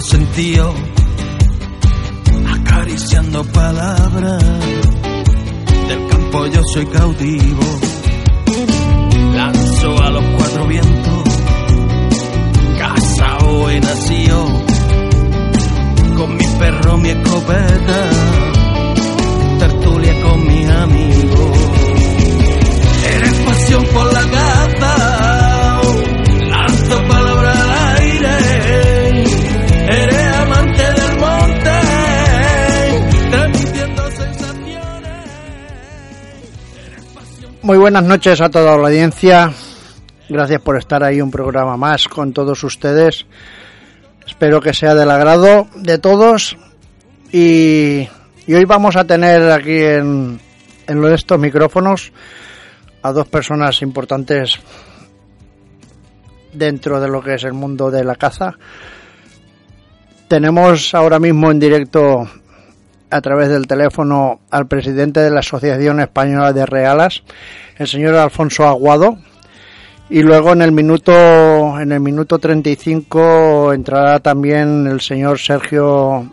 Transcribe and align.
Los 0.00 0.08
sentidos, 0.08 0.74
acariciando 2.48 3.44
palabras. 3.44 4.42
Del 5.88 6.08
campo 6.08 6.46
yo 6.46 6.62
soy 6.72 6.86
cautivo, 6.86 7.60
lanzo 9.34 10.02
a 10.02 10.10
los 10.10 10.24
cuatro 10.38 10.66
vientos, 10.68 11.22
casao 12.78 13.68
he 13.68 13.78
nacido, 13.78 14.46
con 16.16 16.34
mi 16.34 16.46
perro, 16.58 16.96
mi 16.96 17.10
escopeta, 17.10 18.10
tertulia 19.58 20.22
con 20.22 20.46
mis 20.46 20.70
amigos. 20.70 21.58
Eres 23.16 23.34
pasión 23.44 23.84
por 23.92 24.10
la 24.14 24.30
caza, 24.30 25.09
Muy 37.70 37.78
buenas 37.78 38.02
noches 38.02 38.40
a 38.40 38.48
toda 38.48 38.76
la 38.76 38.88
audiencia. 38.88 39.52
Gracias 40.28 40.60
por 40.60 40.76
estar 40.76 41.04
ahí 41.04 41.20
un 41.20 41.30
programa 41.30 41.76
más 41.76 42.08
con 42.08 42.32
todos 42.32 42.64
ustedes. 42.64 43.26
Espero 44.26 44.60
que 44.60 44.74
sea 44.74 44.92
del 44.96 45.08
agrado 45.08 45.68
de 45.76 45.98
todos. 45.98 46.56
Y, 47.30 48.08
hoy 48.48 48.64
vamos 48.64 48.96
a 48.96 49.04
tener 49.04 49.52
aquí 49.52 49.84
en, 49.84 50.40
en 50.88 51.04
estos 51.14 51.38
micrófonos 51.38 52.12
a 53.02 53.12
dos 53.12 53.28
personas 53.28 53.82
importantes 53.82 54.58
dentro 56.52 57.00
de 57.00 57.06
lo 57.06 57.22
que 57.22 57.34
es 57.34 57.44
el 57.44 57.52
mundo 57.52 57.88
de 57.88 58.02
la 58.02 58.16
caza. 58.16 58.54
Tenemos 60.26 60.92
ahora 60.92 61.20
mismo 61.20 61.52
en 61.52 61.60
directo 61.60 62.28
a 63.10 63.20
través 63.20 63.48
del 63.48 63.66
teléfono 63.66 64.40
al 64.50 64.66
presidente 64.66 65.20
de 65.20 65.30
la 65.30 65.40
Asociación 65.40 66.00
Española 66.00 66.52
de 66.52 66.66
Realas, 66.66 67.22
el 67.76 67.88
señor 67.88 68.14
Alfonso 68.14 68.66
Aguado, 68.66 69.18
y 70.08 70.22
luego 70.22 70.52
en 70.52 70.62
el 70.62 70.72
minuto 70.72 71.80
en 71.80 71.92
el 71.92 72.00
minuto 72.00 72.38
35 72.38 73.72
entrará 73.72 74.18
también 74.18 74.86
el 74.86 75.00
señor 75.00 75.38
Sergio 75.38 76.32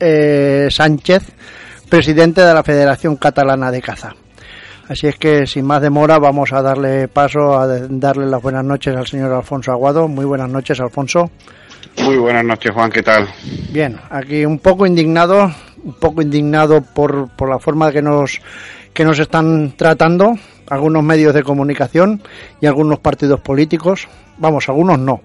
eh, 0.00 0.68
Sánchez, 0.70 1.24
presidente 1.88 2.40
de 2.40 2.54
la 2.54 2.62
Federación 2.62 3.16
Catalana 3.16 3.70
de 3.70 3.82
Caza. 3.82 4.14
Así 4.88 5.06
es 5.06 5.16
que 5.16 5.46
sin 5.46 5.66
más 5.66 5.82
demora 5.82 6.18
vamos 6.18 6.52
a 6.54 6.62
darle 6.62 7.08
paso 7.08 7.58
a 7.58 7.66
darle 7.66 8.26
las 8.26 8.40
buenas 8.40 8.64
noches 8.64 8.96
al 8.96 9.06
señor 9.06 9.32
Alfonso 9.32 9.70
Aguado. 9.70 10.08
Muy 10.08 10.24
buenas 10.24 10.48
noches, 10.48 10.80
Alfonso. 10.80 11.30
Muy 12.02 12.16
buenas 12.16 12.44
noches, 12.44 12.72
Juan, 12.72 12.90
¿qué 12.90 13.02
tal? 13.02 13.28
Bien, 13.70 13.98
aquí 14.10 14.44
un 14.44 14.58
poco 14.58 14.86
indignado, 14.86 15.52
un 15.82 15.94
poco 15.94 16.22
indignado 16.22 16.80
por, 16.82 17.28
por 17.36 17.48
la 17.48 17.58
forma 17.58 17.92
que 17.92 18.02
nos 18.02 18.40
que 18.94 19.04
nos 19.04 19.18
están 19.18 19.74
tratando 19.76 20.34
algunos 20.68 21.02
medios 21.02 21.32
de 21.32 21.42
comunicación 21.42 22.20
y 22.60 22.66
algunos 22.66 22.98
partidos 22.98 23.40
políticos. 23.40 24.08
Vamos, 24.38 24.68
algunos 24.68 24.98
no. 24.98 25.20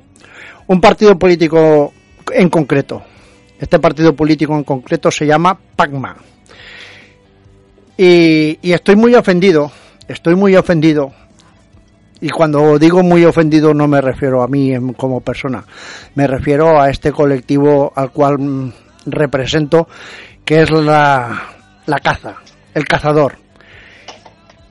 Un 0.67 0.79
partido 0.79 1.17
político 1.17 1.91
en 2.31 2.49
concreto. 2.49 3.01
Este 3.59 3.79
partido 3.79 4.15
político 4.15 4.55
en 4.55 4.63
concreto 4.63 5.09
se 5.09 5.25
llama 5.25 5.57
PACMA. 5.75 6.17
Y, 7.97 8.59
y 8.61 8.73
estoy 8.73 8.95
muy 8.95 9.15
ofendido, 9.15 9.71
estoy 10.07 10.35
muy 10.35 10.55
ofendido 10.55 11.13
y 12.23 12.29
cuando 12.29 12.79
digo 12.79 13.03
muy 13.03 13.25
ofendido 13.25 13.73
no 13.73 13.85
me 13.85 13.99
refiero 13.99 14.43
a 14.43 14.47
mí 14.47 14.71
como 14.95 15.19
persona, 15.19 15.65
me 16.15 16.25
refiero 16.25 16.81
a 16.81 16.89
este 16.89 17.11
colectivo 17.11 17.91
al 17.93 18.11
cual 18.11 18.39
mm, 18.39 18.71
represento, 19.07 19.89
que 20.45 20.61
es 20.61 20.71
la, 20.71 21.49
la 21.85 21.99
caza, 21.99 22.35
el 22.73 22.85
cazador. 22.85 23.35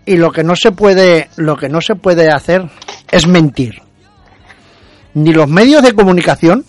Y 0.06 0.16
lo 0.16 0.32
que 0.32 0.42
no 0.42 0.56
se 0.56 0.72
puede, 0.72 1.28
lo 1.36 1.58
que 1.58 1.68
no 1.68 1.82
se 1.82 1.94
puede 1.94 2.30
hacer 2.30 2.70
es 3.10 3.26
mentir. 3.26 3.82
Ni 5.12 5.34
los 5.34 5.46
medios 5.46 5.82
de 5.82 5.92
comunicación, 5.92 6.64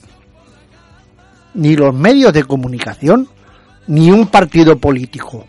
ni 1.53 1.77
los 1.77 1.95
medios 1.95 2.33
de 2.33 2.44
comunicación, 2.44 3.29
ni 3.88 4.11
un 4.11 4.27
partido 4.27 4.77
político, 4.77 5.47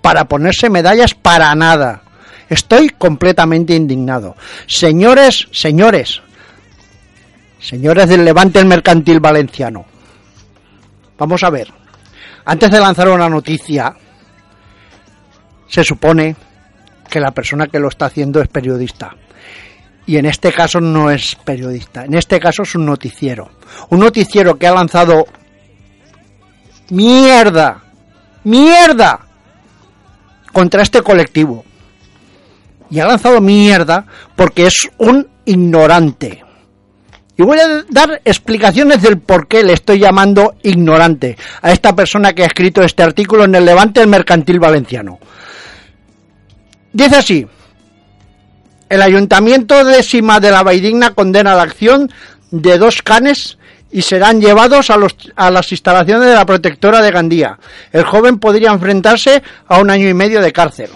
para 0.00 0.26
ponerse 0.26 0.70
medallas 0.70 1.12
para 1.12 1.52
nada. 1.56 2.02
Estoy 2.48 2.90
completamente 2.90 3.74
indignado. 3.74 4.36
Señores, 4.66 5.48
señores, 5.50 6.22
señores 7.58 8.08
del 8.08 8.24
Levante 8.24 8.60
el 8.60 8.66
Mercantil 8.66 9.20
Valenciano, 9.20 9.84
vamos 11.18 11.42
a 11.42 11.50
ver. 11.50 11.68
Antes 12.44 12.70
de 12.70 12.78
lanzar 12.78 13.08
una 13.08 13.28
noticia, 13.28 13.96
se 15.66 15.82
supone 15.82 16.36
que 17.10 17.18
la 17.18 17.32
persona 17.32 17.66
que 17.66 17.80
lo 17.80 17.88
está 17.88 18.06
haciendo 18.06 18.40
es 18.40 18.48
periodista. 18.48 19.16
Y 20.06 20.16
en 20.18 20.26
este 20.26 20.52
caso 20.52 20.80
no 20.80 21.10
es 21.10 21.34
periodista, 21.34 22.04
en 22.04 22.14
este 22.14 22.38
caso 22.38 22.62
es 22.62 22.76
un 22.76 22.86
noticiero. 22.86 23.50
Un 23.90 23.98
noticiero 23.98 24.56
que 24.56 24.68
ha 24.68 24.72
lanzado 24.72 25.26
mierda, 26.90 27.82
mierda 28.44 29.26
contra 30.52 30.82
este 30.82 31.02
colectivo 31.02 31.65
y 32.90 33.00
ha 33.00 33.06
lanzado 33.06 33.40
mierda 33.40 34.06
porque 34.34 34.66
es 34.66 34.88
un 34.98 35.28
ignorante. 35.44 36.44
Y 37.38 37.42
voy 37.42 37.58
a 37.58 37.84
dar 37.90 38.22
explicaciones 38.24 39.02
del 39.02 39.18
por 39.18 39.46
qué 39.46 39.62
le 39.62 39.74
estoy 39.74 39.98
llamando 39.98 40.54
ignorante 40.62 41.36
a 41.60 41.70
esta 41.70 41.94
persona 41.94 42.32
que 42.32 42.42
ha 42.42 42.46
escrito 42.46 42.80
este 42.82 43.02
artículo 43.02 43.44
en 43.44 43.54
el 43.54 43.64
Levante 43.64 44.00
el 44.00 44.06
Mercantil 44.06 44.58
Valenciano. 44.58 45.18
Dice 46.92 47.16
así, 47.16 47.46
el 48.88 49.02
Ayuntamiento 49.02 49.84
de 49.84 50.02
Sima 50.02 50.40
de 50.40 50.50
la 50.50 50.62
Vaidigna 50.62 51.10
condena 51.10 51.54
la 51.54 51.62
acción 51.62 52.10
de 52.50 52.78
dos 52.78 53.02
canes 53.02 53.58
y 53.90 54.00
serán 54.00 54.40
llevados 54.40 54.88
a, 54.88 54.96
los, 54.96 55.14
a 55.36 55.50
las 55.50 55.70
instalaciones 55.72 56.28
de 56.28 56.34
la 56.34 56.46
protectora 56.46 57.02
de 57.02 57.10
Gandía. 57.10 57.58
El 57.92 58.04
joven 58.04 58.38
podría 58.38 58.70
enfrentarse 58.70 59.42
a 59.66 59.78
un 59.78 59.90
año 59.90 60.08
y 60.08 60.14
medio 60.14 60.40
de 60.40 60.52
cárcel. 60.52 60.90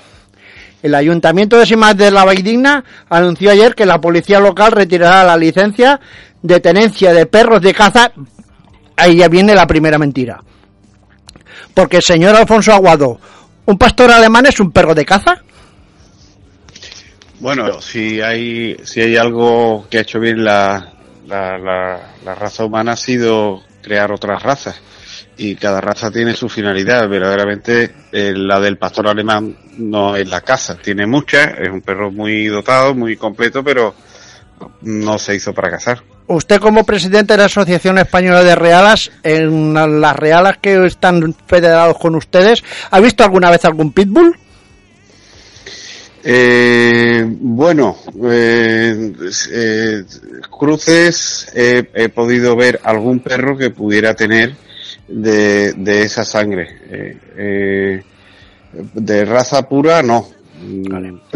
El 0.83 0.95
Ayuntamiento 0.95 1.59
de 1.59 1.67
Simas 1.67 1.97
de 1.97 2.11
la 2.11 2.25
Vaidigna 2.25 2.85
anunció 3.09 3.51
ayer 3.51 3.75
que 3.75 3.85
la 3.85 4.01
policía 4.01 4.41
local 4.41 4.73
retirará 4.73 5.25
la 5.25 5.37
licencia 5.37 6.01
de 6.43 6.61
tenencia 6.61 7.13
de 7.13 7.27
perros 7.27 7.61
de 7.61 7.75
caza. 7.75 8.13
Ahí 8.97 9.19
ya 9.19 9.29
viene 9.29 9.55
la 9.55 9.67
primera 9.67 9.99
mentira. 9.99 10.43
Porque, 11.75 12.01
señor 12.01 12.35
Alfonso 12.35 12.73
Aguado, 12.73 13.21
¿un 13.67 13.77
pastor 13.77 14.11
alemán 14.11 14.47
es 14.47 14.59
un 14.59 14.73
perro 14.73 14.95
de 14.95 15.05
caza? 15.05 15.43
Bueno, 17.41 17.81
si 17.81 18.21
hay, 18.21 18.77
si 18.85 19.01
hay 19.01 19.17
algo 19.17 19.87
que 19.91 19.99
ha 19.99 20.03
hecho 20.03 20.19
bien 20.19 20.45
la, 20.45 20.93
la, 21.27 21.59
la, 21.59 22.13
la 22.25 22.35
raza 22.35 22.65
humana 22.65 22.93
ha 22.93 22.97
sido 22.97 23.63
crear 23.83 24.13
otras 24.13 24.43
razas 24.43 24.81
y 25.41 25.57
cada 25.57 25.81
raza 25.81 26.11
tiene 26.11 26.35
su 26.35 26.51
finalidad. 26.51 27.09
Verdaderamente 27.09 27.91
eh, 28.13 28.35
la 28.37 28.61
del 28.61 28.77
pastor 28.77 29.09
alemán 29.09 29.57
no 29.79 30.15
es 30.15 30.29
la 30.29 30.43
caza, 30.43 30.77
tiene 30.77 31.07
muchas, 31.07 31.55
es 31.59 31.71
un 31.71 31.81
perro 31.81 32.11
muy 32.11 32.47
dotado, 32.47 32.95
muy 32.95 33.17
completo, 33.17 33.65
pero 33.65 33.95
no 34.83 35.19
se 35.19 35.37
hizo 35.37 35.55
para 35.55 35.71
cazar. 35.71 36.03
Usted 36.27 36.61
como 36.61 36.85
presidente 36.85 37.33
de 37.33 37.39
la 37.39 37.47
Asociación 37.47 37.97
Española 37.97 38.45
de 38.45 38.55
Realas, 38.55 39.11
en 39.23 39.73
las 39.73 40.15
realas 40.15 40.59
que 40.59 40.85
están 40.85 41.35
federados 41.47 41.97
con 41.97 42.17
ustedes, 42.17 42.63
¿ha 42.91 43.01
visto 43.01 43.25
alguna 43.25 43.51
vez 43.51 43.65
algún 43.65 43.93
pitbull? 43.93 44.37
Eh, 46.23 47.25
bueno, 47.27 47.97
eh, 48.31 49.13
eh, 49.53 50.05
cruces 50.51 51.51
he 51.55 52.09
podido 52.11 52.55
ver 52.57 52.79
algún 52.85 53.21
perro 53.21 53.57
que 53.57 53.71
pudiera 53.71 54.13
tener 54.13 54.55
de, 55.11 55.73
de 55.73 56.03
esa 56.03 56.25
sangre. 56.25 56.69
Eh, 56.91 57.19
eh, 57.37 58.03
de 58.73 59.25
raza 59.25 59.69
pura, 59.69 60.03
no. 60.03 60.29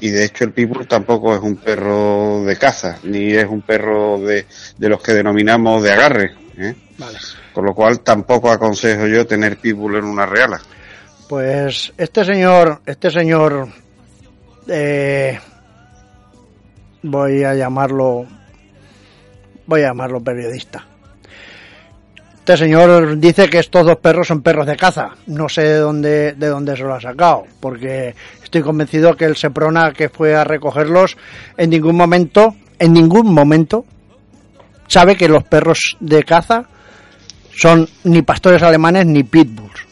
Y 0.01 0.11
de 0.11 0.25
hecho 0.25 0.45
el 0.45 0.53
pitbull 0.53 0.87
tampoco 0.87 1.35
es 1.35 1.41
un 1.41 1.57
perro 1.57 2.45
de 2.45 2.57
caza, 2.57 2.99
ni 3.05 3.33
es 3.33 3.47
un 3.47 3.63
perro 3.63 4.19
de, 4.19 4.47
de 4.77 4.89
los 4.89 5.03
que 5.03 5.13
denominamos 5.13 5.83
de 5.83 5.93
agarre. 5.93 6.35
¿eh? 6.59 6.75
Con 7.53 7.65
lo 7.65 7.75
cual 7.75 8.01
tampoco 8.01 8.51
aconsejo 8.51 9.07
yo 9.07 9.27
tener 9.27 9.57
pitbull 9.57 9.97
en 9.97 10.05
una 10.05 10.27
reala. 10.27 10.61
Pues 11.29 11.93
este 11.97 12.25
señor, 12.25 12.83
este 12.85 13.11
señor, 13.11 13.69
eh, 14.69 15.39
voy 17.03 17.45
a 17.45 17.55
llamarlo, 17.55 18.27
voy 19.67 19.81
a 19.81 19.89
llamarlo 19.89 20.23
periodista. 20.23 20.87
Este 22.45 22.59
señor 22.59 23.17
dice 23.17 23.49
que 23.49 23.61
estos 23.61 23.87
dos 23.87 23.97
perros 23.97 24.27
son 24.29 24.43
perros 24.43 24.67
de 24.67 24.77
caza. 24.77 25.13
No 25.29 25.49
sé 25.49 25.63
de 25.63 25.79
dónde, 25.79 26.35
de 26.35 26.49
dónde 26.49 26.77
se 26.77 26.83
lo 26.83 26.93
ha 26.93 27.01
sacado, 27.01 27.45
porque 27.59 28.15
estoy 28.43 28.61
convencido 28.61 29.17
que 29.17 29.25
el 29.25 29.35
Seprona 29.35 29.95
que 29.95 30.11
fue 30.11 30.37
a 30.37 30.45
recogerlos 30.45 31.17
en 31.57 31.71
ningún 31.71 31.97
momento, 31.97 32.55
en 32.79 32.93
ningún 32.93 33.33
momento, 33.33 33.87
sabe 34.89 35.17
que 35.17 35.27
los 35.27 35.45
perros 35.45 35.97
de 36.01 36.23
caza 36.23 36.67
son 37.57 37.89
ni 38.05 38.21
pastores 38.21 38.63
alemanes 38.63 39.07
ni 39.07 39.23
pitbulls. 39.23 39.87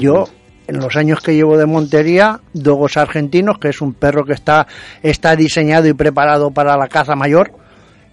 Yo, 0.00 0.24
en 0.66 0.80
los 0.80 0.96
años 0.96 1.20
que 1.20 1.36
llevo 1.36 1.56
de 1.56 1.66
montería, 1.66 2.40
Dogos 2.54 2.96
argentinos, 2.96 3.60
que 3.60 3.68
es 3.68 3.80
un 3.80 3.94
perro 3.94 4.24
que 4.24 4.32
está, 4.32 4.66
está 5.00 5.36
diseñado 5.36 5.86
y 5.86 5.92
preparado 5.92 6.50
para 6.50 6.76
la 6.76 6.88
caza 6.88 7.14
mayor, 7.14 7.52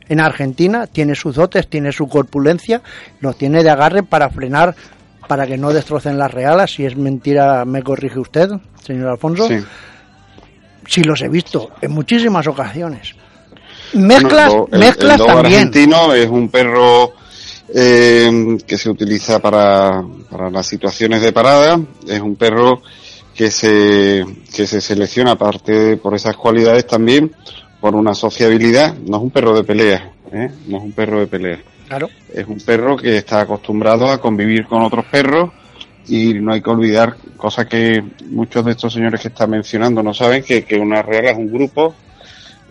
en 0.10 0.20
Argentina, 0.20 0.88
tiene 0.88 1.16
sus 1.16 1.36
dotes, 1.36 1.68
tiene 1.68 1.92
su 1.92 2.08
corpulencia, 2.08 2.82
los 3.20 3.38
tiene 3.38 3.64
de 3.64 3.70
agarre 3.70 4.04
para 4.04 4.30
frenar, 4.30 4.76
para 5.28 5.46
que 5.46 5.58
no 5.58 5.74
destrocen 5.74 6.18
las 6.18 6.32
realas. 6.32 6.72
Si 6.72 6.86
es 6.86 6.96
mentira, 6.96 7.66
me 7.66 7.84
corrige 7.84 8.20
usted, 8.20 8.50
señor 8.84 9.10
Alfonso. 9.10 9.48
Sí. 9.48 9.60
Sí 10.88 11.04
los 11.04 11.22
he 11.22 11.28
visto 11.28 11.72
en 11.82 11.92
muchísimas 11.92 12.48
ocasiones. 12.48 13.14
Mezclas, 13.94 14.54
mezclas 14.72 15.20
el, 15.20 15.26
también. 15.26 15.56
argentino 15.56 16.14
es 16.14 16.28
un 16.28 16.50
perro 16.50 17.14
eh, 17.74 18.58
que 18.66 18.78
se 18.78 18.90
utiliza 18.90 19.40
para, 19.40 20.04
para 20.30 20.50
las 20.50 20.66
situaciones 20.66 21.22
de 21.22 21.34
parada. 21.34 21.80
Es 22.08 22.22
un 22.22 22.36
perro 22.36 22.82
que 23.36 23.52
se, 23.52 24.26
que 24.56 24.66
se 24.66 24.82
selecciona 24.82 25.32
aparte 25.32 25.98
por 25.98 26.16
esas 26.16 26.36
cualidades 26.36 26.88
también 26.88 27.36
por 27.80 27.96
una 27.96 28.14
sociabilidad. 28.14 28.96
No 28.96 29.18
es 29.18 29.24
un 29.24 29.32
perro 29.32 29.56
de 29.56 29.64
pelea, 29.64 30.12
¿eh? 30.32 30.50
no 30.68 30.78
es 30.78 30.84
un 30.84 30.92
perro 30.92 31.20
de 31.20 31.28
pelea. 31.28 31.60
Claro. 31.88 32.10
Es 32.34 32.46
un 32.46 32.60
perro 32.60 32.98
que 32.98 33.18
está 33.18 33.42
acostumbrado 33.42 34.10
a 34.10 34.20
convivir 34.20 34.66
con 34.66 34.82
otros 34.82 35.06
perros 35.06 35.52
y 36.08 36.34
no 36.36 36.54
hay 36.54 36.62
que 36.62 36.70
olvidar 36.70 37.16
cosas 37.36 37.66
que 37.66 38.04
muchos 38.30 38.66
de 38.66 38.72
estos 38.72 38.94
señores 38.94 39.22
que 39.22 39.28
están 39.30 39.50
mencionando 39.52 40.02
no 40.04 40.14
saben 40.14 40.44
que, 40.44 40.64
que 40.64 40.78
una 40.78 41.02
real 41.02 41.26
es 41.26 41.38
un 41.38 41.52
grupo, 41.52 41.96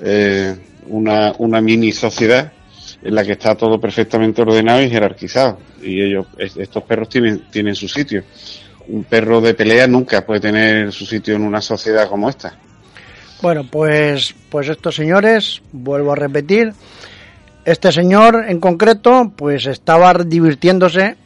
eh, 0.03 0.56
una, 0.88 1.35
una 1.38 1.61
mini 1.61 1.93
sociedad 1.93 2.52
en 3.02 3.14
la 3.14 3.25
que 3.25 3.32
está 3.32 3.55
todo 3.55 3.81
perfectamente 3.81 4.43
ordenado 4.43 4.82
y 4.82 4.91
jerarquizado. 4.91 5.59
Y 5.82 6.02
ellos, 6.02 6.26
estos 6.38 6.82
perros 6.82 7.09
tienen, 7.09 7.44
tienen 7.50 7.75
su 7.75 7.88
sitio. 7.88 8.25
Un 8.88 9.05
perro 9.05 9.41
de 9.41 9.55
pelea 9.55 9.87
nunca 9.87 10.25
puede 10.25 10.41
tener 10.41 10.93
su 10.93 11.06
sitio 11.06 11.37
en 11.37 11.43
una 11.43 11.61
sociedad 11.61 12.09
como 12.09 12.29
esta. 12.29 12.59
Bueno, 13.43 13.65
pues, 13.71 14.35
pues 14.50 14.69
estos 14.69 14.94
señores, 14.94 15.62
vuelvo 15.73 16.12
a 16.12 16.17
repetir, 16.17 16.73
este 17.67 17.93
señor 17.93 18.44
en 18.49 18.61
concreto, 18.61 19.33
pues 19.37 19.67
estaba 19.67 20.15
divirtiéndose. 20.15 21.17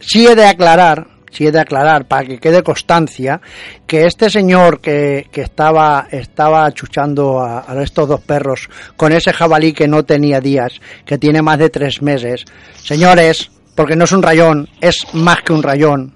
Sí 0.00 0.26
he 0.26 0.34
de 0.34 0.46
aclarar, 0.46 1.06
sí 1.30 1.46
he 1.46 1.52
de 1.52 1.60
aclarar 1.60 2.06
para 2.06 2.26
que 2.26 2.38
quede 2.38 2.62
constancia 2.62 3.40
que 3.86 4.06
este 4.06 4.30
señor 4.30 4.80
que, 4.80 5.28
que 5.30 5.42
estaba, 5.42 6.08
estaba 6.10 6.72
chuchando 6.72 7.40
a, 7.40 7.64
estos 7.82 8.08
dos 8.08 8.20
perros 8.20 8.68
con 8.96 9.12
ese 9.12 9.32
jabalí 9.32 9.72
que 9.72 9.86
no 9.86 10.04
tenía 10.04 10.40
días, 10.40 10.80
que 11.04 11.18
tiene 11.18 11.42
más 11.42 11.58
de 11.58 11.70
tres 11.70 12.02
meses, 12.02 12.44
señores, 12.82 13.50
porque 13.74 13.94
no 13.94 14.04
es 14.04 14.12
un 14.12 14.22
rayón, 14.22 14.68
es 14.80 15.06
más 15.12 15.42
que 15.42 15.52
un 15.52 15.62
rayón, 15.62 16.14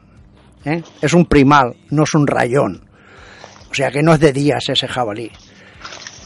¿eh? 0.65 0.83
es 1.01 1.13
un 1.13 1.27
primal, 1.27 1.77
no 1.91 2.05
es 2.05 2.15
un 2.15 2.27
rayón. 2.27 2.83
O 3.75 3.77
sea 3.77 3.91
que 3.91 4.05
no 4.05 4.15
es 4.15 4.21
de 4.21 4.33
días 4.33 4.63
ese 4.69 4.87
jabalí. 4.87 5.33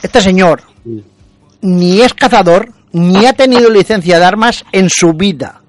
Este 0.02 0.20
señor 0.20 0.64
ni 1.62 2.02
es 2.02 2.12
cazador, 2.12 2.74
ni 2.92 3.24
ha 3.24 3.32
tenido 3.32 3.70
licencia 3.70 4.18
de 4.18 4.24
armas 4.26 4.66
en 4.70 4.90
su 4.90 5.14
vida. 5.14 5.62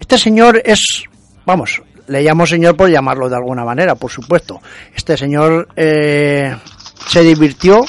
Este 0.00 0.16
señor 0.16 0.62
es, 0.64 1.04
vamos, 1.44 1.82
le 2.06 2.22
llamo 2.22 2.46
señor 2.46 2.74
por 2.74 2.88
llamarlo 2.88 3.28
de 3.28 3.36
alguna 3.36 3.66
manera, 3.66 3.96
por 3.96 4.10
supuesto. 4.10 4.62
Este 4.94 5.18
señor 5.18 5.68
eh, 5.76 6.56
se 7.06 7.20
divirtió 7.20 7.84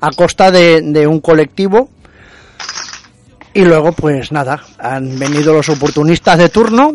a 0.00 0.10
costa 0.12 0.52
de, 0.52 0.80
de, 0.80 1.04
un 1.04 1.18
colectivo 1.18 1.90
y 3.54 3.64
luego 3.64 3.90
pues 3.90 4.30
nada, 4.30 4.62
han 4.78 5.18
venido 5.18 5.52
los 5.52 5.68
oportunistas 5.68 6.38
de 6.38 6.48
turno, 6.48 6.92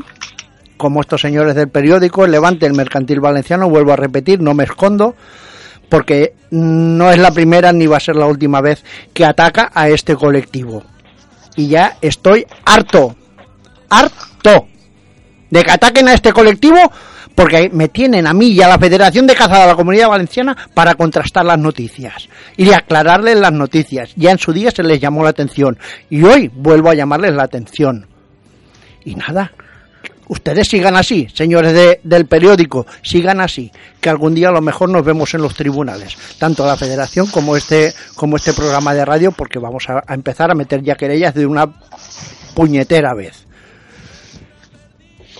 como 0.84 1.00
estos 1.00 1.22
señores 1.22 1.56
del 1.56 1.70
periódico, 1.70 2.26
el 2.26 2.32
Levante, 2.32 2.66
el 2.66 2.74
Mercantil 2.74 3.22
Valenciano, 3.22 3.70
vuelvo 3.70 3.94
a 3.94 3.96
repetir, 3.96 4.42
no 4.42 4.54
me 4.54 4.66
escondo, 4.66 5.16
porque 5.88 6.34
no 6.52 7.10
es 7.10 7.18
la 7.20 7.32
primera 7.32 7.72
ni 7.72 7.88
va 7.88 7.96
a 7.96 8.02
ser 8.02 8.18
la 8.18 8.26
última 8.26 8.60
vez 8.60 8.84
que 9.14 9.24
ataca 9.24 9.72
a 9.74 9.88
este 9.88 10.18
colectivo. 10.18 10.84
Y 11.56 11.70
ya 11.70 11.96
estoy 12.02 12.46
harto, 12.66 13.16
harto 13.90 14.68
de 15.50 15.64
que 15.64 15.72
ataquen 15.72 16.10
a 16.10 16.14
este 16.14 16.34
colectivo 16.34 16.76
porque 17.34 17.70
me 17.72 17.88
tienen 17.88 18.28
a 18.28 18.34
mí 18.34 18.48
y 18.48 18.62
a 18.62 18.68
la 18.68 18.78
Federación 18.78 19.26
de 19.26 19.36
Caza 19.36 19.62
de 19.62 19.68
la 19.68 19.76
Comunidad 19.76 20.10
Valenciana 20.10 20.58
para 20.74 20.96
contrastar 20.96 21.46
las 21.46 21.60
noticias 21.60 22.28
y 22.58 22.74
aclararles 22.74 23.40
las 23.40 23.54
noticias. 23.54 24.12
Ya 24.18 24.32
en 24.32 24.38
su 24.38 24.52
día 24.52 24.70
se 24.72 24.84
les 24.84 25.00
llamó 25.00 25.24
la 25.24 25.30
atención 25.30 25.80
y 26.10 26.24
hoy 26.24 26.52
vuelvo 26.54 26.90
a 26.90 26.94
llamarles 26.94 27.36
la 27.36 27.44
atención. 27.44 28.08
Y 29.06 29.16
nada, 29.16 29.54
ustedes 30.28 30.68
sigan 30.68 30.96
así, 30.96 31.28
señores 31.34 31.74
de, 31.74 32.00
del 32.04 32.26
periódico, 32.26 32.86
sigan 33.02 33.42
así, 33.42 33.72
que 34.00 34.10
algún 34.10 34.34
día 34.34 34.50
a 34.50 34.52
lo 34.52 34.62
mejor 34.62 34.90
nos 34.90 35.04
vemos 35.04 35.34
en 35.34 35.42
los 35.42 35.56
tribunales, 35.56 36.18
tanto 36.38 36.66
la 36.66 36.78
federación 36.78 37.28
como 37.28 37.56
este, 37.58 37.94
como 38.16 38.38
este 38.38 38.54
programa 38.54 38.94
de 38.94 39.06
radio, 39.06 39.32
porque 39.32 39.60
vamos 39.60 39.90
a, 39.90 40.04
empezar 40.14 40.52
a 40.52 40.56
meter 40.56 40.82
ya 40.82 40.96
querellas 40.96 41.34
de 41.34 41.46
una 41.46 41.68
puñetera 42.54 43.14
vez. 43.14 43.46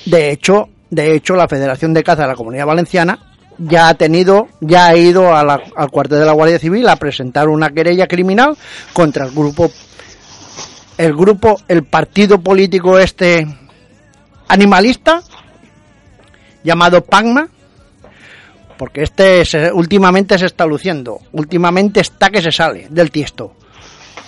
De 0.06 0.32
hecho, 0.32 0.70
de 0.90 1.16
hecho, 1.16 1.36
la 1.36 1.48
Federación 1.48 1.94
de 1.94 2.04
Caza 2.04 2.24
de 2.24 2.28
la 2.28 2.36
Comunidad 2.36 2.68
Valenciana 2.68 3.18
ya 3.58 3.90
ha 3.90 3.94
tenido, 3.96 4.48
ya 4.60 4.88
ha 4.88 4.96
ido 4.96 5.36
a 5.36 5.44
la, 5.44 5.62
al 5.76 5.90
cuartel 5.90 6.20
de 6.20 6.26
la 6.26 6.34
Guardia 6.34 6.60
Civil 6.60 6.88
a 6.88 6.98
presentar 6.98 7.50
una 7.50 7.70
querella 7.72 8.08
criminal 8.08 8.56
contra 8.94 9.26
el 9.26 9.32
grupo, 9.32 9.72
el 10.98 11.16
grupo, 11.16 11.60
el 11.68 11.84
partido 11.84 12.42
político 12.42 13.00
este 13.00 13.48
animalista 14.48 15.22
llamado 16.64 17.04
Pagma, 17.04 17.48
porque 18.78 19.04
este 19.04 19.46
se, 19.46 19.72
últimamente 19.72 20.38
se 20.38 20.46
está 20.46 20.66
luciendo, 20.66 21.20
últimamente 21.32 22.02
está 22.02 22.30
que 22.30 22.42
se 22.42 22.52
sale 22.52 22.88
del 22.90 23.12
tiesto, 23.12 23.56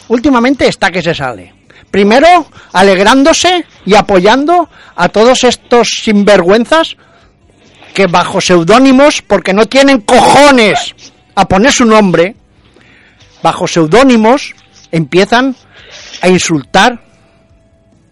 últimamente 0.09 0.67
está 0.67 0.91
que 0.91 1.01
se 1.01 1.13
sale. 1.13 1.53
Primero, 1.91 2.47
alegrándose 2.73 3.65
y 3.85 3.95
apoyando 3.95 4.69
a 4.95 5.09
todos 5.09 5.43
estos 5.43 5.89
sinvergüenzas 6.03 6.97
que 7.93 8.07
bajo 8.07 8.41
seudónimos, 8.41 9.21
porque 9.21 9.53
no 9.53 9.65
tienen 9.67 10.01
cojones 10.01 10.93
a 11.35 11.47
poner 11.47 11.71
su 11.71 11.85
nombre, 11.85 12.35
bajo 13.41 13.67
seudónimos 13.67 14.53
empiezan 14.91 15.55
a 16.21 16.27
insultar 16.27 17.01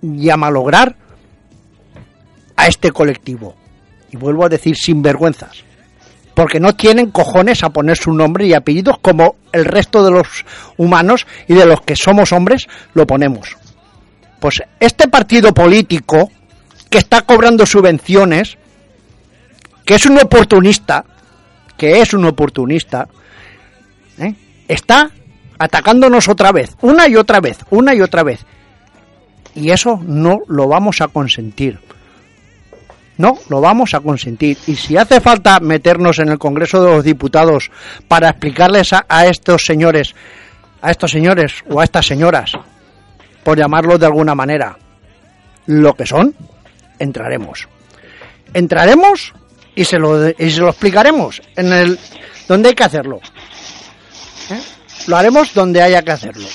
y 0.01 0.29
a 0.29 0.38
malograr 0.38 0.95
a 2.55 2.67
este 2.67 2.91
colectivo. 2.91 3.55
Y 4.12 4.17
vuelvo 4.17 4.45
a 4.45 4.50
decir 4.50 4.75
sinvergüenzas. 4.75 5.63
Porque 6.36 6.60
no 6.60 6.75
tienen 6.75 7.12
cojones 7.12 7.63
a 7.63 7.69
poner 7.69 7.98
su 7.98 8.12
nombre 8.12 8.45
y 8.45 8.53
apellidos 8.53 8.98
como 9.01 9.36
el 9.51 9.65
resto 9.65 10.03
de 10.03 10.12
los 10.12 10.45
humanos 10.77 11.27
y 11.48 11.53
de 11.53 11.65
los 11.65 11.81
que 11.81 11.95
somos 11.95 12.31
hombres 12.31 12.67
lo 12.93 13.05
ponemos. 13.05 13.55
Pues 14.39 14.62
este 14.79 15.07
partido 15.07 15.53
político 15.53 16.31
que 16.89 16.98
está 16.98 17.22
cobrando 17.22 17.65
subvenciones, 17.65 18.57
que 19.86 19.95
es 19.95 20.05
un 20.05 20.19
oportunista, 20.19 21.05
que 21.77 22.01
es 22.01 22.13
un 22.13 22.25
oportunista, 22.25 23.07
¿eh? 24.17 24.36
está 24.67 25.12
atacándonos 25.57 26.27
otra 26.27 26.51
vez, 26.51 26.75
una 26.81 27.07
y 27.07 27.15
otra 27.15 27.39
vez, 27.39 27.60
una 27.69 27.95
y 27.95 28.01
otra 28.01 28.24
vez. 28.24 28.45
Y 29.55 29.69
eso 29.72 30.00
no 30.03 30.39
lo 30.48 30.67
vamos 30.67 31.01
a 31.01 31.07
consentir. 31.07 31.79
No, 33.17 33.38
lo 33.50 33.62
vamos 33.62 33.93
a 33.93 34.00
consentir. 34.00 34.58
Y 34.67 34.75
si 34.75 34.98
hace 34.98 35.22
falta 35.22 35.60
meternos 35.60 36.20
en 36.20 36.29
el 36.29 36.39
Congreso 36.39 36.84
de 36.84 36.96
los 36.96 37.03
Diputados 37.03 37.70
para 38.08 38.29
explicarles 38.29 38.91
a, 38.93 39.25
estos 39.27 39.63
señores, 39.65 40.15
a 40.82 40.91
estos 40.91 41.12
señores 41.12 41.63
o 41.70 41.79
a 41.79 41.84
estas 41.84 42.08
señoras, 42.08 42.53
por 43.43 43.58
llamarlo 43.58 43.98
de 43.98 44.08
alguna 44.08 44.34
manera, 44.34 44.77
lo 45.67 45.93
que 45.93 46.05
son, 46.05 46.34
entraremos. 46.98 47.67
Entraremos 48.53 49.34
y 49.75 49.86
se 49.86 49.98
lo, 49.98 50.29
y 50.29 50.51
se 50.51 50.60
lo 50.60 50.70
explicaremos 50.70 51.41
en 51.55 51.72
el 51.72 52.00
donde 52.48 52.70
hay 52.70 52.75
que 52.75 52.84
hacerlo. 52.84 53.20
¿Eh? 54.50 54.62
Lo 55.08 55.17
haremos 55.17 55.53
donde 55.53 55.82
haya 55.82 56.01
que 56.01 56.12
hacerlo. 56.12 56.48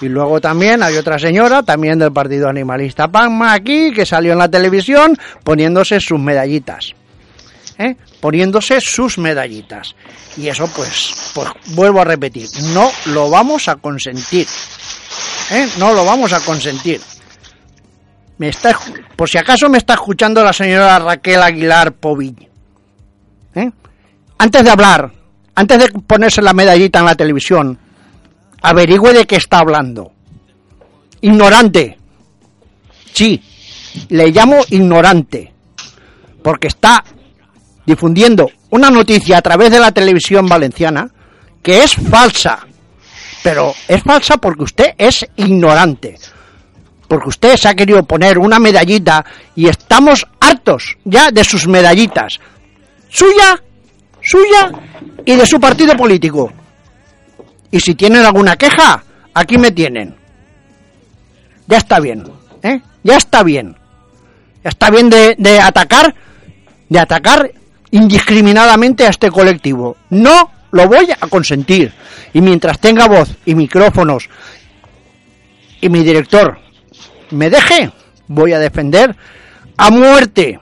Y 0.00 0.08
luego 0.08 0.40
también 0.40 0.82
hay 0.82 0.96
otra 0.96 1.18
señora, 1.18 1.62
también 1.62 1.98
del 1.98 2.12
Partido 2.12 2.48
Animalista 2.48 3.08
Pagma, 3.08 3.52
aquí, 3.52 3.92
que 3.92 4.06
salió 4.06 4.32
en 4.32 4.38
la 4.38 4.48
televisión 4.48 5.16
poniéndose 5.42 5.98
sus 6.00 6.20
medallitas. 6.20 6.94
¿eh? 7.78 7.96
Poniéndose 8.20 8.80
sus 8.80 9.18
medallitas. 9.18 9.94
Y 10.36 10.48
eso, 10.48 10.68
pues, 10.74 11.32
pues 11.34 11.48
vuelvo 11.74 12.00
a 12.00 12.04
repetir, 12.04 12.48
no 12.74 12.90
lo 13.06 13.28
vamos 13.28 13.68
a 13.68 13.76
consentir. 13.76 14.46
¿eh? 15.50 15.68
No 15.78 15.92
lo 15.92 16.04
vamos 16.04 16.32
a 16.32 16.40
consentir. 16.40 17.00
Me 18.38 18.50
está, 18.50 18.78
por 19.16 19.28
si 19.28 19.36
acaso 19.36 19.68
me 19.68 19.78
está 19.78 19.94
escuchando 19.94 20.44
la 20.44 20.52
señora 20.52 20.98
Raquel 21.00 21.42
Aguilar 21.42 21.92
Povill. 21.92 22.48
¿eh? 23.56 23.70
Antes 24.38 24.62
de 24.62 24.70
hablar, 24.70 25.10
antes 25.56 25.78
de 25.78 25.88
ponerse 26.00 26.40
la 26.40 26.52
medallita 26.52 27.00
en 27.00 27.04
la 27.04 27.16
televisión, 27.16 27.78
averigüe 28.62 29.12
de 29.12 29.26
qué 29.26 29.36
está 29.36 29.58
hablando. 29.58 30.12
Ignorante. 31.20 31.98
Sí, 33.12 33.42
le 34.08 34.30
llamo 34.30 34.58
ignorante. 34.70 35.52
Porque 36.42 36.68
está 36.68 37.02
difundiendo 37.84 38.50
una 38.70 38.90
noticia 38.90 39.38
a 39.38 39.42
través 39.42 39.70
de 39.70 39.80
la 39.80 39.92
televisión 39.92 40.46
valenciana 40.46 41.10
que 41.62 41.82
es 41.82 41.94
falsa. 41.94 42.66
Pero 43.42 43.74
es 43.86 44.02
falsa 44.02 44.36
porque 44.36 44.64
usted 44.64 44.94
es 44.98 45.26
ignorante. 45.36 46.16
Porque 47.06 47.28
usted 47.28 47.56
se 47.56 47.68
ha 47.68 47.74
querido 47.74 48.02
poner 48.02 48.38
una 48.38 48.58
medallita 48.58 49.24
y 49.56 49.68
estamos 49.68 50.26
hartos 50.40 50.96
ya 51.04 51.30
de 51.30 51.44
sus 51.44 51.66
medallitas. 51.66 52.38
Suya, 53.08 53.62
suya 54.20 54.70
y 55.24 55.34
de 55.34 55.46
su 55.46 55.58
partido 55.58 55.96
político. 55.96 56.52
Y 57.70 57.80
si 57.80 57.94
tienen 57.94 58.24
alguna 58.24 58.56
queja, 58.56 59.02
aquí 59.34 59.58
me 59.58 59.70
tienen. 59.70 60.14
Ya 61.66 61.76
está 61.76 62.00
bien, 62.00 62.24
¿eh? 62.62 62.80
Ya 63.02 63.16
está 63.16 63.42
bien. 63.42 63.76
Ya 64.64 64.70
está 64.70 64.90
bien 64.90 65.10
de, 65.10 65.34
de 65.38 65.60
atacar, 65.60 66.14
de 66.88 66.98
atacar 66.98 67.52
indiscriminadamente 67.90 69.06
a 69.06 69.10
este 69.10 69.30
colectivo. 69.30 69.96
No 70.10 70.50
lo 70.70 70.88
voy 70.88 71.08
a 71.18 71.26
consentir. 71.28 71.92
Y 72.32 72.40
mientras 72.40 72.78
tenga 72.78 73.06
voz 73.06 73.36
y 73.44 73.54
micrófonos 73.54 74.28
y 75.80 75.88
mi 75.88 76.02
director 76.02 76.58
me 77.30 77.50
deje, 77.50 77.90
voy 78.26 78.52
a 78.52 78.58
defender 78.58 79.14
a 79.76 79.90
muerte 79.90 80.58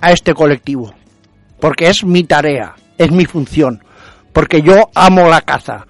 a 0.00 0.12
este 0.12 0.34
colectivo. 0.34 0.94
Porque 1.60 1.88
es 1.88 2.04
mi 2.04 2.24
tarea, 2.24 2.74
es 2.98 3.10
mi 3.10 3.24
función 3.24 3.82
porque 4.36 4.60
yo 4.60 4.90
amo 4.94 5.30
la 5.30 5.40
caza. 5.40 5.86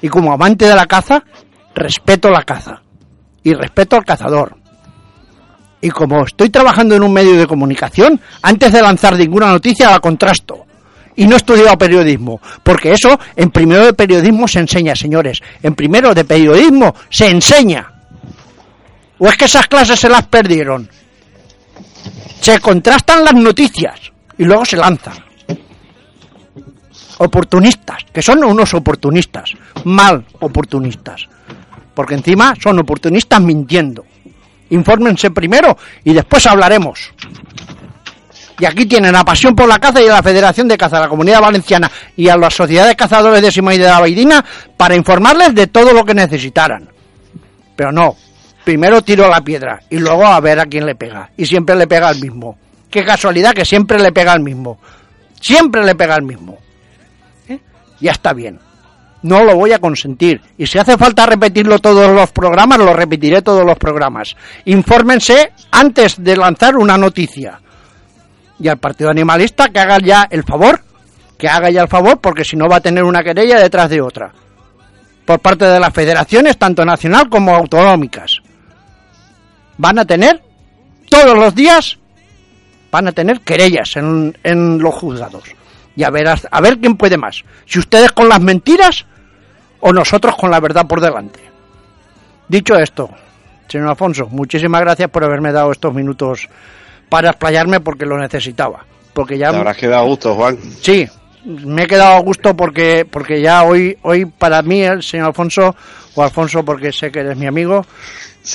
Y 0.00 0.08
como 0.08 0.32
amante 0.32 0.64
de 0.64 0.76
la 0.76 0.86
caza, 0.86 1.24
respeto 1.74 2.30
la 2.30 2.44
caza. 2.44 2.80
Y 3.42 3.52
respeto 3.52 3.96
al 3.96 4.04
cazador. 4.04 4.56
Y 5.80 5.90
como 5.90 6.24
estoy 6.24 6.50
trabajando 6.50 6.94
en 6.94 7.02
un 7.02 7.12
medio 7.12 7.36
de 7.36 7.48
comunicación, 7.48 8.20
antes 8.42 8.72
de 8.72 8.80
lanzar 8.80 9.18
ninguna 9.18 9.48
noticia 9.48 9.90
la 9.90 9.98
contrasto. 9.98 10.66
Y 11.16 11.26
no 11.26 11.32
he 11.32 11.38
estudiado 11.38 11.76
periodismo, 11.76 12.40
porque 12.62 12.92
eso 12.92 13.18
en 13.34 13.50
primero 13.50 13.86
de 13.86 13.92
periodismo 13.92 14.46
se 14.46 14.60
enseña, 14.60 14.94
señores. 14.94 15.42
En 15.60 15.74
primero 15.74 16.14
de 16.14 16.24
periodismo 16.24 16.94
se 17.10 17.28
enseña. 17.28 17.90
¿O 19.18 19.26
es 19.26 19.36
que 19.36 19.46
esas 19.46 19.66
clases 19.66 19.98
se 19.98 20.08
las 20.08 20.28
perdieron? 20.28 20.88
Se 22.40 22.60
contrastan 22.60 23.24
las 23.24 23.34
noticias 23.34 24.12
y 24.38 24.44
luego 24.44 24.64
se 24.64 24.76
lanzan 24.76 25.33
oportunistas, 27.18 28.04
que 28.12 28.22
son 28.22 28.44
unos 28.44 28.74
oportunistas, 28.74 29.52
mal 29.84 30.24
oportunistas, 30.40 31.28
porque 31.94 32.14
encima 32.14 32.54
son 32.60 32.78
oportunistas 32.78 33.40
mintiendo. 33.40 34.04
Infórmense 34.70 35.30
primero 35.30 35.76
y 36.02 36.12
después 36.12 36.46
hablaremos. 36.46 37.12
Y 38.58 38.64
aquí 38.64 38.86
tienen 38.86 39.12
la 39.12 39.24
pasión 39.24 39.54
por 39.54 39.68
la 39.68 39.78
caza 39.78 40.00
y 40.00 40.06
a 40.06 40.12
la 40.12 40.22
Federación 40.22 40.68
de 40.68 40.78
Caza, 40.78 40.98
a 40.98 41.00
la 41.00 41.08
Comunidad 41.08 41.40
Valenciana 41.40 41.90
y 42.16 42.28
a 42.28 42.36
las 42.36 42.54
sociedades 42.54 42.90
de 42.90 42.96
cazadores 42.96 43.42
de 43.42 43.50
Sima 43.50 43.74
y 43.74 43.78
de 43.78 43.84
la 43.84 44.44
para 44.76 44.94
informarles 44.94 45.54
de 45.54 45.66
todo 45.66 45.92
lo 45.92 46.04
que 46.04 46.14
necesitaran. 46.14 46.88
Pero 47.74 47.90
no, 47.90 48.14
primero 48.64 49.02
tiro 49.02 49.28
la 49.28 49.40
piedra 49.40 49.80
y 49.90 49.98
luego 49.98 50.24
a 50.24 50.40
ver 50.40 50.60
a 50.60 50.66
quién 50.66 50.86
le 50.86 50.94
pega. 50.94 51.30
Y 51.36 51.46
siempre 51.46 51.74
le 51.74 51.88
pega 51.88 52.08
al 52.08 52.20
mismo. 52.20 52.56
Qué 52.88 53.04
casualidad 53.04 53.52
que 53.52 53.64
siempre 53.64 53.98
le 53.98 54.12
pega 54.12 54.32
al 54.32 54.40
mismo. 54.40 54.78
Siempre 55.40 55.84
le 55.84 55.96
pega 55.96 56.14
al 56.14 56.22
mismo 56.22 56.58
ya 58.04 58.12
está 58.12 58.34
bien. 58.34 58.60
No 59.22 59.42
lo 59.42 59.56
voy 59.56 59.72
a 59.72 59.78
consentir. 59.78 60.42
Y 60.58 60.66
si 60.66 60.78
hace 60.78 60.98
falta 60.98 61.24
repetirlo 61.24 61.78
todos 61.78 62.10
los 62.10 62.30
programas, 62.32 62.78
lo 62.78 62.92
repetiré 62.92 63.40
todos 63.40 63.64
los 63.64 63.78
programas. 63.78 64.36
Infórmense 64.66 65.52
antes 65.70 66.22
de 66.22 66.36
lanzar 66.36 66.76
una 66.76 66.98
noticia. 66.98 67.58
Y 68.60 68.68
al 68.68 68.76
Partido 68.76 69.08
Animalista 69.08 69.70
que 69.70 69.80
haga 69.80 69.98
ya 70.00 70.28
el 70.30 70.44
favor, 70.44 70.84
que 71.38 71.48
haga 71.48 71.70
ya 71.70 71.80
el 71.80 71.88
favor, 71.88 72.20
porque 72.20 72.44
si 72.44 72.56
no 72.56 72.68
va 72.68 72.76
a 72.76 72.80
tener 72.80 73.04
una 73.04 73.22
querella 73.24 73.58
detrás 73.58 73.88
de 73.88 74.02
otra. 74.02 74.30
Por 75.24 75.40
parte 75.40 75.64
de 75.64 75.80
las 75.80 75.94
federaciones, 75.94 76.58
tanto 76.58 76.84
nacional 76.84 77.30
como 77.30 77.54
autonómicas. 77.56 78.42
Van 79.78 79.98
a 79.98 80.04
tener, 80.04 80.42
todos 81.08 81.34
los 81.34 81.54
días, 81.54 81.98
van 82.92 83.08
a 83.08 83.12
tener 83.12 83.40
querellas 83.40 83.96
en, 83.96 84.36
en 84.44 84.78
los 84.78 84.94
juzgados 84.94 85.44
y 85.96 86.02
a 86.02 86.10
ver, 86.10 86.26
a 86.28 86.60
ver 86.60 86.78
quién 86.78 86.96
puede 86.96 87.16
más. 87.16 87.44
Si 87.66 87.78
ustedes 87.78 88.12
con 88.12 88.28
las 88.28 88.40
mentiras 88.40 89.06
o 89.80 89.92
nosotros 89.92 90.34
con 90.36 90.50
la 90.50 90.60
verdad 90.60 90.86
por 90.86 91.00
delante. 91.00 91.40
Dicho 92.48 92.76
esto, 92.76 93.10
señor 93.68 93.88
Alfonso, 93.88 94.28
muchísimas 94.30 94.80
gracias 94.80 95.10
por 95.10 95.24
haberme 95.24 95.52
dado 95.52 95.72
estos 95.72 95.94
minutos 95.94 96.48
para 97.08 97.30
explayarme 97.30 97.80
porque 97.80 98.06
lo 98.06 98.18
necesitaba. 98.18 98.84
Porque 99.12 99.38
ya 99.38 99.50
Te 99.50 99.56
habrás 99.56 99.76
quedado 99.76 100.02
a 100.02 100.06
gusto, 100.06 100.34
Juan. 100.34 100.58
Sí, 100.80 101.06
me 101.44 101.82
he 101.82 101.86
quedado 101.86 102.14
a 102.14 102.20
gusto 102.20 102.56
porque 102.56 103.06
porque 103.08 103.40
ya 103.40 103.62
hoy 103.62 103.96
hoy 104.02 104.24
para 104.24 104.62
mí 104.62 104.82
el 104.82 105.02
señor 105.02 105.28
Alfonso 105.28 105.76
o 106.14 106.22
Alfonso 106.22 106.64
porque 106.64 106.90
sé 106.90 107.10
que 107.10 107.20
eres 107.20 107.36
mi 107.36 107.46
amigo, 107.46 107.84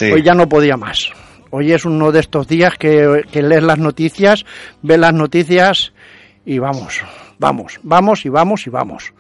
hoy 0.02 0.24
ya 0.24 0.34
no 0.34 0.50
podía 0.50 0.76
más. 0.78 1.12
Hoy 1.52 1.72
es 1.72 1.86
uno 1.86 2.12
de 2.12 2.20
estos 2.20 2.48
días 2.48 2.76
que, 2.78 3.24
que 3.32 3.42
lees 3.42 3.64
las 3.64 3.80
noticias, 3.80 4.46
ves 4.82 5.00
las 5.00 5.14
noticias 5.14 5.94
y 6.46 6.60
vamos, 6.60 7.02
Vamos, 7.40 7.80
vamos 7.82 8.26
y 8.26 8.30
vamos 8.30 8.68
y 8.68 8.70
vamos. 8.70 9.14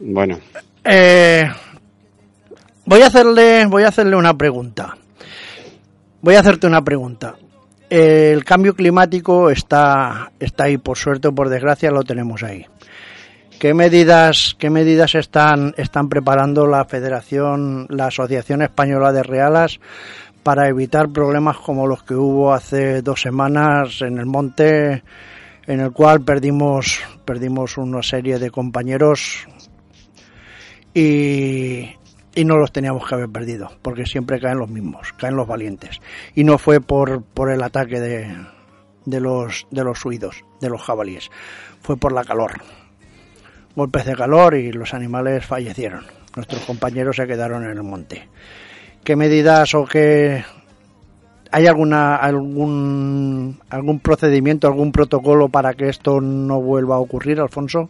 Bueno. 0.00 0.38
Eh, 0.82 1.44
voy 2.86 3.02
a 3.02 3.06
hacerle, 3.06 3.66
voy 3.66 3.84
a 3.84 3.88
hacerle 3.88 4.16
una 4.16 4.36
pregunta. 4.36 4.96
Voy 6.22 6.34
a 6.34 6.40
hacerte 6.40 6.66
una 6.66 6.82
pregunta. 6.82 7.36
El 7.90 8.44
cambio 8.44 8.74
climático 8.74 9.50
está, 9.50 10.32
está 10.40 10.64
ahí, 10.64 10.78
por 10.78 10.96
suerte 10.96 11.28
o 11.28 11.34
por 11.34 11.48
desgracia 11.48 11.90
lo 11.90 12.02
tenemos 12.02 12.42
ahí. 12.42 12.64
¿Qué 13.58 13.74
medidas, 13.74 14.56
qué 14.58 14.70
medidas 14.70 15.14
están, 15.14 15.74
están 15.76 16.08
preparando 16.08 16.66
la 16.66 16.86
Federación, 16.86 17.86
la 17.90 18.06
Asociación 18.06 18.62
Española 18.62 19.12
de 19.12 19.22
Realas 19.22 19.80
para 20.42 20.68
evitar 20.68 21.10
problemas 21.10 21.58
como 21.58 21.86
los 21.86 22.02
que 22.04 22.14
hubo 22.14 22.54
hace 22.54 23.02
dos 23.02 23.20
semanas 23.20 24.00
en 24.00 24.16
el 24.16 24.24
monte 24.24 25.02
en 25.66 25.80
el 25.80 25.92
cual 25.92 26.22
perdimos, 26.22 27.00
perdimos 27.24 27.78
una 27.78 28.02
serie 28.02 28.38
de 28.38 28.50
compañeros 28.50 29.46
y, 30.94 31.90
y 32.34 32.44
no 32.44 32.56
los 32.56 32.72
teníamos 32.72 33.06
que 33.06 33.14
haber 33.14 33.28
perdido, 33.28 33.70
porque 33.82 34.06
siempre 34.06 34.40
caen 34.40 34.58
los 34.58 34.70
mismos, 34.70 35.12
caen 35.14 35.36
los 35.36 35.46
valientes. 35.46 36.00
Y 36.34 36.44
no 36.44 36.58
fue 36.58 36.80
por, 36.80 37.22
por 37.22 37.50
el 37.50 37.62
ataque 37.62 38.00
de, 38.00 38.36
de, 39.04 39.20
los, 39.20 39.66
de 39.70 39.84
los 39.84 40.04
huidos, 40.04 40.44
de 40.60 40.70
los 40.70 40.82
jabalíes, 40.82 41.30
fue 41.82 41.96
por 41.96 42.12
la 42.12 42.24
calor. 42.24 42.52
Golpes 43.76 44.04
de 44.04 44.16
calor 44.16 44.54
y 44.54 44.72
los 44.72 44.94
animales 44.94 45.46
fallecieron. 45.46 46.04
Nuestros 46.34 46.62
compañeros 46.64 47.16
se 47.16 47.26
quedaron 47.26 47.64
en 47.64 47.70
el 47.70 47.82
monte. 47.82 48.28
¿Qué 49.04 49.16
medidas 49.16 49.74
o 49.74 49.84
qué 49.86 50.44
¿Hay 51.52 51.66
alguna, 51.66 52.16
algún, 52.16 53.58
algún 53.70 54.00
procedimiento, 54.00 54.68
algún 54.68 54.92
protocolo 54.92 55.48
para 55.48 55.74
que 55.74 55.88
esto 55.88 56.20
no 56.20 56.60
vuelva 56.60 56.96
a 56.96 57.00
ocurrir, 57.00 57.40
Alfonso? 57.40 57.88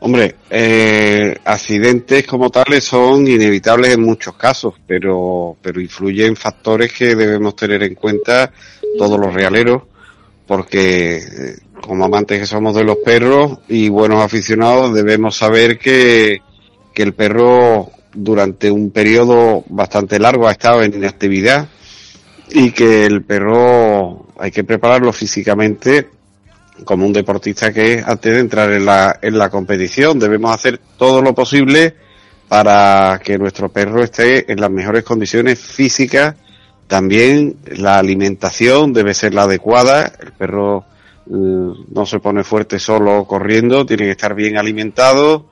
Hombre, 0.00 0.36
eh, 0.50 1.36
accidentes 1.44 2.26
como 2.26 2.50
tales 2.50 2.84
son 2.84 3.26
inevitables 3.26 3.94
en 3.94 4.02
muchos 4.02 4.36
casos, 4.36 4.74
pero, 4.86 5.56
pero 5.60 5.80
influyen 5.80 6.36
factores 6.36 6.92
que 6.92 7.16
debemos 7.16 7.56
tener 7.56 7.82
en 7.82 7.94
cuenta 7.94 8.52
todos 8.96 9.18
los 9.18 9.34
realeros, 9.34 9.82
porque 10.46 11.16
eh, 11.16 11.56
como 11.80 12.04
amantes 12.04 12.40
que 12.40 12.46
somos 12.46 12.76
de 12.76 12.84
los 12.84 12.98
perros 12.98 13.58
y 13.68 13.88
buenos 13.88 14.22
aficionados 14.22 14.94
debemos 14.94 15.34
saber 15.36 15.78
que, 15.78 16.42
que 16.94 17.02
el 17.02 17.14
perro 17.14 17.90
durante 18.12 18.70
un 18.70 18.90
periodo 18.90 19.64
bastante 19.68 20.20
largo 20.20 20.46
ha 20.46 20.52
estado 20.52 20.82
en 20.82 20.94
inactividad 20.94 21.68
y 22.50 22.70
que 22.70 23.06
el 23.06 23.22
perro 23.22 24.26
hay 24.38 24.50
que 24.50 24.64
prepararlo 24.64 25.12
físicamente 25.12 26.08
como 26.84 27.06
un 27.06 27.12
deportista 27.12 27.72
que 27.72 27.94
es 27.94 28.06
antes 28.06 28.32
de 28.32 28.40
entrar 28.40 28.72
en 28.72 28.84
la, 28.84 29.18
en 29.20 29.36
la 29.36 29.50
competición. 29.50 30.18
Debemos 30.18 30.54
hacer 30.54 30.80
todo 30.96 31.20
lo 31.22 31.34
posible 31.34 31.94
para 32.48 33.20
que 33.22 33.38
nuestro 33.38 33.68
perro 33.68 34.02
esté 34.02 34.50
en 34.50 34.60
las 34.60 34.70
mejores 34.70 35.04
condiciones 35.04 35.58
físicas. 35.58 36.34
También 36.86 37.56
la 37.76 37.98
alimentación 37.98 38.92
debe 38.92 39.12
ser 39.12 39.34
la 39.34 39.42
adecuada. 39.42 40.12
El 40.20 40.32
perro 40.32 40.84
mm, 41.26 41.72
no 41.92 42.06
se 42.06 42.20
pone 42.20 42.44
fuerte 42.44 42.78
solo 42.78 43.24
corriendo, 43.24 43.84
tiene 43.84 44.04
que 44.04 44.12
estar 44.12 44.34
bien 44.34 44.56
alimentado 44.56 45.46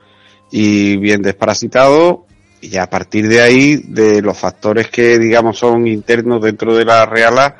y 0.51 0.97
bien 0.97 1.23
desparasitado. 1.23 2.26
Y 2.61 2.77
a 2.77 2.89
partir 2.89 3.29
de 3.29 3.41
ahí, 3.41 3.77
de 3.77 4.23
los 4.23 4.37
factores 4.37 4.89
que 4.89 5.19
digamos 5.19 5.59
son 5.59 5.87
internos 5.87 6.43
dentro 6.43 6.75
de 6.75 6.85
la 6.85 7.07
reala, 7.07 7.57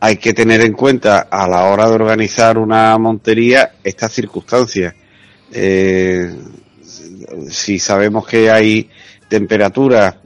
hay 0.00 0.16
que 0.16 0.32
tener 0.32 0.60
en 0.62 0.72
cuenta 0.72 1.28
a 1.30 1.46
la 1.46 1.66
hora 1.66 1.88
de 1.88 1.94
organizar 1.94 2.58
una 2.58 2.98
montería 2.98 3.74
estas 3.84 4.12
circunstancias. 4.12 4.94
Eh, 5.52 6.34
si 7.48 7.78
sabemos 7.78 8.26
que 8.26 8.50
hay 8.50 8.90
temperaturas, 9.28 10.16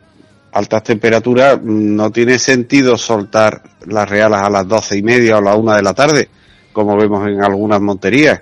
altas 0.53 0.83
temperaturas, 0.83 1.61
no 1.63 2.11
tiene 2.11 2.39
sentido 2.39 2.97
soltar 2.97 3.63
las 3.87 4.09
realas 4.09 4.43
a 4.43 4.51
las 4.51 4.67
doce 4.67 4.97
y 4.97 5.03
media 5.03 5.37
o 5.37 5.43
la 5.43 5.55
una 5.55 5.77
de 5.77 5.83
la 5.83 5.93
tarde, 5.93 6.29
como 6.73 6.97
vemos 6.97 7.29
en 7.29 7.43
algunas 7.43 7.81
monterías. 7.81 8.41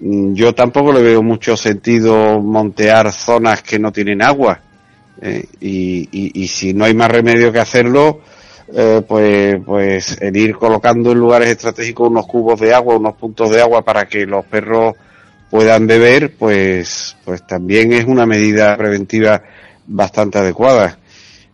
Mm, 0.00 0.34
yo 0.34 0.54
tampoco 0.54 0.92
le 0.92 1.02
veo 1.02 1.22
mucho 1.22 1.56
sentido 1.56 2.40
montear 2.40 3.12
zonas 3.12 3.62
que 3.62 3.78
no 3.78 3.90
tienen 3.92 4.22
agua. 4.22 4.60
Eh, 5.22 5.44
y, 5.60 6.48
si 6.48 6.72
no 6.72 6.84
hay 6.84 6.94
más 6.94 7.10
remedio 7.10 7.52
que 7.52 7.58
hacerlo, 7.58 8.20
eh, 8.74 9.02
pues, 9.06 9.58
pues 9.64 10.16
el 10.20 10.36
ir 10.36 10.54
colocando 10.54 11.12
en 11.12 11.18
lugares 11.18 11.50
estratégicos 11.50 12.08
unos 12.08 12.26
cubos 12.26 12.58
de 12.60 12.72
agua, 12.72 12.96
unos 12.96 13.16
puntos 13.16 13.50
de 13.50 13.60
agua 13.60 13.82
para 13.82 14.06
que 14.06 14.24
los 14.24 14.44
perros 14.46 14.94
puedan 15.50 15.86
beber, 15.86 16.34
pues, 16.36 17.16
pues 17.24 17.46
también 17.46 17.92
es 17.92 18.04
una 18.04 18.24
medida 18.24 18.76
preventiva 18.76 19.42
bastante 19.86 20.38
adecuada. 20.38 20.98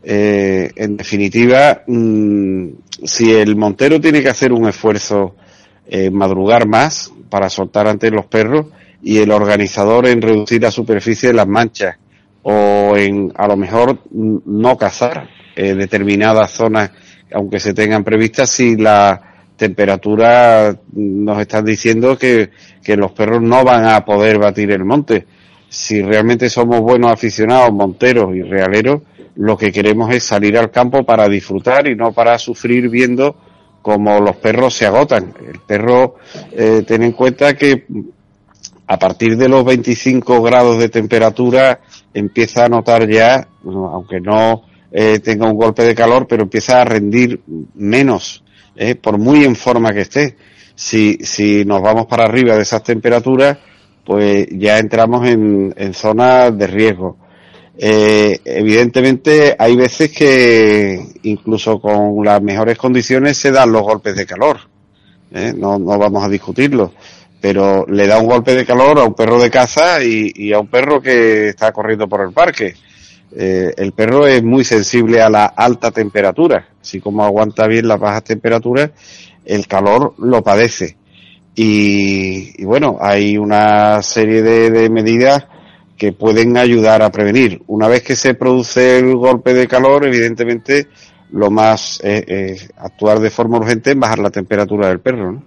Eh, 0.02 0.70
en 0.76 0.96
definitiva, 0.96 1.82
mm, 1.86 2.68
si 3.04 3.32
el 3.32 3.56
montero 3.56 4.00
tiene 4.00 4.22
que 4.22 4.28
hacer 4.28 4.52
un 4.52 4.68
esfuerzo 4.68 5.34
en 5.88 6.14
madrugar 6.14 6.68
más 6.68 7.10
para 7.28 7.50
soltar 7.50 7.88
ante 7.88 8.10
los 8.10 8.26
perros 8.26 8.66
y 9.02 9.18
el 9.18 9.30
organizador 9.30 10.06
en 10.06 10.22
reducir 10.22 10.62
la 10.62 10.70
superficie 10.70 11.28
de 11.28 11.34
las 11.34 11.48
manchas 11.48 11.96
o 12.48 12.96
en 12.96 13.32
a 13.34 13.48
lo 13.48 13.56
mejor 13.56 13.98
no 14.12 14.78
cazar 14.78 15.28
eh, 15.56 15.74
determinadas 15.74 16.52
zonas 16.52 16.92
aunque 17.32 17.58
se 17.58 17.74
tengan 17.74 18.04
previstas 18.04 18.50
si 18.50 18.76
la 18.76 19.20
temperatura 19.56 20.78
nos 20.92 21.40
están 21.40 21.64
diciendo 21.64 22.16
que, 22.16 22.50
que 22.84 22.96
los 22.96 23.12
perros 23.12 23.42
no 23.42 23.64
van 23.64 23.86
a 23.86 24.04
poder 24.04 24.38
batir 24.38 24.70
el 24.70 24.84
monte. 24.84 25.26
Si 25.68 26.02
realmente 26.02 26.48
somos 26.48 26.80
buenos 26.80 27.10
aficionados, 27.10 27.72
monteros 27.72 28.34
y 28.36 28.42
realeros, 28.42 29.02
lo 29.34 29.56
que 29.56 29.72
queremos 29.72 30.14
es 30.14 30.22
salir 30.22 30.56
al 30.56 30.70
campo 30.70 31.04
para 31.04 31.28
disfrutar 31.28 31.88
y 31.88 31.96
no 31.96 32.12
para 32.12 32.38
sufrir 32.38 32.88
viendo 32.88 33.36
cómo 33.82 34.20
los 34.20 34.36
perros 34.36 34.74
se 34.74 34.86
agotan. 34.86 35.34
El 35.46 35.60
perro, 35.60 36.16
eh, 36.52 36.84
ten 36.86 37.02
en 37.02 37.12
cuenta 37.12 37.54
que 37.56 37.86
a 38.86 38.98
partir 38.98 39.36
de 39.36 39.48
los 39.48 39.64
25 39.64 40.42
grados 40.42 40.78
de 40.78 40.88
temperatura 40.88 41.80
empieza 42.16 42.64
a 42.64 42.68
notar 42.68 43.08
ya, 43.08 43.46
aunque 43.64 44.20
no 44.20 44.62
eh, 44.90 45.18
tenga 45.18 45.46
un 45.46 45.56
golpe 45.56 45.82
de 45.82 45.94
calor, 45.94 46.26
pero 46.26 46.44
empieza 46.44 46.80
a 46.80 46.84
rendir 46.84 47.40
menos 47.74 48.42
¿eh? 48.74 48.94
por 48.94 49.18
muy 49.18 49.44
en 49.44 49.54
forma 49.54 49.92
que 49.92 50.00
esté. 50.00 50.36
Si, 50.74 51.18
si 51.22 51.64
nos 51.64 51.82
vamos 51.82 52.06
para 52.06 52.24
arriba 52.24 52.56
de 52.56 52.62
esas 52.62 52.82
temperaturas, 52.82 53.58
pues 54.04 54.46
ya 54.50 54.78
entramos 54.78 55.26
en, 55.28 55.74
en 55.76 55.92
zonas 55.92 56.56
de 56.56 56.66
riesgo. 56.66 57.18
Eh, 57.78 58.40
evidentemente 58.44 59.54
hay 59.58 59.76
veces 59.76 60.10
que 60.10 60.98
incluso 61.24 61.78
con 61.78 62.24
las 62.24 62.40
mejores 62.40 62.78
condiciones 62.78 63.36
se 63.36 63.50
dan 63.50 63.72
los 63.72 63.82
golpes 63.82 64.16
de 64.16 64.26
calor. 64.26 64.60
No, 65.30 65.78
no 65.78 65.98
vamos 65.98 66.24
a 66.24 66.28
discutirlo. 66.30 66.92
Pero 67.40 67.86
le 67.86 68.06
da 68.06 68.18
un 68.18 68.26
golpe 68.26 68.54
de 68.54 68.64
calor 68.64 68.98
a 68.98 69.04
un 69.04 69.14
perro 69.14 69.40
de 69.40 69.50
caza 69.50 70.02
y, 70.02 70.52
a 70.52 70.58
un 70.58 70.68
perro 70.68 71.00
que 71.00 71.50
está 71.50 71.72
corriendo 71.72 72.08
por 72.08 72.22
el 72.22 72.32
parque. 72.32 72.74
Eh, 73.34 73.74
el 73.76 73.92
perro 73.92 74.26
es 74.26 74.42
muy 74.42 74.64
sensible 74.64 75.20
a 75.20 75.28
la 75.28 75.46
alta 75.46 75.90
temperatura, 75.90 76.68
así 76.80 77.00
como 77.00 77.24
aguanta 77.24 77.66
bien 77.66 77.88
las 77.88 78.00
bajas 78.00 78.24
temperaturas, 78.24 78.90
el 79.44 79.66
calor 79.66 80.14
lo 80.18 80.42
padece. 80.42 80.96
Y, 81.58 82.62
bueno, 82.64 82.98
hay 83.00 83.38
una 83.38 84.02
serie 84.02 84.42
de, 84.42 84.90
medidas 84.90 85.46
que 85.96 86.12
pueden 86.12 86.58
ayudar 86.58 87.02
a 87.02 87.10
prevenir. 87.10 87.62
Una 87.66 87.88
vez 87.88 88.02
que 88.02 88.14
se 88.14 88.34
produce 88.34 88.98
el 88.98 89.16
golpe 89.16 89.54
de 89.54 89.66
calor, 89.66 90.06
evidentemente 90.06 90.88
lo 91.32 91.50
más 91.50 92.00
es 92.02 92.70
actuar 92.76 93.20
de 93.20 93.30
forma 93.30 93.58
urgente 93.58 93.92
en 93.92 94.00
bajar 94.00 94.18
la 94.18 94.30
temperatura 94.30 94.88
del 94.88 95.00
perro. 95.00 95.32
¿no? 95.32 95.42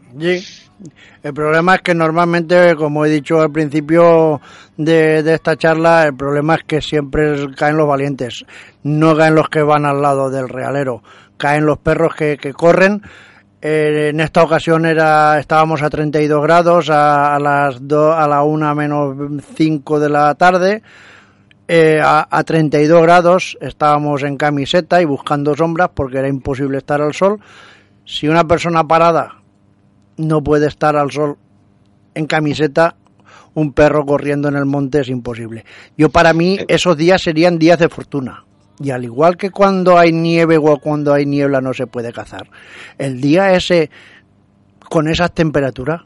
El 1.22 1.34
problema 1.34 1.76
es 1.76 1.82
que 1.82 1.94
normalmente, 1.94 2.76
como 2.76 3.06
he 3.06 3.10
dicho 3.10 3.42
al 3.42 3.52
principio 3.52 4.40
de, 4.78 5.20
esta 5.34 5.58
charla, 5.58 6.06
el 6.06 6.16
problema 6.16 6.56
es 6.56 6.64
que 6.64 6.82
siempre 6.82 7.54
caen 7.56 7.78
los 7.78 7.88
valientes, 7.88 8.46
no 8.84 9.16
caen 9.16 9.36
los 9.36 9.50
que 9.50 9.62
van 9.62 9.86
al 9.86 10.02
lado 10.02 10.30
del 10.30 10.48
realero, 10.48 11.04
caen 11.38 11.66
los 11.66 11.80
perros 11.80 12.16
que, 12.16 12.38
corren. 12.54 13.02
Eh, 13.62 14.12
en 14.14 14.22
esta 14.22 14.42
ocasión 14.42 14.86
era, 14.86 15.38
estábamos 15.38 15.82
a 15.82 15.90
32 15.90 16.42
grados 16.42 16.90
a, 16.90 17.38
las 17.40 17.76
a 17.76 18.28
la 18.28 18.44
1 18.44 18.76
menos 18.76 19.44
5 19.56 20.00
de 20.00 20.10
la 20.10 20.36
tarde. 20.36 20.82
Eh, 21.72 22.02
a, 22.04 22.28
a 22.32 22.44
32 22.44 23.04
grados 23.04 23.56
estábamos 23.62 24.24
en 24.24 24.38
camiseta 24.38 25.04
y 25.04 25.06
buscando 25.06 25.56
sombras 25.56 25.90
porque 25.94 26.18
era 26.18 26.28
imposible 26.28 26.80
estar 26.80 27.00
al 27.00 27.14
sol. 27.14 27.40
Si 28.06 28.28
una 28.28 28.44
persona 28.48 28.84
parada 28.88 29.44
no 30.18 30.44
puede 30.44 30.66
estar 30.66 30.96
al 30.96 31.12
sol 31.12 31.38
en 32.16 32.26
camiseta 32.26 32.96
un 33.54 33.74
perro 33.74 34.04
corriendo 34.04 34.48
en 34.48 34.56
el 34.56 34.66
monte 34.66 35.02
es 35.02 35.10
imposible. 35.10 35.64
Yo 35.96 36.10
para 36.10 36.34
mí 36.34 36.58
eh. 36.60 36.66
esos 36.68 36.98
días 36.98 37.22
serían 37.22 37.60
días 37.60 37.78
de 37.78 37.88
fortuna. 37.88 38.46
Y 38.82 38.90
al 38.90 39.04
igual 39.04 39.38
que 39.38 39.52
cuando 39.52 40.00
hay 40.00 40.12
nieve 40.12 40.58
o 40.58 40.80
cuando 40.80 41.14
hay 41.14 41.28
niebla 41.28 41.62
no 41.62 41.74
se 41.76 41.86
puede 41.86 42.12
cazar. 42.12 42.50
El 42.98 43.22
día 43.22 43.54
ese 43.54 43.92
con 44.90 45.08
esas 45.08 45.36
temperaturas, 45.36 46.02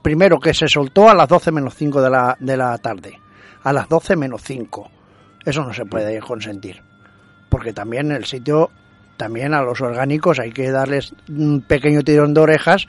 primero 0.00 0.40
que 0.40 0.54
se 0.54 0.68
soltó 0.68 1.10
a 1.10 1.14
las 1.14 1.28
12 1.28 1.52
menos 1.52 1.74
5 1.74 2.00
de 2.00 2.08
la, 2.10 2.36
de 2.40 2.56
la 2.56 2.78
tarde. 2.78 3.25
A 3.66 3.72
las 3.72 3.88
12 3.88 4.14
menos 4.14 4.42
5. 4.44 4.90
Eso 5.44 5.64
no 5.64 5.74
se 5.74 5.84
puede 5.86 6.20
consentir. 6.20 6.80
Porque 7.48 7.72
también 7.72 8.12
el 8.12 8.24
sitio, 8.24 8.70
también 9.16 9.54
a 9.54 9.62
los 9.62 9.80
orgánicos 9.80 10.38
hay 10.38 10.52
que 10.52 10.70
darles 10.70 11.12
un 11.28 11.62
pequeño 11.62 12.02
tirón 12.02 12.32
de 12.32 12.42
orejas 12.42 12.86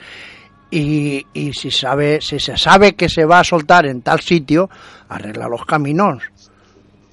y, 0.70 1.26
y, 1.32 1.52
si 1.52 1.72
sabe 1.72 2.20
si 2.20 2.38
se 2.38 2.56
sabe 2.56 2.94
que 2.94 3.08
se 3.08 3.24
va 3.24 3.40
a 3.40 3.44
soltar 3.44 3.86
en 3.86 4.02
tal 4.02 4.20
sitio 4.20 4.70
arregla 5.08 5.48
los 5.48 5.64
caminos 5.64 6.22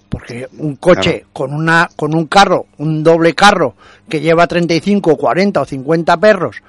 porque 0.09 0.47
un 0.57 0.75
coche 0.75 1.25
con 1.31 1.53
una 1.53 1.87
con 1.95 2.13
un 2.13 2.27
carro 2.27 2.65
un 2.79 3.01
doble 3.01 3.33
carro 3.33 3.75
que 4.09 4.19
lleva 4.19 4.45
35 4.45 5.15
40 5.15 5.61
o 5.61 5.65
50 5.65 6.17
perros 6.17 6.61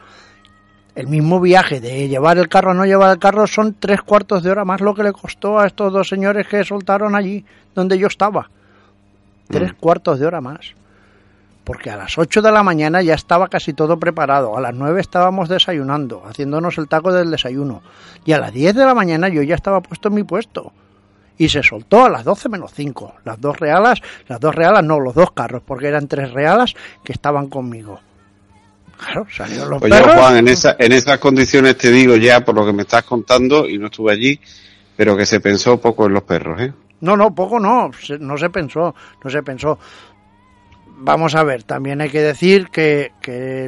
el 0.96 1.06
mismo 1.06 1.40
viaje 1.40 1.80
de 1.80 2.08
llevar 2.08 2.38
el 2.38 2.48
carro 2.48 2.72
o 2.72 2.74
no 2.74 2.86
llevar 2.86 3.12
el 3.12 3.18
carro 3.18 3.46
son 3.46 3.76
tres 3.78 4.00
cuartos 4.00 4.42
de 4.42 4.50
hora 4.50 4.64
más 4.64 4.80
lo 4.80 4.94
que 4.94 5.04
le 5.04 5.12
costó 5.12 5.60
a 5.60 5.66
estos 5.66 5.92
dos 5.92 6.08
señores 6.08 6.48
que 6.48 6.64
soltaron 6.64 7.14
allí 7.14 7.44
donde 7.74 7.98
yo 7.98 8.08
estaba 8.08 8.50
tres 9.48 9.72
mm. 9.72 9.76
cuartos 9.76 10.18
de 10.18 10.26
hora 10.26 10.40
más 10.40 10.74
porque 11.66 11.90
a 11.90 11.96
las 11.96 12.16
8 12.16 12.42
de 12.42 12.52
la 12.52 12.62
mañana 12.62 13.02
ya 13.02 13.14
estaba 13.14 13.48
casi 13.48 13.72
todo 13.72 13.98
preparado, 13.98 14.56
a 14.56 14.60
las 14.60 14.72
9 14.72 15.00
estábamos 15.00 15.48
desayunando, 15.48 16.22
haciéndonos 16.24 16.78
el 16.78 16.86
taco 16.86 17.12
del 17.12 17.32
desayuno, 17.32 17.82
y 18.24 18.32
a 18.32 18.38
las 18.38 18.52
10 18.52 18.76
de 18.76 18.84
la 18.84 18.94
mañana 18.94 19.28
yo 19.28 19.42
ya 19.42 19.56
estaba 19.56 19.80
puesto 19.80 20.06
en 20.06 20.14
mi 20.14 20.22
puesto. 20.22 20.72
Y 21.38 21.48
se 21.48 21.64
soltó 21.64 22.04
a 22.04 22.08
las 22.08 22.22
12 22.22 22.48
menos 22.50 22.70
5, 22.72 23.14
las 23.24 23.40
dos 23.40 23.58
realas, 23.58 24.00
las 24.28 24.38
dos 24.38 24.54
realas 24.54 24.84
no, 24.84 25.00
los 25.00 25.16
dos 25.16 25.32
carros, 25.32 25.60
porque 25.66 25.88
eran 25.88 26.06
tres 26.06 26.32
realas 26.32 26.74
que 27.02 27.12
estaban 27.12 27.48
conmigo. 27.48 27.98
Claro, 28.98 29.26
salieron 29.30 29.70
los 29.70 29.82
Oye, 29.82 30.02
Juan, 30.02 30.38
en, 30.38 30.48
esa, 30.48 30.76
en 30.78 30.92
esas 30.92 31.18
condiciones 31.18 31.76
te 31.76 31.90
digo 31.90 32.16
ya, 32.16 32.44
por 32.44 32.54
lo 32.54 32.64
que 32.64 32.72
me 32.72 32.82
estás 32.82 33.04
contando, 33.04 33.68
y 33.68 33.78
no 33.78 33.86
estuve 33.86 34.12
allí, 34.12 34.40
pero 34.96 35.16
que 35.16 35.26
se 35.26 35.40
pensó 35.40 35.80
poco 35.80 36.06
en 36.06 36.14
los 36.14 36.22
perros, 36.22 36.60
¿eh? 36.60 36.72
No, 37.00 37.16
no, 37.16 37.34
poco 37.34 37.60
no, 37.60 37.90
no 38.20 38.38
se 38.38 38.50
pensó, 38.50 38.94
no 39.22 39.30
se 39.30 39.42
pensó 39.42 39.78
vamos 40.98 41.34
a 41.34 41.44
ver, 41.44 41.62
también 41.62 42.00
hay 42.00 42.10
que 42.10 42.22
decir 42.22 42.68
que, 42.70 43.12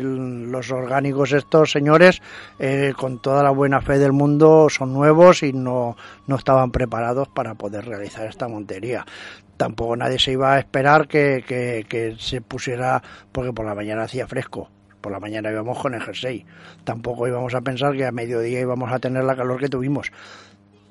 los 0.02 0.70
orgánicos 0.70 1.32
estos 1.32 1.70
señores, 1.70 2.20
eh, 2.58 2.92
con 2.96 3.20
toda 3.20 3.42
la 3.42 3.50
buena 3.50 3.80
fe 3.80 3.98
del 3.98 4.12
mundo, 4.12 4.68
son 4.70 4.92
nuevos 4.92 5.42
y 5.42 5.52
no, 5.52 5.96
no 6.26 6.36
estaban 6.36 6.70
preparados 6.70 7.28
para 7.28 7.54
poder 7.54 7.84
realizar 7.86 8.26
esta 8.26 8.48
montería. 8.48 9.04
Tampoco 9.56 9.96
nadie 9.96 10.18
se 10.18 10.32
iba 10.32 10.54
a 10.54 10.58
esperar 10.58 11.08
que, 11.08 11.44
que, 11.46 12.16
se 12.18 12.40
pusiera, 12.40 13.02
porque 13.32 13.52
por 13.52 13.66
la 13.66 13.74
mañana 13.74 14.02
hacía 14.02 14.26
fresco. 14.26 14.70
Por 15.00 15.12
la 15.12 15.20
mañana 15.20 15.50
íbamos 15.50 15.78
con 15.78 15.94
el 15.94 16.02
jersey. 16.02 16.44
Tampoco 16.84 17.28
íbamos 17.28 17.54
a 17.54 17.60
pensar 17.60 17.96
que 17.96 18.06
a 18.06 18.12
mediodía 18.12 18.60
íbamos 18.60 18.92
a 18.92 18.98
tener 18.98 19.24
la 19.24 19.36
calor 19.36 19.60
que 19.60 19.68
tuvimos. 19.68 20.10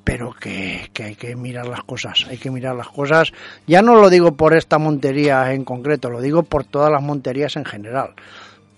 Pero 0.04 0.34
que, 0.34 0.90
que 0.94 1.04
hay 1.04 1.16
que 1.16 1.36
mirar 1.36 1.68
las 1.68 1.84
cosas, 1.84 2.26
hay 2.30 2.38
que 2.38 2.50
mirar 2.50 2.76
las 2.76 2.88
cosas. 2.88 3.34
Ya 3.68 3.82
no 3.82 3.96
lo 3.96 4.10
digo 4.10 4.38
por 4.38 4.56
esta 4.56 4.78
montería 4.78 5.54
en 5.54 5.66
concreto, 5.66 6.10
lo 6.10 6.22
digo 6.22 6.44
por 6.44 6.64
todas 6.64 6.92
las 6.92 7.02
monterías 7.02 7.58
en 7.58 7.66
general 7.66 8.16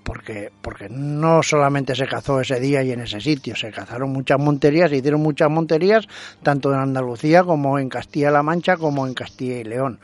porque, 0.10 0.52
porque 0.64 0.90
no 0.90 1.44
solamente 1.44 1.94
se 1.94 2.08
cazó 2.08 2.42
ese 2.42 2.60
día 2.60 2.82
y 2.82 2.92
en 2.92 3.02
ese 3.02 3.22
sitio, 3.22 3.56
se 3.56 3.70
cazaron 3.70 4.12
muchas 4.12 4.40
monterías, 4.40 4.90
se 4.90 4.98
hicieron 4.98 5.22
muchas 5.22 5.52
monterías, 5.52 6.08
tanto 6.42 6.74
en 6.74 6.80
Andalucía 6.80 7.44
como 7.44 7.78
en 7.78 7.90
Castilla-La 7.90 8.42
Mancha, 8.42 8.76
como 8.76 9.06
en 9.06 9.14
Castilla 9.14 9.60
y 9.60 9.66
León. 9.66 10.00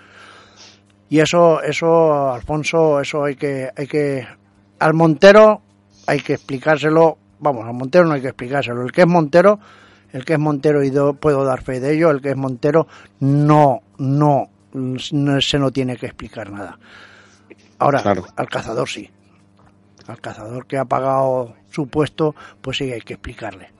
Y 1.09 1.21
eso, 1.21 1.59
eso, 1.63 2.31
Alfonso, 2.31 3.01
eso 3.01 3.23
hay 3.23 3.35
que, 3.35 3.71
hay 3.75 3.87
que, 3.87 4.27
al 4.79 4.93
Montero 4.93 5.61
hay 6.07 6.19
que 6.19 6.33
explicárselo, 6.33 7.17
vamos, 7.39 7.65
al 7.65 7.73
Montero 7.73 8.05
no 8.05 8.13
hay 8.13 8.21
que 8.21 8.29
explicárselo, 8.29 8.83
el 8.83 8.91
que 8.91 9.01
es 9.01 9.07
Montero, 9.07 9.59
el 10.11 10.23
que 10.25 10.33
es 10.33 10.39
Montero 10.39 10.83
y 10.83 10.91
puedo 11.19 11.43
dar 11.43 11.61
fe 11.61 11.79
de 11.79 11.95
ello, 11.95 12.11
el 12.11 12.21
que 12.21 12.29
es 12.29 12.37
Montero 12.37 12.87
no, 13.19 13.81
no, 13.97 14.49
no 14.73 15.41
se 15.41 15.59
no 15.59 15.71
tiene 15.71 15.97
que 15.97 16.05
explicar 16.05 16.51
nada. 16.51 16.77
Ahora, 17.79 18.03
al 18.35 18.49
cazador 18.49 18.87
sí 18.87 19.09
al 20.07 20.21
cazador 20.21 20.65
que 20.67 20.77
ha 20.77 20.85
pagado 20.85 21.55
su 21.71 21.87
puesto, 21.87 22.35
pues 22.61 22.77
sí 22.77 22.91
hay 22.91 23.01
que 23.01 23.13
explicarle. 23.13 23.71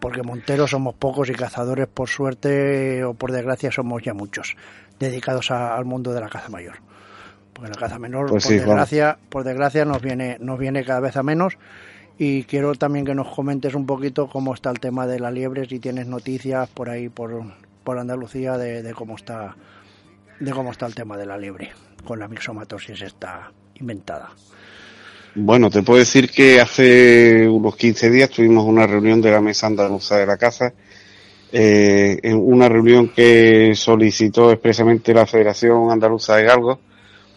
Porque 0.00 0.22
monteros 0.22 0.70
somos 0.70 0.94
pocos 0.94 1.28
y 1.30 1.32
cazadores, 1.32 1.86
por 1.86 2.08
suerte 2.08 3.04
o 3.04 3.14
por 3.14 3.32
desgracia, 3.32 3.70
somos 3.70 4.02
ya 4.02 4.14
muchos, 4.14 4.56
dedicados 4.98 5.50
al 5.50 5.84
mundo 5.84 6.12
de 6.12 6.20
la 6.20 6.28
caza 6.28 6.48
mayor. 6.48 6.78
Porque 7.56 7.70
la 7.70 7.76
caza 7.76 7.98
menor, 7.98 8.28
pues 8.28 8.44
por, 8.44 8.52
desgracia, 8.52 9.18
por 9.30 9.42
desgracia, 9.42 9.84
nos 9.84 10.02
viene, 10.02 10.36
nos 10.40 10.58
viene 10.58 10.84
cada 10.84 11.00
vez 11.00 11.16
a 11.16 11.22
menos. 11.22 11.56
Y 12.18 12.44
quiero 12.44 12.74
también 12.74 13.04
que 13.04 13.14
nos 13.14 13.34
comentes 13.34 13.74
un 13.74 13.86
poquito 13.86 14.28
cómo 14.28 14.54
está 14.54 14.70
el 14.70 14.78
tema 14.78 15.06
de 15.06 15.18
la 15.18 15.30
liebre, 15.30 15.66
si 15.66 15.78
tienes 15.78 16.06
noticias 16.06 16.68
por 16.68 16.90
ahí, 16.90 17.08
por, 17.08 17.42
por 17.82 17.98
Andalucía, 17.98 18.56
de, 18.58 18.82
de 18.82 18.94
cómo 18.94 19.16
está 19.16 19.56
de 20.38 20.50
cómo 20.50 20.70
está 20.70 20.84
el 20.84 20.94
tema 20.94 21.16
de 21.16 21.24
la 21.24 21.38
liebre 21.38 21.70
con 22.06 22.18
la 22.18 22.28
mixomatosis 22.28 23.02
está 23.02 23.52
inventada. 23.80 24.30
Bueno, 25.34 25.68
te 25.68 25.82
puedo 25.82 25.98
decir 25.98 26.30
que 26.30 26.60
hace 26.60 27.46
unos 27.46 27.76
15 27.76 28.08
días 28.08 28.30
tuvimos 28.30 28.64
una 28.64 28.86
reunión 28.86 29.20
de 29.20 29.30
la 29.30 29.42
Mesa 29.42 29.66
Andaluza 29.66 30.16
de 30.16 30.24
la 30.24 30.38
Caza, 30.38 30.72
eh, 31.52 32.18
en 32.22 32.36
una 32.38 32.70
reunión 32.70 33.08
que 33.08 33.72
solicitó 33.74 34.50
expresamente 34.50 35.12
la 35.12 35.26
Federación 35.26 35.90
Andaluza 35.90 36.36
de 36.36 36.44
Galgos 36.44 36.78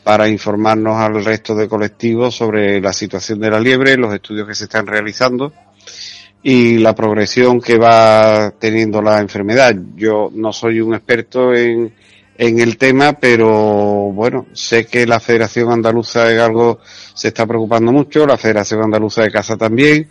para 0.04 0.28
informarnos 0.28 0.98
al 0.98 1.24
resto 1.24 1.56
de 1.56 1.68
colectivos 1.68 2.36
sobre 2.36 2.82
la 2.82 2.94
situación 2.94 3.40
de 3.40 3.52
la 3.52 3.60
liebre, 3.60 3.98
los 3.98 4.14
estudios 4.14 4.48
que 4.48 4.56
se 4.56 4.66
están 4.66 4.88
realizando 4.88 5.54
y 6.42 6.78
la 6.78 6.96
progresión 6.96 7.60
que 7.60 7.78
va 7.78 8.52
teniendo 8.60 9.02
la 9.02 9.20
enfermedad. 9.20 9.76
Yo 9.96 10.30
no 10.34 10.54
soy 10.54 10.80
un 10.80 10.96
experto 10.96 11.54
en, 11.54 11.94
en 12.38 12.60
el 12.60 12.78
tema, 12.78 13.14
pero 13.14 13.50
bueno, 14.14 14.48
sé 14.54 14.86
que 14.86 15.06
la 15.06 15.20
Federación 15.20 15.72
Andaluza 15.72 16.24
de 16.24 16.36
Galgos 16.36 16.78
se 17.14 17.28
está 17.30 17.46
preocupando 17.46 17.92
mucho, 17.92 18.26
la 18.26 18.38
Federación 18.38 18.82
Andaluza 18.82 19.24
de 19.24 19.32
Caza 19.32 19.58
también, 19.58 20.08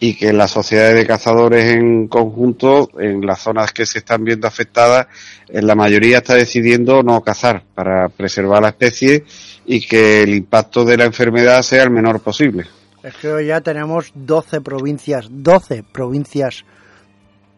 y 0.00 0.14
que 0.14 0.32
las 0.32 0.50
sociedades 0.50 0.94
de 0.94 1.06
cazadores 1.06 1.74
en 1.74 2.08
conjunto, 2.08 2.88
en 2.98 3.26
las 3.26 3.40
zonas 3.40 3.72
que 3.72 3.84
se 3.84 3.98
están 3.98 4.24
viendo 4.24 4.46
afectadas, 4.46 5.06
en 5.48 5.66
la 5.66 5.74
mayoría 5.74 6.18
está 6.18 6.34
decidiendo 6.34 7.02
no 7.02 7.20
cazar 7.22 7.64
para 7.74 8.08
preservar 8.08 8.62
la 8.62 8.68
especie 8.68 9.24
y 9.66 9.80
que 9.80 10.22
el 10.22 10.34
impacto 10.34 10.84
de 10.84 10.96
la 10.96 11.04
enfermedad 11.04 11.62
sea 11.62 11.82
el 11.82 11.90
menor 11.90 12.20
posible. 12.20 12.66
Es 13.02 13.14
que 13.16 13.28
hoy 13.28 13.46
ya 13.46 13.60
tenemos 13.60 14.12
12 14.14 14.60
provincias, 14.60 15.28
12 15.30 15.84
provincias 15.92 16.64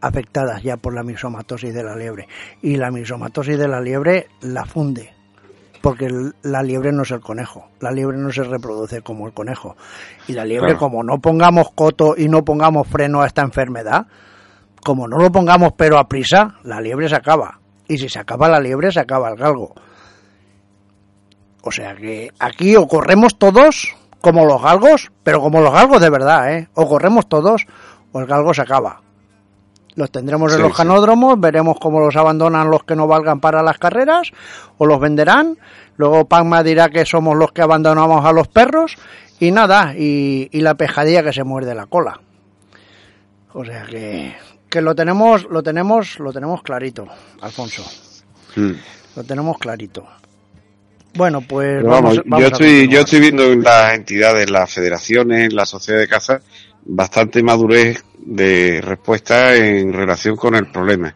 afectadas 0.01 0.63
ya 0.63 0.77
por 0.77 0.95
la 0.95 1.03
mixomatosis 1.03 1.75
de 1.75 1.85
la 1.85 1.97
liebre. 1.97 2.29
Y 2.63 2.77
la 2.77 2.91
mixomatosis 2.91 3.59
de 3.59 3.69
la 3.69 3.81
liebre 3.81 4.29
la 4.41 4.65
funde, 4.65 5.13
porque 5.81 6.09
la 6.43 6.63
liebre 6.63 6.93
no 6.93 7.03
es 7.03 7.11
el 7.11 7.21
conejo, 7.21 7.69
la 7.81 7.91
liebre 7.91 8.19
no 8.19 8.31
se 8.31 8.43
reproduce 8.43 9.03
como 9.03 9.27
el 9.27 9.33
conejo. 9.33 9.77
Y 10.29 10.33
la 10.33 10.45
liebre, 10.45 10.77
como 10.77 11.03
no 11.03 11.21
pongamos 11.21 11.71
coto 11.75 12.15
y 12.17 12.29
no 12.29 12.45
pongamos 12.45 12.87
freno 12.87 13.23
a 13.23 13.27
esta 13.27 13.43
enfermedad, 13.43 14.07
como 14.85 15.09
no 15.09 15.19
lo 15.19 15.33
pongamos 15.33 15.73
pero 15.77 15.99
a 15.99 16.09
prisa, 16.09 16.57
la 16.65 16.81
liebre 16.81 17.09
se 17.09 17.17
acaba. 17.17 17.61
Y 17.89 17.99
si 17.99 18.09
se 18.09 18.19
acaba 18.19 18.49
la 18.49 18.61
liebre, 18.61 18.93
se 18.93 19.01
acaba 19.01 19.31
el 19.31 19.37
galgo. 19.37 19.75
O 21.63 21.71
sea 21.71 21.95
que 21.95 22.31
aquí 22.39 22.77
o 22.77 22.87
corremos 22.87 23.39
todos 23.39 23.95
como 24.21 24.45
los 24.45 24.63
galgos, 24.63 25.11
pero 25.23 25.41
como 25.41 25.61
los 25.61 25.73
galgos 25.73 26.01
de 26.01 26.11
verdad, 26.11 26.55
¿eh? 26.55 26.69
O 26.75 26.87
corremos 26.87 27.29
todos 27.29 27.67
o 28.13 28.21
el 28.21 28.27
galgo 28.27 28.55
se 28.55 28.63
acaba. 28.63 29.01
Los 29.97 30.11
tendremos 30.11 30.55
en 30.55 30.63
los 30.63 30.77
canódromos, 30.77 31.41
veremos 31.41 31.79
cómo 31.81 32.01
los 32.01 32.17
abandonan 32.17 32.71
los 32.71 32.85
que 32.85 32.95
no 32.95 33.07
valgan 33.07 33.41
para 33.41 33.63
las 33.63 33.79
carreras 33.79 34.31
o 34.79 34.87
los 34.87 35.01
venderán. 35.01 35.59
Luego 35.97 36.27
Pagma 36.27 36.63
dirá 36.63 36.89
que 36.89 37.05
somos 37.05 37.37
los 37.37 37.53
que 37.53 37.63
abandonamos 37.63 38.25
a 38.25 38.33
los 38.33 38.49
perros 38.49 38.97
y 39.41 39.51
nada, 39.51 39.95
y, 39.97 40.49
la 40.53 40.75
pejadilla 40.75 41.23
que 41.23 41.33
se 41.33 41.45
muerde 41.45 41.75
la 41.75 41.87
cola. 41.87 42.21
O 43.53 43.65
sea 43.65 43.85
que, 43.87 44.37
que 44.69 44.81
lo 44.81 44.95
tenemos, 44.95 45.47
lo 45.51 45.63
tenemos, 45.63 46.19
lo 46.19 46.33
tenemos 46.33 46.63
clarito, 46.63 47.09
Alfonso. 47.41 47.83
Hmm. 48.55 48.73
Lo 49.17 49.25
tenemos 49.25 49.59
clarito. 49.59 50.07
Bueno, 51.15 51.41
pues 51.41 51.83
vamos, 51.83 52.21
yo 52.25 52.47
estoy, 52.47 52.89
yo 52.89 53.01
estoy 53.01 53.21
viendo 53.21 53.45
en 53.45 53.63
las 53.63 53.95
entidades, 53.95 54.49
las 54.49 54.73
federaciones, 54.73 55.53
la 55.53 55.67
sociedad 55.67 55.99
de 55.99 56.07
caza, 56.07 56.41
bastante 56.85 57.43
madurez 57.43 58.05
de 58.25 58.81
respuesta 58.81 59.57
en 59.57 59.93
relación 59.93 60.37
con 60.37 60.55
el 60.55 60.71
problema. 60.71 61.15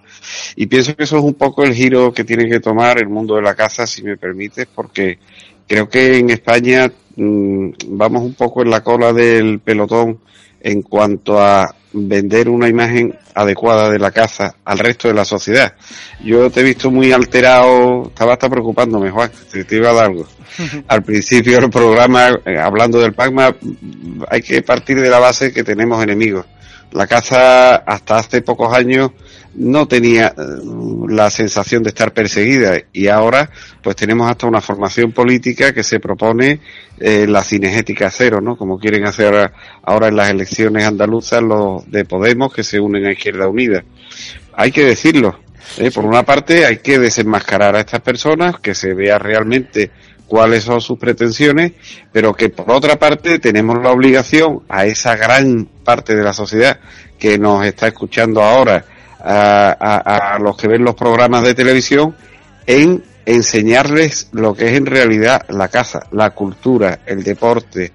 Y 0.56 0.66
pienso 0.66 0.96
que 0.96 1.04
eso 1.04 1.18
es 1.18 1.24
un 1.24 1.34
poco 1.34 1.64
el 1.64 1.74
giro 1.74 2.12
que 2.12 2.24
tiene 2.24 2.48
que 2.48 2.60
tomar 2.60 2.98
el 2.98 3.08
mundo 3.08 3.36
de 3.36 3.42
la 3.42 3.54
caza, 3.54 3.86
si 3.86 4.02
me 4.02 4.16
permites, 4.16 4.66
porque 4.74 5.18
creo 5.66 5.88
que 5.88 6.18
en 6.18 6.30
España 6.30 6.90
mm, 7.16 7.70
vamos 7.88 8.22
un 8.22 8.34
poco 8.34 8.62
en 8.62 8.70
la 8.70 8.82
cola 8.82 9.12
del 9.12 9.60
pelotón 9.60 10.20
en 10.60 10.82
cuanto 10.82 11.40
a 11.40 11.74
vender 11.92 12.48
una 12.48 12.68
imagen 12.68 13.14
adecuada 13.34 13.90
de 13.90 13.98
la 13.98 14.10
caza 14.10 14.56
al 14.64 14.78
resto 14.78 15.08
de 15.08 15.14
la 15.14 15.24
sociedad. 15.24 15.74
Yo 16.24 16.50
te 16.50 16.60
he 16.60 16.64
visto 16.64 16.90
muy 16.90 17.12
alterado, 17.12 18.08
estaba 18.08 18.32
hasta 18.32 18.48
preocupándome, 18.48 19.10
Juan, 19.10 19.30
te, 19.52 19.64
te 19.64 19.76
iba 19.76 19.90
a 19.90 19.94
dar 19.94 20.06
algo. 20.06 20.26
Al 20.88 21.02
principio 21.02 21.60
del 21.60 21.70
programa, 21.70 22.30
eh, 22.44 22.58
hablando 22.58 23.00
del 23.00 23.12
PACMA, 23.12 23.56
hay 24.30 24.42
que 24.42 24.62
partir 24.62 25.00
de 25.00 25.10
la 25.10 25.18
base 25.18 25.52
que 25.52 25.64
tenemos 25.64 26.02
enemigos. 26.02 26.46
La 26.92 27.06
caza 27.06 27.76
hasta 27.76 28.18
hace 28.18 28.42
pocos 28.42 28.72
años 28.72 29.10
no 29.54 29.86
tenía 29.86 30.28
eh, 30.28 30.32
la 31.08 31.30
sensación 31.30 31.82
de 31.82 31.90
estar 31.90 32.12
perseguida 32.12 32.76
y 32.92 33.08
ahora 33.08 33.50
pues 33.82 33.96
tenemos 33.96 34.28
hasta 34.28 34.46
una 34.46 34.60
formación 34.60 35.12
política 35.12 35.72
que 35.72 35.82
se 35.82 36.00
propone 36.00 36.60
eh, 36.98 37.26
la 37.28 37.42
cinegética 37.42 38.10
cero, 38.10 38.40
¿no? 38.40 38.56
Como 38.56 38.78
quieren 38.78 39.04
hacer 39.04 39.52
ahora, 39.82 40.08
en 40.08 40.16
las 40.16 40.30
elecciones 40.30 40.84
andaluzas 40.84 41.42
los 41.42 41.90
de 41.90 42.04
Podemos 42.04 42.52
que 42.52 42.64
se 42.64 42.80
unen 42.80 43.06
a 43.06 43.12
Izquierda 43.12 43.48
Unida. 43.48 43.84
Hay 44.52 44.70
que 44.70 44.84
decirlo. 44.84 45.38
¿eh? 45.78 45.90
Por 45.90 46.04
una 46.04 46.22
parte 46.22 46.66
hay 46.66 46.78
que 46.78 46.98
desenmascarar 46.98 47.76
a 47.76 47.80
estas 47.80 48.00
personas, 48.00 48.58
que 48.60 48.74
se 48.74 48.94
vea 48.94 49.18
realmente 49.18 49.90
cuáles 50.26 50.64
son 50.64 50.80
sus 50.80 50.98
pretensiones, 50.98 51.72
pero 52.12 52.34
que 52.34 52.48
por 52.48 52.70
otra 52.70 52.96
parte 52.96 53.38
tenemos 53.38 53.82
la 53.82 53.90
obligación 53.90 54.62
a 54.68 54.86
esa 54.86 55.16
gran 55.16 55.66
parte 55.84 56.14
de 56.14 56.22
la 56.22 56.32
sociedad 56.32 56.78
que 57.18 57.38
nos 57.38 57.64
está 57.64 57.88
escuchando 57.88 58.42
ahora 58.42 58.84
a, 59.20 60.38
los 60.40 60.56
que 60.56 60.68
ven 60.68 60.84
los 60.84 60.94
programas 60.94 61.42
de 61.44 61.54
televisión 61.54 62.14
en 62.66 63.02
enseñarles 63.26 64.28
lo 64.32 64.54
que 64.54 64.66
es 64.66 64.72
en 64.72 64.86
realidad 64.86 65.46
la 65.48 65.68
caza, 65.68 66.06
la 66.12 66.30
cultura, 66.30 67.00
el 67.06 67.22
deporte, 67.22 67.92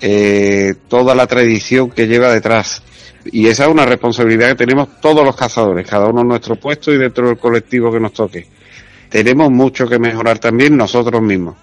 eh, 0.00 0.74
toda 0.88 1.14
la 1.14 1.26
tradición 1.26 1.90
que 1.90 2.08
lleva 2.08 2.32
detrás. 2.32 2.82
Y 3.24 3.46
esa 3.46 3.64
es 3.64 3.70
una 3.70 3.86
responsabilidad 3.86 4.48
que 4.48 4.56
tenemos 4.56 5.00
todos 5.00 5.24
los 5.24 5.36
cazadores, 5.36 5.86
cada 5.86 6.06
uno 6.06 6.22
en 6.22 6.28
nuestro 6.28 6.56
puesto 6.56 6.92
y 6.92 6.98
dentro 6.98 7.28
del 7.28 7.38
colectivo 7.38 7.92
que 7.92 8.00
nos 8.00 8.12
toque. 8.12 8.48
Tenemos 9.08 9.50
mucho 9.50 9.86
que 9.86 9.98
mejorar 9.98 10.38
también 10.38 10.76
nosotros 10.76 11.22
mismos. 11.22 11.54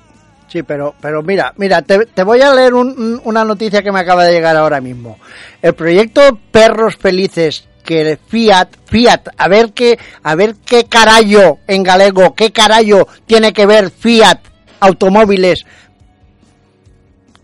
Sí, 0.50 0.64
pero, 0.64 0.96
pero 1.00 1.22
mira, 1.22 1.54
mira, 1.58 1.84
te, 1.84 2.24
voy 2.24 2.42
a 2.42 2.54
leer 2.54 2.74
una 2.74 3.46
noticia 3.46 3.84
que 3.84 3.92
me 3.92 4.00
acaba 4.00 4.26
de 4.26 4.34
llegar 4.34 4.58
ahora 4.58 4.82
mismo. 4.82 5.20
El 5.62 5.76
proyecto 5.76 6.40
Perros 6.52 6.98
Felices 6.98 7.68
que 7.84 8.18
Fiat, 8.28 8.70
Fiat, 8.86 9.30
a 9.38 9.48
ver 9.48 9.74
qué, 9.74 10.00
a 10.24 10.36
ver 10.36 10.56
qué 10.66 10.86
carajo 10.86 11.60
en 11.68 11.84
galego, 11.84 12.34
qué 12.34 12.52
carajo 12.52 13.08
tiene 13.28 13.54
que 13.54 13.68
ver 13.68 13.92
Fiat 13.92 14.40
automóviles 14.80 15.66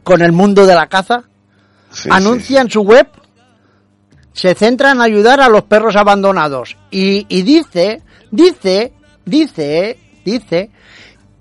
con 0.04 0.22
el 0.22 0.32
mundo 0.32 0.66
de 0.66 0.76
la 0.76 0.88
caza. 0.88 1.24
Anuncia 2.10 2.62
en 2.62 2.70
su 2.72 2.82
web, 2.82 3.08
se 4.34 4.56
centra 4.56 4.92
en 4.92 5.02
ayudar 5.02 5.42
a 5.42 5.50
los 5.50 5.64
perros 5.64 5.96
abandonados 5.96 6.76
y, 6.90 7.26
y 7.30 7.44
dice, 7.44 8.02
dice, 8.32 8.94
dice, 9.26 9.98
dice 10.26 10.72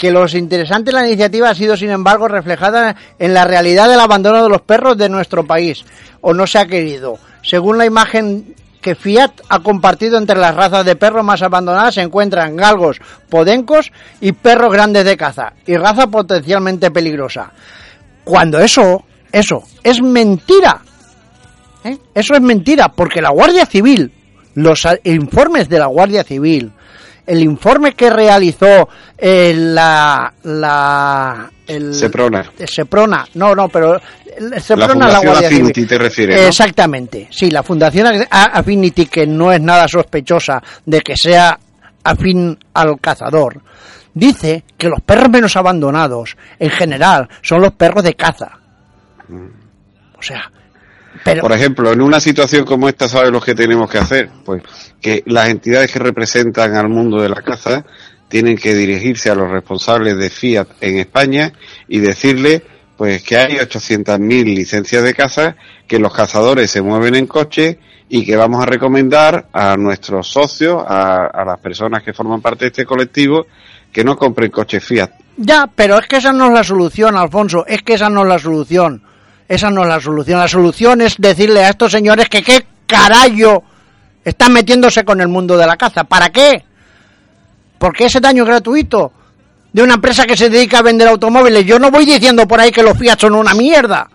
que 0.04 0.10
los 0.10 0.34
interesantes 0.34 0.92
de 0.92 1.00
la 1.00 1.06
iniciativa 1.06 1.48
ha 1.48 1.54
sido, 1.54 1.78
sin 1.78 1.88
embargo, 1.88 2.28
reflejada 2.28 2.94
en 3.18 3.32
la 3.32 3.46
realidad 3.46 3.88
del 3.88 4.00
abandono 4.00 4.42
de 4.42 4.50
los 4.50 4.60
perros 4.60 4.98
de 4.98 5.08
nuestro 5.08 5.46
país, 5.46 5.82
o 6.20 6.34
no 6.34 6.46
se 6.46 6.58
ha 6.58 6.66
querido. 6.66 7.16
Según 7.40 7.78
la 7.78 7.86
imagen 7.86 8.54
que 8.82 8.94
Fiat 8.94 9.30
ha 9.48 9.60
compartido 9.60 10.18
entre 10.18 10.36
las 10.36 10.54
razas 10.54 10.84
de 10.84 10.94
perros 10.94 11.24
más 11.24 11.40
abandonadas 11.40 11.94
se 11.94 12.02
encuentran 12.02 12.54
galgos, 12.54 13.00
podencos 13.30 13.92
y 14.20 14.32
perros 14.32 14.70
grandes 14.70 15.06
de 15.06 15.16
caza, 15.16 15.54
y 15.64 15.74
raza 15.74 16.08
potencialmente 16.08 16.90
peligrosa. 16.90 17.50
Cuando 18.24 18.58
eso, 18.58 19.06
eso, 19.32 19.62
es 19.82 20.02
mentira. 20.02 20.82
¿eh? 21.82 21.96
Eso 22.14 22.34
es 22.34 22.42
mentira, 22.42 22.90
porque 22.90 23.22
la 23.22 23.30
Guardia 23.30 23.64
Civil, 23.64 24.12
los 24.52 24.86
informes 25.04 25.66
de 25.70 25.78
la 25.78 25.86
Guardia 25.86 26.24
Civil, 26.24 26.73
el 27.26 27.42
informe 27.42 27.92
que 27.92 28.10
realizó 28.10 28.88
eh, 29.16 29.54
la, 29.56 30.32
la 30.42 31.50
el, 31.66 31.94
Seprona. 31.94 32.50
Seprona, 32.66 33.26
no, 33.34 33.54
no, 33.54 33.68
pero 33.68 34.00
el 34.36 34.60
Seprona 34.60 35.08
la, 35.08 35.20
Guardia 35.20 35.48
Affinity 35.48 35.74
Civil. 35.74 35.88
te 35.88 35.98
refieres, 35.98 36.40
¿no? 36.40 36.46
Exactamente, 36.46 37.28
sí, 37.30 37.50
la 37.50 37.62
Fundación 37.62 38.26
Affinity, 38.30 39.06
que 39.06 39.26
no 39.26 39.52
es 39.52 39.60
nada 39.60 39.88
sospechosa 39.88 40.62
de 40.84 41.00
que 41.00 41.16
sea 41.16 41.58
afín 42.02 42.58
al 42.74 43.00
cazador, 43.00 43.62
dice 44.12 44.64
que 44.76 44.88
los 44.88 45.00
perros 45.00 45.30
menos 45.30 45.56
abandonados, 45.56 46.36
en 46.58 46.70
general, 46.70 47.28
son 47.42 47.62
los 47.62 47.72
perros 47.72 48.04
de 48.04 48.14
caza. 48.14 48.58
O 50.18 50.22
sea, 50.22 50.50
pero... 51.24 51.42
Por 51.42 51.52
ejemplo, 51.52 51.90
en 51.92 52.00
una 52.00 52.20
situación 52.20 52.64
como 52.64 52.88
esta, 52.88 53.08
¿sabes 53.08 53.30
lo 53.30 53.40
que 53.40 53.54
tenemos 53.54 53.90
que 53.90 53.98
hacer? 53.98 54.28
Pues 54.44 54.62
que 55.00 55.22
las 55.26 55.48
entidades 55.48 55.90
que 55.90 55.98
representan 55.98 56.74
al 56.76 56.88
mundo 56.88 57.20
de 57.20 57.28
la 57.28 57.42
caza 57.42 57.84
tienen 58.28 58.56
que 58.56 58.74
dirigirse 58.74 59.30
a 59.30 59.34
los 59.34 59.50
responsables 59.50 60.16
de 60.16 60.30
Fiat 60.30 60.68
en 60.80 60.98
España 60.98 61.52
y 61.88 61.98
decirle 61.98 62.62
pues 62.96 63.22
que 63.22 63.36
hay 63.36 63.54
800.000 63.56 64.44
licencias 64.44 65.02
de 65.02 65.14
caza, 65.14 65.56
que 65.86 65.98
los 65.98 66.14
cazadores 66.14 66.70
se 66.70 66.80
mueven 66.80 67.16
en 67.16 67.26
coche 67.26 67.78
y 68.08 68.24
que 68.24 68.36
vamos 68.36 68.62
a 68.62 68.66
recomendar 68.66 69.48
a 69.52 69.76
nuestros 69.76 70.28
socios, 70.28 70.84
a, 70.86 71.26
a 71.26 71.44
las 71.44 71.58
personas 71.58 72.02
que 72.02 72.12
forman 72.12 72.40
parte 72.40 72.66
de 72.66 72.68
este 72.68 72.84
colectivo, 72.84 73.46
que 73.92 74.04
no 74.04 74.16
compren 74.16 74.50
coches 74.50 74.84
Fiat. 74.84 75.10
Ya, 75.36 75.68
pero 75.74 75.98
es 75.98 76.06
que 76.06 76.16
esa 76.16 76.32
no 76.32 76.46
es 76.46 76.52
la 76.52 76.64
solución, 76.64 77.16
Alfonso, 77.16 77.64
es 77.66 77.82
que 77.82 77.94
esa 77.94 78.08
no 78.08 78.22
es 78.22 78.28
la 78.28 78.38
solución. 78.38 79.02
Esa 79.48 79.70
no 79.70 79.82
es 79.82 79.88
la 79.88 80.00
solución. 80.00 80.38
La 80.38 80.48
solución 80.48 81.00
es 81.00 81.16
decirle 81.18 81.64
a 81.64 81.70
estos 81.70 81.92
señores 81.92 82.28
que 82.28 82.42
qué 82.42 82.64
carajo 82.86 83.64
están 84.24 84.52
metiéndose 84.52 85.04
con 85.04 85.20
el 85.20 85.28
mundo 85.28 85.56
de 85.56 85.66
la 85.66 85.76
caza. 85.76 86.04
¿Para 86.04 86.30
qué? 86.30 86.64
Porque 87.78 88.06
ese 88.06 88.20
daño 88.20 88.44
gratuito 88.44 89.12
de 89.72 89.82
una 89.82 89.94
empresa 89.94 90.24
que 90.24 90.36
se 90.36 90.48
dedica 90.48 90.78
a 90.78 90.82
vender 90.82 91.08
automóviles. 91.08 91.66
Yo 91.66 91.78
no 91.78 91.90
voy 91.90 92.06
diciendo 92.06 92.46
por 92.48 92.60
ahí 92.60 92.70
que 92.70 92.82
los 92.82 92.96
Fiat 92.96 93.18
son 93.20 93.34
una 93.34 93.54
mierda. 93.54 94.08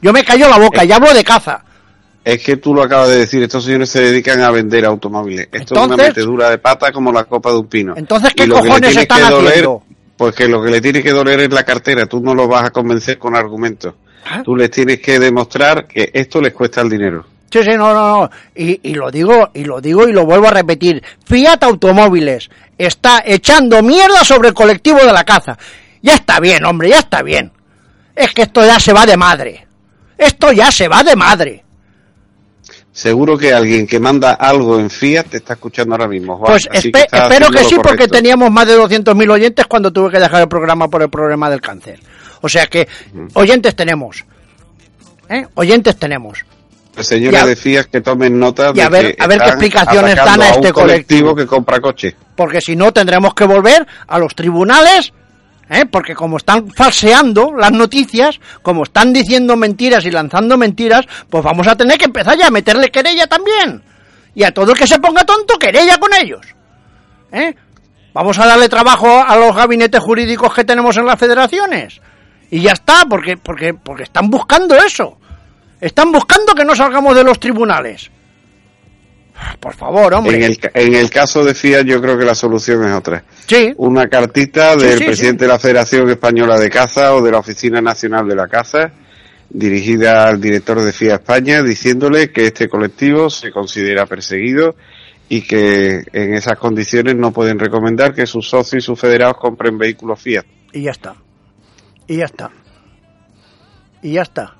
Yo 0.00 0.12
me 0.12 0.24
callo 0.24 0.48
la 0.48 0.58
boca 0.58 0.84
y 0.84 0.92
hablo 0.92 1.12
de 1.12 1.24
caza. 1.24 1.62
Es 2.24 2.42
que 2.42 2.56
tú 2.56 2.72
lo 2.72 2.82
acabas 2.82 3.10
de 3.10 3.18
decir, 3.18 3.42
estos 3.42 3.64
señores 3.64 3.90
se 3.90 4.00
dedican 4.00 4.40
a 4.40 4.50
vender 4.50 4.86
automóviles. 4.86 5.48
Esto 5.52 5.74
es 5.74 5.80
una 5.80 5.96
metedura 5.96 6.48
de 6.48 6.58
pata 6.58 6.90
como 6.90 7.12
la 7.12 7.24
copa 7.24 7.50
de 7.50 7.58
un 7.58 7.66
pino. 7.66 7.94
Entonces, 7.96 8.32
¿qué 8.34 8.48
cojones 8.48 8.96
están 8.96 9.24
haciendo? 9.24 9.82
Pues 10.16 10.34
que 10.34 10.48
lo 10.48 10.62
que 10.62 10.70
le 10.70 10.80
tiene 10.80 11.02
que 11.02 11.10
doler 11.10 11.40
es 11.40 11.52
la 11.52 11.64
cartera, 11.64 12.06
tú 12.06 12.20
no 12.20 12.34
lo 12.34 12.46
vas 12.46 12.64
a 12.64 12.70
convencer 12.70 13.18
con 13.18 13.34
argumentos. 13.34 13.94
¿Ah? 14.24 14.42
Tú 14.42 14.56
les 14.56 14.70
tienes 14.70 15.00
que 15.00 15.18
demostrar 15.18 15.86
que 15.86 16.10
esto 16.12 16.40
les 16.40 16.52
cuesta 16.52 16.80
el 16.80 16.88
dinero. 16.88 17.24
Sí, 17.50 17.62
sí, 17.62 17.70
no, 17.76 17.94
no, 17.94 18.20
no. 18.20 18.30
Y, 18.54 18.80
y, 18.90 18.94
lo 18.94 19.10
digo, 19.10 19.50
y 19.54 19.64
lo 19.64 19.80
digo 19.80 20.08
y 20.08 20.12
lo 20.12 20.24
vuelvo 20.24 20.48
a 20.48 20.50
repetir. 20.50 21.02
Fiat 21.24 21.62
Automóviles 21.62 22.50
está 22.76 23.22
echando 23.24 23.82
mierda 23.82 24.24
sobre 24.24 24.48
el 24.48 24.54
colectivo 24.54 24.98
de 24.98 25.12
la 25.12 25.24
caza. 25.24 25.56
Ya 26.02 26.14
está 26.14 26.40
bien, 26.40 26.64
hombre, 26.64 26.88
ya 26.88 26.98
está 26.98 27.22
bien. 27.22 27.52
Es 28.16 28.32
que 28.32 28.42
esto 28.42 28.64
ya 28.64 28.80
se 28.80 28.92
va 28.92 29.06
de 29.06 29.16
madre. 29.16 29.66
Esto 30.18 30.52
ya 30.52 30.70
se 30.70 30.88
va 30.88 31.02
de 31.02 31.16
madre. 31.16 31.64
Seguro 32.94 33.36
que 33.36 33.52
alguien 33.52 33.88
que 33.88 33.98
manda 33.98 34.34
algo 34.34 34.78
en 34.78 34.88
Fiat 34.88 35.26
te 35.26 35.38
está 35.38 35.54
escuchando 35.54 35.96
ahora 35.96 36.06
mismo. 36.06 36.36
Juan. 36.36 36.52
Pues 36.52 36.68
espe 36.72 37.06
que 37.10 37.16
espero 37.16 37.50
que 37.50 37.64
sí, 37.64 37.76
porque 37.82 38.06
teníamos 38.06 38.52
más 38.52 38.68
de 38.68 38.78
200.000 38.78 39.30
oyentes 39.32 39.66
cuando 39.66 39.92
tuve 39.92 40.12
que 40.12 40.20
dejar 40.20 40.42
el 40.42 40.48
programa 40.48 40.88
por 40.88 41.02
el 41.02 41.08
problema 41.08 41.50
del 41.50 41.60
cáncer. 41.60 41.98
O 42.44 42.48
sea 42.50 42.66
que 42.66 42.86
oyentes 43.32 43.74
tenemos. 43.74 44.22
¿Eh? 45.30 45.46
Oyentes 45.54 45.96
tenemos. 45.96 46.44
Pues 46.92 47.06
señores 47.06 47.46
de 47.46 47.56
Fiat 47.56 47.84
que 47.86 48.02
tomen 48.02 48.38
nota 48.38 48.70
y 48.74 48.80
a 48.80 48.90
ver, 48.90 49.06
de 49.06 49.14
que 49.14 49.22
a 49.22 49.26
ver 49.26 49.38
qué 49.38 49.48
explicaciones 49.48 50.14
dan 50.14 50.42
a 50.42 50.50
este 50.50 50.68
a 50.68 50.72
colectivo 50.74 51.34
que 51.34 51.46
compra 51.46 51.80
coche. 51.80 52.14
Porque 52.36 52.60
si 52.60 52.76
no 52.76 52.92
tendremos 52.92 53.32
que 53.32 53.44
volver 53.46 53.86
a 54.06 54.18
los 54.18 54.34
tribunales 54.34 55.14
¿Eh? 55.70 55.86
porque 55.90 56.14
como 56.14 56.36
están 56.36 56.70
falseando 56.70 57.54
las 57.56 57.72
noticias, 57.72 58.38
como 58.60 58.82
están 58.82 59.14
diciendo 59.14 59.56
mentiras 59.56 60.04
y 60.04 60.10
lanzando 60.10 60.58
mentiras, 60.58 61.06
pues 61.30 61.42
vamos 61.42 61.66
a 61.66 61.76
tener 61.76 61.96
que 61.96 62.04
empezar 62.04 62.36
ya 62.36 62.48
a 62.48 62.50
meterle 62.50 62.90
querella 62.90 63.26
también. 63.26 63.82
Y 64.34 64.44
a 64.44 64.52
todo 64.52 64.72
el 64.72 64.78
que 64.78 64.86
se 64.86 64.98
ponga 64.98 65.24
tonto, 65.24 65.58
querella 65.58 65.96
con 65.96 66.12
ellos. 66.12 66.46
¿Eh? 67.32 67.54
Vamos 68.12 68.38
a 68.38 68.46
darle 68.46 68.68
trabajo 68.68 69.24
a 69.26 69.34
los 69.36 69.56
gabinetes 69.56 70.00
jurídicos 70.02 70.52
que 70.52 70.64
tenemos 70.64 70.94
en 70.98 71.06
las 71.06 71.18
federaciones. 71.18 72.02
Y 72.50 72.60
ya 72.60 72.72
está, 72.72 73.04
porque, 73.08 73.36
porque, 73.36 73.74
porque 73.74 74.04
están 74.04 74.30
buscando 74.30 74.76
eso. 74.76 75.18
Están 75.80 76.12
buscando 76.12 76.54
que 76.54 76.64
no 76.64 76.74
salgamos 76.74 77.14
de 77.14 77.24
los 77.24 77.38
tribunales. 77.38 78.10
Por 79.58 79.74
favor, 79.74 80.14
hombre. 80.14 80.36
En 80.36 80.42
el, 80.44 80.58
en 80.74 80.94
el 80.94 81.10
caso 81.10 81.44
de 81.44 81.54
Fiat 81.54 81.84
yo 81.84 82.00
creo 82.00 82.16
que 82.16 82.24
la 82.24 82.34
solución 82.34 82.84
es 82.84 82.92
otra. 82.92 83.24
Sí. 83.46 83.72
Una 83.76 84.08
cartita 84.08 84.76
del 84.76 84.92
Sí, 84.92 84.98
sí, 84.98 85.04
presidente 85.04 85.44
de 85.44 85.48
la 85.48 85.58
Federación 85.58 86.08
Española 86.08 86.58
de 86.58 86.70
Caza 86.70 87.14
o 87.14 87.22
de 87.22 87.32
la 87.32 87.38
Oficina 87.38 87.80
Nacional 87.80 88.28
de 88.28 88.36
la 88.36 88.46
Caza 88.46 88.92
dirigida 89.50 90.26
al 90.26 90.40
director 90.40 90.80
de 90.80 90.92
Fiat 90.92 91.20
España 91.20 91.62
diciéndole 91.62 92.32
que 92.32 92.46
este 92.46 92.68
colectivo 92.68 93.30
se 93.30 93.50
considera 93.52 94.06
perseguido 94.06 94.74
y 95.28 95.42
que 95.42 96.02
en 96.12 96.34
esas 96.34 96.58
condiciones 96.58 97.14
no 97.16 97.32
pueden 97.32 97.58
recomendar 97.58 98.14
que 98.14 98.26
sus 98.26 98.48
socios 98.48 98.82
y 98.82 98.86
sus 98.86 98.98
federados 98.98 99.36
compren 99.38 99.78
vehículos 99.78 100.20
Fiat. 100.20 100.44
Y 100.72 100.82
ya 100.82 100.90
está. 100.90 101.14
Y 102.06 102.16
ya 102.16 102.24
está. 102.26 102.50
Y 104.02 104.12
ya 104.12 104.22
está. 104.22 104.54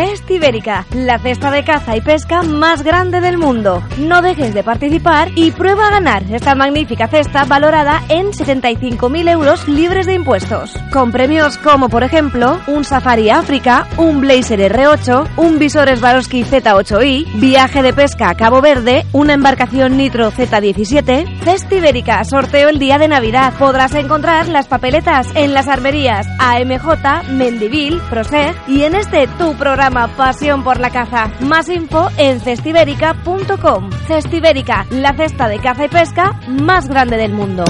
Fest 0.00 0.20
Festivérica, 0.30 0.86
la 0.94 1.18
cesta 1.18 1.50
de 1.50 1.64
caza 1.64 1.96
y 1.96 2.00
pesca 2.00 2.42
más 2.42 2.84
grande 2.84 3.20
del 3.20 3.36
mundo. 3.36 3.82
No 3.98 4.22
dejes 4.22 4.54
de 4.54 4.62
participar 4.62 5.32
y 5.34 5.50
prueba 5.50 5.88
a 5.88 5.90
ganar 5.90 6.22
esta 6.30 6.54
magnífica 6.54 7.08
cesta 7.08 7.46
valorada 7.46 8.00
en 8.08 8.28
75.000 8.28 9.28
euros 9.28 9.66
libres 9.66 10.06
de 10.06 10.14
impuestos. 10.14 10.72
Con 10.92 11.10
premios 11.10 11.58
como, 11.58 11.88
por 11.88 12.04
ejemplo, 12.04 12.60
un 12.68 12.84
Safari 12.84 13.28
África, 13.28 13.88
un 13.96 14.20
Blazer 14.20 14.72
R8, 14.72 15.30
un 15.36 15.58
visor 15.58 15.88
Swarovski 15.96 16.44
Z8i, 16.44 17.40
viaje 17.40 17.82
de 17.82 17.92
pesca 17.92 18.30
a 18.30 18.36
Cabo 18.36 18.60
Verde, 18.60 19.04
una 19.12 19.34
embarcación 19.34 19.96
Nitro 19.96 20.30
Z17. 20.30 21.40
Festivérica, 21.40 22.22
sorteo 22.22 22.68
el 22.68 22.78
día 22.78 22.98
de 22.98 23.08
Navidad. 23.08 23.52
Podrás 23.58 23.94
encontrar 23.94 24.46
las 24.46 24.68
papeletas 24.68 25.26
en 25.34 25.54
las 25.54 25.66
armerías 25.66 26.28
AMJ, 26.38 27.30
Mendivil, 27.30 28.00
Proseg 28.08 28.54
y 28.68 28.84
en 28.84 28.94
este 28.94 29.26
tu 29.26 29.54
programa 29.56 29.89
Pasión 29.90 30.62
por 30.62 30.78
la 30.78 30.90
Caza. 30.90 31.32
Más 31.40 31.68
info 31.68 32.08
en 32.16 32.40
festiverica.com. 32.40 33.90
Festiverica, 34.06 34.86
la 34.90 35.14
cesta 35.14 35.48
de 35.48 35.58
caza 35.58 35.84
y 35.84 35.88
pesca 35.88 36.40
más 36.48 36.88
grande 36.88 37.16
del 37.16 37.32
mundo. 37.32 37.64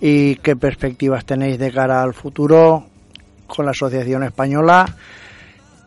y 0.00 0.36
qué 0.36 0.56
perspectivas 0.56 1.26
tenéis 1.26 1.58
de 1.58 1.70
cara 1.70 2.02
al 2.02 2.14
futuro 2.14 2.86
con 3.46 3.66
la 3.66 3.72
Asociación 3.72 4.22
Española. 4.22 4.86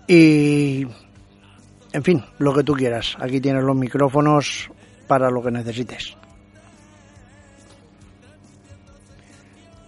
Y 0.08 0.86
en 1.96 2.04
fin, 2.04 2.22
lo 2.40 2.54
que 2.54 2.64
tú 2.64 2.74
quieras. 2.74 3.16
Aquí 3.22 3.40
tienes 3.40 3.64
los 3.64 3.76
micrófonos 3.76 4.70
para 5.08 5.30
lo 5.30 5.42
que 5.42 5.50
necesites. 5.50 6.14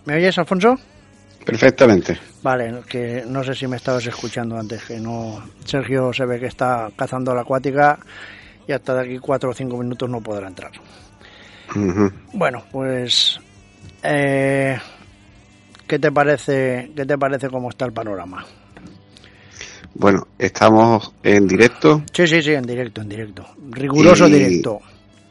¿Me 0.06 0.16
oyes, 0.16 0.38
Alfonso? 0.38 0.78
Perfectamente. 1.46 2.18
Vale, 2.42 2.82
que 2.88 3.26
no 3.28 3.44
sé 3.44 3.54
si 3.54 3.68
me 3.68 3.76
estabas 3.76 4.06
escuchando 4.06 4.58
antes, 4.58 4.86
que 4.86 5.02
no. 5.02 5.44
Sergio 5.66 6.14
se 6.14 6.26
ve 6.26 6.40
que 6.40 6.46
está 6.46 6.90
cazando 6.96 7.36
la 7.36 7.42
acuática 7.42 8.00
y 8.66 8.72
hasta 8.72 8.96
de 8.96 9.02
aquí 9.02 9.20
cuatro 9.20 9.50
o 9.50 9.54
cinco 9.54 9.78
minutos 9.78 10.10
no 10.10 10.22
podrá 10.22 10.48
entrar. 10.48 10.72
Bueno, 12.32 12.64
pues. 12.72 13.38
Eh, 14.02 14.78
¿Qué 15.86 16.00
te 16.00 16.12
parece? 16.12 16.90
¿Qué 16.96 17.06
te 17.06 17.18
parece 17.18 17.50
cómo 17.50 17.70
está 17.70 17.84
el 17.84 17.92
panorama? 17.92 18.46
Bueno, 20.00 20.28
estamos 20.38 21.12
en 21.24 21.48
directo 21.48 22.04
Sí, 22.14 22.28
sí, 22.28 22.42
sí, 22.42 22.54
en 22.54 22.64
directo, 22.64 23.02
en 23.02 23.10
directo. 23.10 23.46
Riguroso 23.72 24.28
Y- 24.28 24.32
directo. 24.34 24.80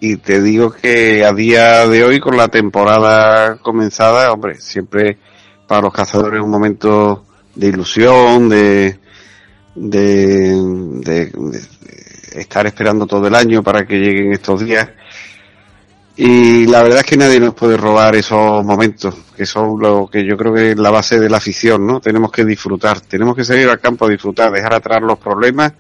y 0.01 0.17
te 0.17 0.43
digo 0.43 0.73
que 0.73 1.25
a 1.25 1.33
día 1.33 1.87
de 1.87 2.05
hoy, 2.05 2.19
con 2.19 2.37
la 2.37 2.49
temporada 2.49 3.57
comenzada, 3.59 4.33
hombre, 4.33 4.57
siempre 4.61 5.19
para 5.69 5.83
los 5.83 5.93
cazadores 5.93 6.39
es 6.41 6.45
un 6.45 6.51
momento 6.51 7.25
de 7.55 7.69
ilusión, 7.69 8.49
de, 8.49 8.99
de, 9.75 10.55
de- 11.01 11.31
de 11.31 11.61
estar 12.41 12.67
esperando 12.67 13.07
todo 13.07 13.27
el 13.29 13.35
año 13.35 13.63
para 13.63 13.87
que 13.87 13.97
lleguen 13.99 14.33
estos 14.33 14.65
días. 14.65 14.89
Y 16.17 16.67
la 16.67 16.83
verdad 16.83 17.01
es 17.01 17.07
que 17.07 17.17
nadie 17.17 17.39
nos 17.39 17.55
puede 17.55 17.77
robar 17.77 18.17
esos 18.17 18.65
momentos, 18.65 19.15
que 19.37 19.45
son 19.45 19.79
lo 19.79 20.07
que 20.07 20.25
yo 20.25 20.37
creo 20.37 20.55
que 20.55 20.71
es 20.71 20.79
la 20.79 20.91
base 20.91 21.21
de 21.21 21.29
la 21.29 21.37
afición, 21.37 21.87
¿no? 21.87 22.01
Tenemos 22.01 22.33
que 22.33 22.45
disfrutar, 22.45 23.01
tenemos 23.01 23.37
que 23.37 23.45
salir 23.45 23.69
al 23.69 23.81
campo 23.81 24.07
a 24.07 24.09
disfrutar, 24.09 24.51
dejar 24.51 24.75
atrás 24.75 25.03
los 25.03 25.19
problemas, 25.19 25.75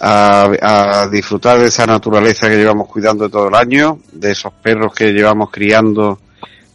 a, 0.00 1.02
a 1.02 1.08
disfrutar 1.08 1.58
de 1.58 1.66
esa 1.66 1.86
naturaleza 1.86 2.48
que 2.48 2.56
llevamos 2.56 2.88
cuidando 2.88 3.28
todo 3.28 3.48
el 3.48 3.54
año, 3.54 3.98
de 4.10 4.30
esos 4.30 4.54
perros 4.54 4.94
que 4.94 5.12
llevamos 5.12 5.50
criando 5.50 6.18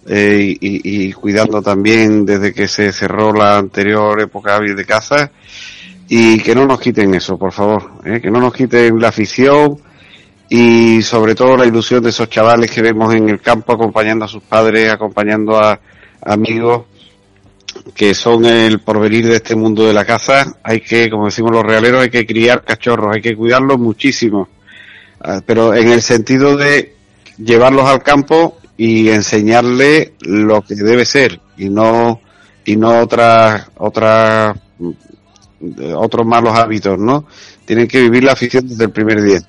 eh, 0.10 0.56
y, 0.62 1.12
cuidando 1.12 1.62
también 1.62 2.26
desde 2.26 2.54
que 2.54 2.70
se 2.70 2.94
cerró 2.94 3.34
la 3.34 3.58
anterior 3.58 4.22
época 4.22 4.58
de 4.58 4.86
caza 4.86 5.32
y 6.08 6.40
que 6.40 6.56
no 6.56 6.66
nos 6.66 6.80
quiten 6.80 7.14
eso, 7.14 7.38
por 7.38 7.52
favor, 7.52 7.92
¿eh? 8.06 8.22
que 8.22 8.32
no 8.32 8.40
nos 8.40 8.54
quiten 8.54 9.02
la 9.02 9.10
afición 9.10 9.80
y 10.50 11.02
sobre 11.02 11.36
todo 11.36 11.58
la 11.58 11.66
ilusión 11.66 12.04
de 12.04 12.10
esos 12.10 12.30
chavales 12.30 12.72
que 12.72 12.82
vemos 12.82 13.14
en 13.14 13.30
el 13.30 13.42
campo 13.42 13.74
acompañando 13.74 14.26
a 14.26 14.28
sus 14.28 14.44
padres, 14.44 14.92
acompañando 14.92 15.58
a 15.58 15.80
amigos 16.22 16.84
que 17.94 18.14
son 18.14 18.46
el 18.46 18.80
porvenir 18.80 19.28
de 19.28 19.36
este 19.36 19.56
mundo 19.56 19.86
de 19.86 19.94
la 19.94 20.06
caza. 20.06 20.58
Hay 20.64 20.82
que, 20.82 21.10
como 21.10 21.26
decimos 21.26 21.52
los 21.52 21.64
realeros, 21.64 22.02
hay 22.02 22.10
que 22.10 22.26
criar 22.26 22.64
cachorros, 22.64 23.16
hay 23.16 23.22
que 23.22 23.36
cuidarlos 23.36 23.78
muchísimo, 23.78 24.50
Ah, 25.20 25.42
pero 25.46 25.74
en 25.74 25.90
el 25.90 26.02
sentido 26.02 26.56
de 26.56 26.94
llevarlos 27.38 27.86
al 27.86 28.04
campo 28.04 28.58
y 28.78 29.10
enseñarles 29.10 30.12
lo 30.22 30.62
que 30.62 30.76
debe 30.76 31.06
ser 31.06 31.42
y 31.58 31.70
no 31.70 32.22
y 32.64 32.76
no 32.76 33.02
otras 33.02 33.68
otras 33.78 34.58
otros 35.96 36.26
malos 36.26 36.56
hábitos, 36.56 37.00
¿no? 37.00 37.26
Tienen 37.66 37.88
que 37.88 38.02
vivir 38.02 38.24
la 38.24 38.34
afición 38.34 38.68
desde 38.68 38.84
el 38.84 38.92
primer 38.92 39.22
día. 39.22 39.42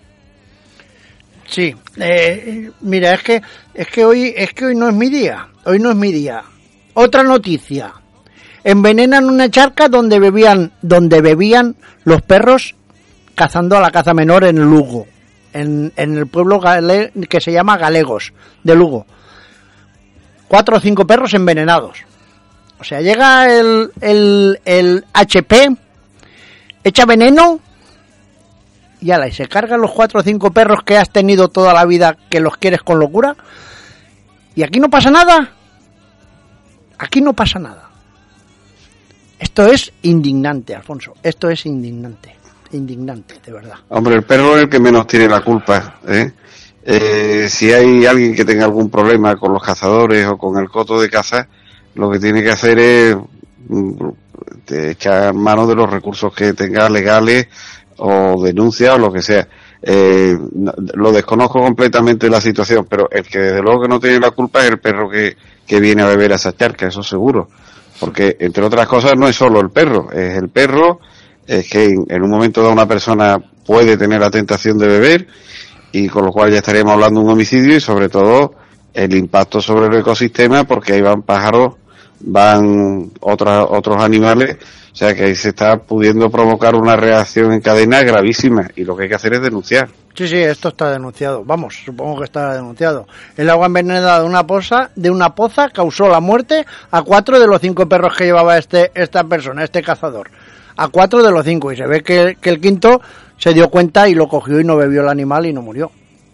Sí, 1.51 1.75
eh, 1.97 2.71
mira, 2.83 3.15
es 3.15 3.23
que 3.23 3.43
es 3.75 3.87
que 3.89 4.05
hoy 4.05 4.35
es 4.37 4.53
que 4.53 4.67
hoy 4.67 4.75
no 4.75 4.89
es 4.89 4.95
mi 4.95 5.09
día, 5.09 5.49
hoy 5.65 5.79
no 5.79 5.91
es 5.91 5.97
mi 5.97 6.13
día. 6.13 6.43
Otra 6.95 7.23
noticia. 7.23 7.93
Envenenan 8.65 9.25
una 9.25 9.49
charca 9.51 9.89
donde 9.89 10.19
bebían 10.19 10.73
donde 10.83 11.23
bebían 11.23 11.77
los 12.05 12.21
perros 12.23 12.75
cazando 13.35 13.77
a 13.77 13.81
la 13.81 13.91
caza 13.91 14.13
menor 14.13 14.45
en 14.45 14.59
Lugo, 14.59 15.07
en, 15.55 15.93
en 15.97 16.19
el 16.19 16.27
pueblo 16.27 16.61
gale- 16.61 17.13
que 17.31 17.41
se 17.41 17.53
llama 17.53 17.79
Galegos 17.79 18.33
de 18.63 18.75
Lugo. 18.75 19.07
Cuatro 20.49 20.77
o 20.77 20.81
cinco 20.81 21.07
perros 21.07 21.33
envenenados. 21.35 21.99
O 22.81 22.85
sea, 22.85 23.01
llega 23.01 23.51
el, 23.59 23.91
el, 24.01 24.61
el 24.65 25.05
HP, 25.13 25.69
echa 26.85 27.07
veneno 27.07 27.61
y 29.01 29.11
ala, 29.11 29.29
y 29.29 29.33
se 29.33 29.47
cargan 29.47 29.81
los 29.81 29.93
cuatro 29.93 30.21
o 30.21 30.23
cinco 30.23 30.51
perros 30.51 30.83
que 30.85 30.97
has 30.97 31.11
tenido 31.11 31.49
toda 31.49 31.73
la 31.73 31.85
vida 31.85 32.17
que 32.29 32.41
los 32.41 32.57
quieres 32.57 32.83
con 32.83 32.99
locura. 32.99 33.37
Y 34.55 34.63
aquí 34.63 34.81
no 34.81 34.89
pasa 34.89 35.11
nada. 35.11 35.53
Aquí 36.99 37.21
no 37.21 37.33
pasa 37.33 37.59
nada. 37.59 37.89
Esto 39.39 39.67
es 39.67 39.93
indignante, 40.03 40.75
Alfonso. 40.75 41.15
Esto 41.23 41.49
es 41.49 41.65
indignante. 41.67 42.35
Indignante, 42.73 43.37
de 43.45 43.53
verdad. 43.53 43.77
Hombre, 43.89 44.17
el 44.17 44.25
perro 44.25 44.57
es 44.57 44.65
el 44.65 44.69
que 44.69 44.81
menos 44.81 45.07
tiene 45.07 45.29
la 45.29 45.41
culpa. 45.43 46.01
¿eh? 46.09 46.33
Eh, 46.85 47.47
si 47.49 47.73
hay 47.73 48.05
alguien 48.05 48.35
que 48.35 48.45
tenga 48.45 48.65
algún 48.65 48.91
problema 48.91 49.37
con 49.37 49.53
los 49.53 49.63
cazadores 49.63 50.27
o 50.27 50.37
con 50.37 50.59
el 50.59 50.69
coto 50.69 51.01
de 51.01 51.09
caza, 51.09 51.49
lo 51.95 52.11
que 52.11 52.19
tiene 52.19 52.43
que 52.43 52.51
hacer 52.51 52.79
es 52.79 53.17
mm, 53.69 54.09
echar 54.69 55.35
mano 55.35 55.67
de 55.67 55.75
los 55.75 55.89
recursos 55.89 56.35
que 56.35 56.53
tenga 56.53 56.89
legales 56.89 57.49
o 57.99 58.43
denuncia 58.43 58.95
o 58.95 58.99
lo 58.99 59.13
que 59.13 59.23
sea. 59.23 59.47
Eh, 59.81 60.37
lo 60.95 61.13
desconozco 61.13 61.61
completamente 61.61 62.29
la 62.29 62.41
situación, 62.41 62.87
pero 62.89 63.09
el 63.11 63.27
que 63.27 63.39
desde 63.39 63.63
luego 63.63 63.83
que 63.83 63.89
no 63.89 64.01
tiene 64.01 64.19
la 64.19 64.33
culpa 64.33 64.65
es 64.65 64.71
el 64.71 64.81
perro 64.81 65.09
que, 65.09 65.37
que 65.67 65.81
viene 65.81 66.03
a 66.03 66.07
beber 66.07 66.33
a 66.33 66.37
esa 66.37 66.57
charca, 66.57 66.89
eso 66.89 67.03
seguro. 67.03 67.49
Porque, 68.01 68.37
entre 68.41 68.65
otras 68.65 68.87
cosas, 68.87 69.13
no 69.17 69.29
es 69.29 69.37
solo 69.37 69.61
el 69.61 69.71
perro, 69.71 70.11
es 70.13 70.37
el 70.37 70.49
perro, 70.49 71.01
es 71.47 71.69
que 71.69 71.87
en, 71.87 72.23
un 72.23 72.31
momento 72.31 72.61
dado 72.61 72.73
una 72.73 72.87
persona 72.87 73.39
puede 73.67 73.97
tener 73.97 74.21
la 74.21 74.31
tentación 74.31 74.79
de 74.79 74.87
beber 74.87 75.27
y 75.91 76.09
con 76.09 76.25
lo 76.25 76.31
cual 76.31 76.53
ya 76.53 76.59
estaríamos 76.59 76.93
hablando 76.93 77.21
de 77.21 77.27
un 77.27 77.33
homicidio 77.33 77.77
y 77.77 77.81
sobre 77.81 78.09
todo 78.09 78.55
el 78.93 79.15
impacto 79.15 79.61
sobre 79.61 79.87
el 79.87 80.01
ecosistema 80.01 80.65
porque 80.65 80.93
ahí 80.93 81.01
van 81.01 81.23
pájaros, 81.23 81.77
van 82.21 83.11
otros, 83.21 83.67
otros 83.71 84.03
animales 84.03 84.57
o 84.93 84.97
sea 84.99 85.15
que 85.15 85.27
ahí 85.27 85.37
se 85.37 85.51
está 85.51 85.77
pudiendo 85.79 86.29
provocar 86.29 86.75
una 86.75 86.97
reacción 86.97 87.53
en 87.53 87.61
cadena 87.61 88.03
gravísima 88.03 88.69
y 88.75 88.83
lo 88.83 88.97
que 88.97 89.05
hay 89.05 89.09
que 89.09 89.15
hacer 89.15 89.35
es 89.35 89.41
denunciar. 89.41 89.89
Sí, 90.13 90.27
sí, 90.27 90.39
esto 90.39 90.71
está 90.71 90.91
denunciado. 90.91 91.45
Vamos, 91.45 91.77
supongo 91.85 92.19
que 92.19 92.25
está 92.25 92.55
denunciado. 92.55 93.07
El 93.37 93.49
agua 93.49 93.67
envenenada 93.67 94.19
de 94.19 94.27
una 94.27 94.45
poza, 94.45 94.91
de 94.97 95.09
una 95.09 95.37
poza 95.37 95.69
causó 95.69 96.09
la 96.09 96.19
muerte 96.19 96.67
a 96.91 97.03
cuatro 97.03 97.39
de 97.39 97.47
los 97.47 97.61
cinco 97.61 97.89
perros 97.89 98.17
que 98.17 98.25
llevaba 98.25 98.59
este 98.59 98.91
esta 98.93 99.23
persona, 99.23 99.63
este 99.63 99.83
cazador. 99.83 100.33
A 100.77 100.89
cuatro 100.89 101.23
de 101.23 101.31
los 101.31 101.45
cinco 101.45 101.71
y 101.71 101.77
se 101.77 101.87
ve 101.87 102.03
que, 102.03 102.37
que 102.41 102.51
el 102.51 102.61
quinto 102.61 103.01
se 103.37 103.55
dio 103.55 103.69
cuenta 103.69 104.09
y 104.09 104.15
lo 104.15 104.27
cogió 104.27 104.59
y 104.59 104.65
no 104.65 104.77
bebió 104.77 105.03
el 105.03 105.09
animal 105.09 105.47
y 105.47 105.53
no 105.53 105.63
murió. 105.63 105.93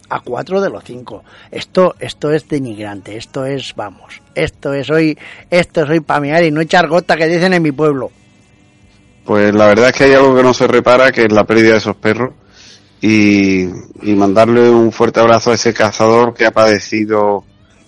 A 0.09 0.19
cuatro 0.19 0.61
de 0.61 0.69
los 0.69 0.83
cinco. 0.83 1.23
Esto, 1.51 1.95
esto 1.99 2.31
es 2.31 2.47
denigrante. 2.47 3.17
Esto 3.17 3.45
es, 3.45 3.73
vamos, 3.75 4.21
esto 4.35 4.73
es 4.73 4.89
hoy, 4.89 5.17
esto 5.49 5.83
es 5.83 5.89
hoy 5.89 5.99
para 5.99 6.43
y 6.43 6.51
no 6.51 6.61
echar 6.61 6.87
gota 6.87 7.17
que 7.17 7.27
dicen 7.27 7.53
en 7.53 7.63
mi 7.63 7.71
pueblo. 7.71 8.11
Pues 9.25 9.53
la 9.55 9.67
verdad 9.67 9.89
es 9.89 9.93
que 9.93 10.03
hay 10.03 10.13
algo 10.13 10.35
que 10.35 10.43
no 10.43 10.53
se 10.53 10.67
repara, 10.67 11.11
que 11.11 11.23
es 11.23 11.31
la 11.31 11.45
pérdida 11.45 11.71
de 11.71 11.77
esos 11.77 11.95
perros. 11.95 12.33
Y, 13.01 13.67
mandarle 14.01 14.69
un 14.69 14.91
fuerte 14.91 15.19
abrazo 15.19 15.51
a 15.51 15.55
ese 15.55 15.73
cazador 15.73 16.33
que 16.33 16.45
ha 16.45 16.51
padecido 16.51 17.43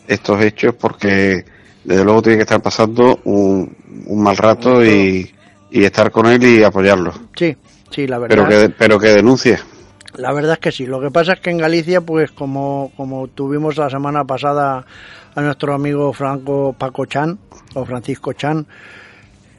estos 0.07 0.41
hechos, 0.41 0.75
porque 0.75 1.45
desde 1.83 2.03
luego 2.03 2.21
tiene 2.21 2.37
que 2.37 2.43
estar 2.43 2.61
pasando 2.61 3.19
un, 3.23 3.75
mal 4.09 4.35
rato 4.37 4.83
y, 4.83 5.31
estar 5.71 6.11
con 6.11 6.25
él 6.25 6.43
y 6.43 6.63
apoyarlo. 6.63 7.13
Sí, 7.35 7.55
sí, 7.91 8.07
la 8.07 8.17
verdad. 8.17 8.35
Pero 8.35 8.49
que, 8.49 8.69
pero 8.69 8.99
que 8.99 9.07
denuncie. 9.09 9.59
La 10.15 10.33
verdad 10.33 10.53
es 10.53 10.59
que 10.59 10.71
sí. 10.71 10.85
Lo 10.85 10.99
que 10.99 11.11
pasa 11.11 11.33
es 11.33 11.39
que 11.39 11.49
en 11.49 11.57
Galicia, 11.57 12.01
pues 12.01 12.31
como, 12.31 12.91
como 12.95 13.27
tuvimos 13.27 13.77
la 13.77 13.89
semana 13.89 14.23
pasada 14.23 14.85
a 15.35 15.41
nuestro 15.41 15.73
amigo 15.73 16.11
Franco 16.13 16.73
Paco 16.77 17.05
Chan, 17.05 17.37
o 17.75 17.85
Francisco 17.85 18.33
Chan, 18.33 18.65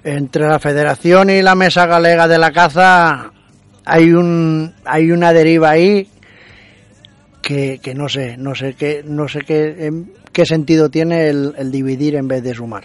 entre 0.04 0.46
la 0.46 0.58
Federación 0.58 1.30
y 1.30 1.42
la 1.42 1.54
Mesa 1.54 1.86
Galega 1.86 2.26
de 2.26 2.38
la 2.38 2.50
Caza 2.50 3.32
hay 3.84 4.12
un 4.12 4.74
hay 4.84 5.10
una 5.10 5.32
deriva 5.32 5.70
ahí 5.70 6.08
que, 7.42 7.80
que 7.82 7.94
no 7.94 8.08
sé 8.08 8.36
no 8.36 8.54
sé 8.54 8.74
qué 8.74 9.02
no 9.04 9.28
sé 9.28 9.40
qué 9.40 10.04
qué 10.32 10.44
sentido 10.44 10.90
tiene 10.90 11.28
el, 11.28 11.70
dividir 11.72 12.14
en 12.16 12.28
vez 12.28 12.42
de 12.42 12.54
sumar 12.54 12.84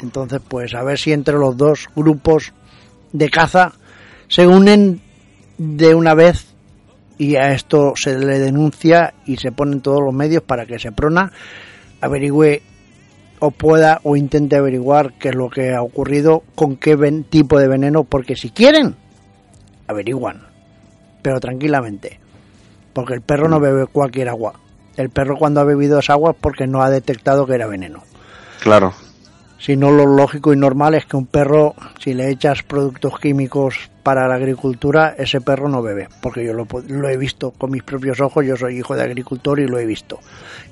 entonces 0.00 0.40
pues 0.46 0.74
a 0.74 0.82
ver 0.82 0.98
si 0.98 1.12
entre 1.12 1.36
los 1.36 1.56
dos 1.56 1.88
grupos 1.96 2.52
de 3.12 3.30
caza 3.30 3.72
se 4.28 4.46
unen 4.46 5.00
de 5.56 5.94
una 5.94 6.14
vez 6.14 6.54
y 7.18 7.36
a 7.36 7.52
esto 7.52 7.92
se 7.96 8.18
le 8.18 8.38
denuncia 8.38 9.14
y 9.24 9.36
se 9.36 9.52
ponen 9.52 9.80
todos 9.80 10.00
los 10.02 10.14
medios 10.14 10.42
para 10.42 10.66
que 10.66 10.78
se 10.78 10.92
prona 10.92 11.32
averigüe 12.00 12.62
o 13.38 13.50
pueda 13.50 14.00
o 14.02 14.16
intente 14.16 14.56
averiguar 14.56 15.14
qué 15.14 15.30
es 15.30 15.34
lo 15.34 15.50
que 15.50 15.74
ha 15.74 15.82
ocurrido, 15.82 16.42
con 16.54 16.76
qué 16.76 16.96
tipo 17.28 17.58
de 17.58 17.68
veneno, 17.68 18.04
porque 18.04 18.36
si 18.36 18.50
quieren, 18.50 18.96
averiguan, 19.86 20.46
pero 21.22 21.40
tranquilamente, 21.40 22.18
porque 22.92 23.14
el 23.14 23.20
perro 23.20 23.48
no 23.48 23.60
bebe 23.60 23.86
cualquier 23.86 24.28
agua. 24.28 24.54
El 24.96 25.10
perro 25.10 25.36
cuando 25.36 25.60
ha 25.60 25.64
bebido 25.64 25.98
esa 25.98 26.14
agua 26.14 26.30
es 26.30 26.36
porque 26.40 26.66
no 26.66 26.82
ha 26.82 26.88
detectado 26.88 27.46
que 27.46 27.54
era 27.54 27.66
veneno. 27.66 28.02
Claro. 28.62 28.94
Si 29.58 29.76
no, 29.76 29.90
lo 29.90 30.06
lógico 30.06 30.52
y 30.52 30.56
normal 30.56 30.94
es 30.94 31.04
que 31.04 31.16
un 31.16 31.26
perro, 31.26 31.74
si 31.98 32.14
le 32.14 32.30
echas 32.30 32.62
productos 32.62 33.18
químicos 33.18 33.90
para 34.06 34.28
la 34.28 34.36
agricultura, 34.36 35.16
ese 35.18 35.40
perro 35.40 35.68
no 35.68 35.82
bebe, 35.82 36.06
porque 36.20 36.46
yo 36.46 36.52
lo, 36.52 36.64
lo, 36.86 37.08
he 37.08 37.16
visto 37.16 37.50
con 37.50 37.72
mis 37.72 37.82
propios 37.82 38.20
ojos, 38.20 38.46
yo 38.46 38.56
soy 38.56 38.78
hijo 38.78 38.94
de 38.94 39.02
agricultor 39.02 39.58
y 39.58 39.66
lo 39.66 39.80
he 39.80 39.84
visto, 39.84 40.20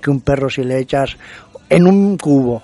que 0.01 0.09
un 0.09 0.21
perro 0.21 0.49
si 0.49 0.63
le 0.63 0.79
echas 0.79 1.17
en 1.69 1.89
un 1.89 2.17
cubo 2.17 2.63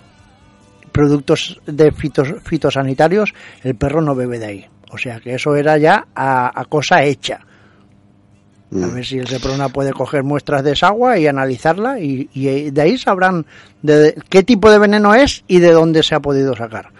productos 0.93 1.61
de 1.66 1.91
fitosanitarios, 1.91 3.35
el 3.64 3.75
perro 3.75 4.01
no 4.01 4.14
bebe 4.14 4.39
de 4.39 4.47
ahí. 4.47 4.66
O 4.93 4.97
sea 4.97 5.18
que 5.18 5.35
eso 5.35 5.57
era 5.57 5.77
ya 5.77 6.07
a, 6.14 6.64
cosa 6.68 7.03
hecha. 7.03 7.41
A 7.41 8.77
mm. 8.77 8.95
ver 8.95 9.05
si 9.05 9.18
el 9.18 9.27
Seprona 9.27 9.71
puede 9.71 9.93
coger 9.93 10.23
muestras 10.23 10.62
de 10.62 10.75
esa 10.75 10.87
agua 10.87 11.18
y 11.18 11.27
analizarla 11.27 11.99
y, 11.99 12.71
de 12.71 12.81
ahí 12.81 12.97
sabrán 12.97 13.45
de 13.83 14.14
qué 14.29 14.45
tipo 14.45 14.71
de 14.71 14.79
veneno 14.79 15.16
es 15.16 15.43
y 15.49 15.59
de 15.59 15.73
dónde 15.73 16.05
se 16.05 16.14
ha 16.14 16.21
podido 16.21 16.55
sacar. 16.55 16.91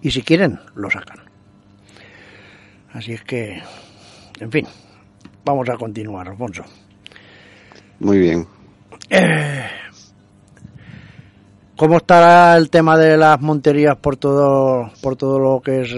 Y 0.00 0.12
si 0.12 0.22
quieren, 0.22 0.60
lo 0.76 0.88
sacan. 0.88 1.25
Así 2.96 3.12
es 3.12 3.22
que, 3.24 3.62
en 4.40 4.50
fin, 4.50 4.66
vamos 5.44 5.68
a 5.68 5.76
continuar, 5.76 6.28
Alfonso. 6.28 6.64
Muy 8.00 8.18
bien. 8.18 8.46
Eh, 9.10 9.66
¿Cómo 11.76 11.98
estará 11.98 12.56
el 12.56 12.70
tema 12.70 12.96
de 12.96 13.18
las 13.18 13.38
monterías 13.42 13.96
por 13.96 14.16
todo, 14.16 14.90
por 15.02 15.14
todo 15.14 15.38
lo 15.38 15.60
que 15.60 15.82
es 15.82 15.94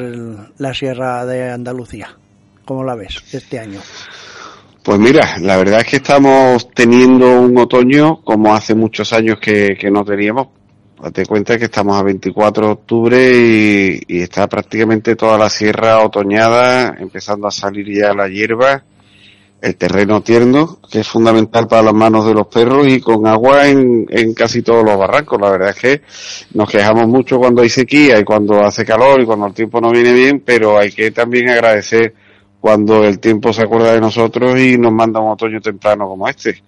la 0.59 0.75
Sierra 0.75 1.25
de 1.25 1.53
Andalucía? 1.53 2.17
¿Cómo 2.65 2.83
la 2.83 2.97
ves 2.97 3.23
este 3.33 3.61
año? 3.61 3.79
Pues 4.83 4.99
mira, 4.99 5.39
la 5.39 5.57
verdad 5.57 5.83
es 5.83 5.87
que 5.87 5.97
estamos 5.99 6.69
teniendo 6.75 7.43
un 7.43 7.57
otoño 7.59 8.23
como 8.23 8.53
hace 8.53 8.75
muchos 8.75 9.13
años 9.13 9.39
que, 9.41 9.89
no 9.93 10.05
teníamos. 10.05 10.49
Date 11.01 11.27
cuenta 11.27 11.57
que 11.59 11.67
estamos 11.67 11.97
a 11.97 12.03
24 12.03 12.67
de 12.67 12.73
octubre 12.73 14.03
y, 14.09 14.21
está 14.21 14.49
prácticamente 14.49 15.15
toda 15.15 15.39
la 15.39 15.49
sierra 15.49 16.01
otoñada, 16.01 16.97
empezando 16.99 17.47
a 17.47 17.53
salir 17.53 17.87
ya 17.93 18.13
la 18.13 18.29
hierba 18.29 18.85
el 19.61 19.75
terreno 19.77 20.21
tierno, 20.23 20.79
que 20.91 21.01
es 21.01 21.09
fundamental 21.09 21.67
para 21.67 21.83
las 21.83 21.95
manos 21.95 22.25
de 22.27 22.35
los 22.35 22.47
perros 22.47 22.87
y 22.87 23.01
con 23.01 23.27
agua 23.27 23.67
en, 23.67 24.07
en 24.09 24.33
casi 24.33 24.63
todos 24.63 24.85
los 24.85 24.97
barrancos. 24.97 25.41
La 25.41 25.51
verdad 25.51 25.71
es 25.71 25.77
que 25.77 26.03
nos 26.55 26.71
quejamos 26.71 27.09
mucho 27.09 27.39
cuando 27.39 27.63
hay 27.63 27.69
sequía 27.69 28.21
y 28.21 28.25
cuando 28.25 28.61
hace 28.65 28.85
calor 28.85 29.21
y 29.21 29.27
cuando 29.27 29.47
el 29.47 29.55
tiempo 29.55 29.81
no 29.81 29.91
viene 29.91 30.13
bien, 30.13 30.43
pero 30.47 30.79
hay 30.79 30.93
que 30.93 31.11
también 31.11 31.49
agradecer 31.49 32.15
cuando 32.61 33.05
el 33.05 33.19
tiempo 33.19 33.53
se 33.53 33.63
acuerda 33.63 33.93
de 33.93 34.01
nosotros 34.01 34.59
y 34.59 34.79
nos 34.79 34.93
manda 34.93 35.21
un 35.21 35.31
otoño 35.31 35.61
temprano 35.61 36.09
como 36.09 36.29
este. 36.29 36.63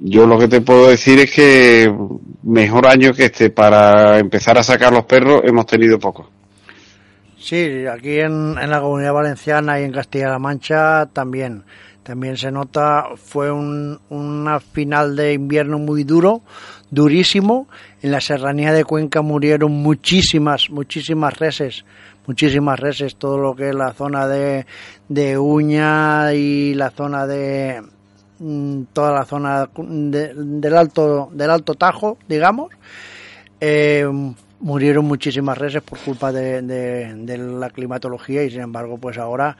Yo 0.00 0.26
lo 0.26 0.38
que 0.38 0.48
te 0.48 0.60
puedo 0.60 0.88
decir 0.88 1.20
es 1.20 1.32
que 1.32 1.94
mejor 2.42 2.86
año 2.86 3.12
que 3.12 3.26
este 3.26 3.50
para 3.50 4.18
empezar 4.18 4.58
a 4.58 4.62
sacar 4.62 4.92
los 4.92 5.04
perros 5.04 5.42
hemos 5.44 5.66
tenido 5.66 5.98
poco. 5.98 6.30
Sí, 7.38 7.86
aquí 7.86 8.18
en, 8.18 8.56
en 8.58 8.70
la 8.70 8.80
Comunidad 8.80 9.12
Valenciana 9.12 9.80
y 9.80 9.84
en 9.84 9.92
Castilla-La 9.92 10.38
Mancha 10.38 11.06
también 11.12 11.64
también 12.04 12.36
se 12.36 12.52
nota, 12.52 13.06
fue 13.16 13.50
un, 13.50 13.98
una 14.10 14.60
final 14.60 15.16
de 15.16 15.32
invierno 15.32 15.78
muy 15.78 16.04
duro, 16.04 16.42
durísimo. 16.90 17.66
En 18.02 18.12
la 18.12 18.20
serranía 18.20 18.72
de 18.72 18.84
Cuenca 18.84 19.22
murieron 19.22 19.72
muchísimas, 19.72 20.68
muchísimas 20.68 21.36
reses, 21.38 21.84
muchísimas 22.26 22.78
reses, 22.78 23.16
todo 23.16 23.38
lo 23.38 23.56
que 23.56 23.70
es 23.70 23.74
la 23.74 23.94
zona 23.94 24.28
de, 24.28 24.66
de 25.08 25.38
Uña 25.38 26.34
y 26.34 26.74
la 26.74 26.90
zona 26.90 27.26
de 27.26 27.82
toda 28.92 29.12
la 29.12 29.24
zona 29.24 29.68
del 29.76 30.76
alto 30.76 31.30
del 31.32 31.50
alto 31.50 31.74
Tajo, 31.74 32.18
digamos. 32.28 32.72
Eh, 33.60 34.06
murieron 34.60 35.04
muchísimas 35.04 35.58
reses 35.58 35.82
por 35.82 35.98
culpa 35.98 36.32
de, 36.32 36.62
de 36.62 37.38
la 37.38 37.70
climatología 37.70 38.44
y 38.44 38.50
sin 38.50 38.60
embargo 38.60 38.98
pues 38.98 39.18
ahora 39.18 39.56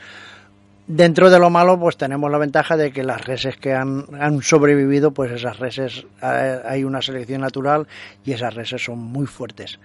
Dentro 0.87 1.31
de 1.31 1.39
lo 1.39 1.49
malo, 1.49 1.81
pues 1.81 1.97
tenemos 1.97 2.31
la 2.31 2.37
ventaja 2.37 2.77
de 2.77 2.93
que 2.93 3.05
las 3.05 3.25
reses 3.25 3.57
que 3.57 3.73
han, 3.73 4.05
han 4.21 4.43
sobrevivido, 4.43 5.13
pues 5.13 5.33
esas 5.33 5.59
reses, 5.59 6.05
eh, 6.23 6.61
hay 6.63 6.85
una 6.85 7.01
selección 7.01 7.41
natural 7.41 7.87
y 8.23 8.33
esas 8.33 8.53
reses 8.53 8.85
son 8.85 8.99
muy 8.99 9.27
fuertes. 9.27 9.79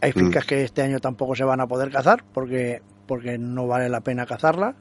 Hay 0.00 0.10
mm. 0.10 0.18
fincas 0.18 0.44
que 0.44 0.62
este 0.62 0.82
año 0.82 1.00
tampoco 1.00 1.34
se 1.34 1.42
van 1.42 1.60
a 1.60 1.66
poder 1.66 1.90
cazar 1.90 2.22
porque, 2.32 2.80
porque 3.08 3.38
no 3.38 3.66
vale 3.66 3.88
la 3.88 4.02
pena 4.02 4.24
cazarla 4.24 4.76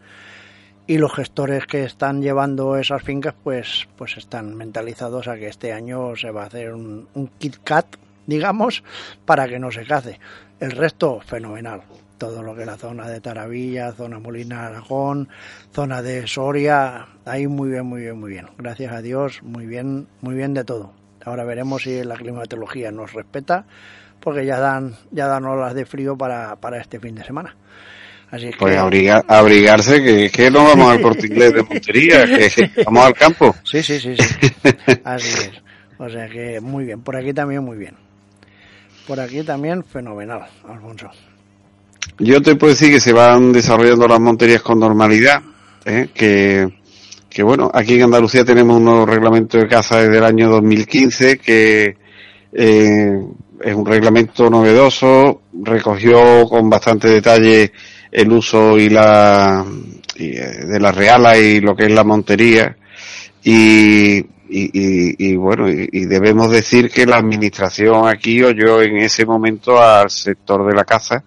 y 0.88 0.98
los 0.98 1.14
gestores 1.14 1.66
que 1.66 1.84
están 1.84 2.22
llevando 2.22 2.78
esas 2.78 3.02
fincas 3.02 3.34
pues 3.44 3.88
pues 3.98 4.18
están 4.18 4.56
mentalizados 4.56 5.28
a 5.28 5.36
que 5.36 5.48
este 5.48 5.74
año 5.74 6.16
se 6.16 6.32
va 6.32 6.44
a 6.44 6.48
hacer 6.48 6.74
un, 6.74 7.08
un 7.14 7.28
kit 7.40 7.58
cat 7.64 7.86
digamos 8.28 8.84
para 9.26 9.48
que 9.48 9.60
no 9.60 9.72
se 9.72 9.86
cace 9.86 10.20
el 10.60 10.72
resto 10.72 11.20
fenomenal 11.22 11.82
todo 12.18 12.42
lo 12.42 12.56
que 12.56 12.62
es 12.62 12.68
la 12.68 12.78
zona 12.78 13.08
de 13.10 13.20
Taravilla, 13.20 13.92
zona 13.92 14.20
Molina 14.20 14.68
Aragón, 14.68 15.30
zona 15.74 16.02
de 16.02 16.28
Soria, 16.28 17.08
ahí 17.26 17.48
muy 17.48 17.70
bien, 17.70 17.86
muy 17.86 18.02
bien, 18.02 18.20
muy 18.20 18.32
bien. 18.32 18.48
Gracias 18.58 18.94
a 18.94 19.02
Dios, 19.02 19.44
muy 19.44 19.66
bien, 19.66 20.08
muy 20.22 20.36
bien 20.36 20.54
de 20.54 20.64
todo. 20.64 20.94
Ahora 21.24 21.44
veremos 21.44 21.84
si 21.84 22.04
la 22.04 22.16
climatología 22.16 22.92
nos 22.92 23.14
respeta, 23.14 23.66
porque 24.20 24.46
ya 24.46 24.60
dan, 24.60 24.96
ya 25.12 25.28
dan 25.28 25.46
olas 25.46 25.74
de 25.74 25.86
frío 25.86 26.18
para, 26.18 26.56
para 26.56 26.80
este 26.80 27.00
fin 27.00 27.16
de 27.16 27.24
semana. 27.24 27.56
Así 28.32 28.50
que... 28.50 28.58
Pues 28.58 28.78
abrigarse, 28.78 30.04
que, 30.04 30.30
que 30.30 30.52
no 30.52 30.64
vamos 30.64 30.92
al 30.92 31.02
corte 31.02 31.28
inglés 31.28 31.54
de 31.54 31.64
Montería, 31.64 32.26
que, 32.26 32.72
vamos 32.86 33.06
al 33.06 33.14
campo. 33.14 33.56
Sí, 33.64 33.82
sí, 33.82 34.00
sí, 34.00 34.16
sí. 34.16 34.48
Así 35.04 35.30
es. 35.30 35.52
O 35.98 36.10
sea 36.10 36.28
que 36.28 36.60
muy 36.60 36.86
bien, 36.86 37.02
por 37.02 37.16
aquí 37.16 37.34
también 37.34 37.64
muy 37.64 37.78
bien. 37.78 37.96
Por 39.08 39.20
aquí 39.20 39.44
también 39.44 39.84
fenomenal, 39.84 40.46
Alfonso. 40.68 41.10
Yo 42.20 42.42
te 42.42 42.56
puedo 42.56 42.74
decir 42.74 42.92
que 42.92 43.00
se 43.00 43.14
van 43.14 43.52
desarrollando 43.52 44.08
las 44.08 44.20
monterías 44.20 44.62
con 44.62 44.80
normalidad, 44.80 45.42
¿eh? 45.86 46.10
que, 46.14 46.68
que 47.30 47.44
bueno, 47.44 47.70
aquí 47.74 47.96
en 47.96 48.04
Andalucía 48.04 48.44
tenemos 48.44 48.78
un 48.78 48.86
nuevo 48.86 49.06
reglamento 49.06 49.58
de 49.58 49.68
caza 49.68 50.02
desde 50.02 50.18
el 50.18 50.24
año 50.24 50.50
2015 50.50 51.38
que 51.38 51.98
eh, 52.54 53.20
es 53.62 53.76
un 53.76 53.86
reglamento 53.86 54.50
novedoso, 54.50 55.42
recogió 55.64 56.48
con 56.48 56.70
bastante 56.70 57.08
detalle 57.08 57.72
el 58.12 58.32
uso 58.32 58.78
y 58.78 58.90
la 58.90 59.66
y, 60.16 60.38
eh, 60.38 60.66
de 60.66 60.80
la 60.80 60.92
reala 60.92 61.38
y 61.38 61.60
lo 61.60 61.76
que 61.76 61.86
es 61.86 61.92
la 61.92 62.04
montería. 62.04 62.76
Y, 63.44 64.18
y, 64.18 64.28
y 64.50 65.36
bueno 65.36 65.70
y, 65.70 66.06
debemos 66.06 66.52
decir 66.52 66.90
que 66.90 67.06
la 67.06 67.18
administración 67.18 68.08
aquí 68.08 68.44
oyó 68.44 68.82
en 68.82 68.98
ese 68.98 69.26
momento 69.26 69.82
al 69.82 70.10
sector 70.10 70.68
de 70.68 70.76
la 70.76 70.84
caza 70.84 71.24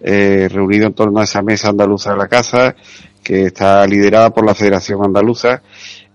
eh, 0.00 0.48
reunido 0.50 0.86
en 0.86 0.94
torno 0.94 1.20
a 1.20 1.24
esa 1.24 1.42
mesa 1.42 1.68
andaluza 1.68 2.12
de 2.12 2.18
la 2.18 2.28
caza 2.28 2.74
que 3.22 3.46
está 3.46 3.86
liderada 3.86 4.30
por 4.30 4.44
la 4.44 4.54
Federación 4.54 5.04
Andaluza 5.04 5.62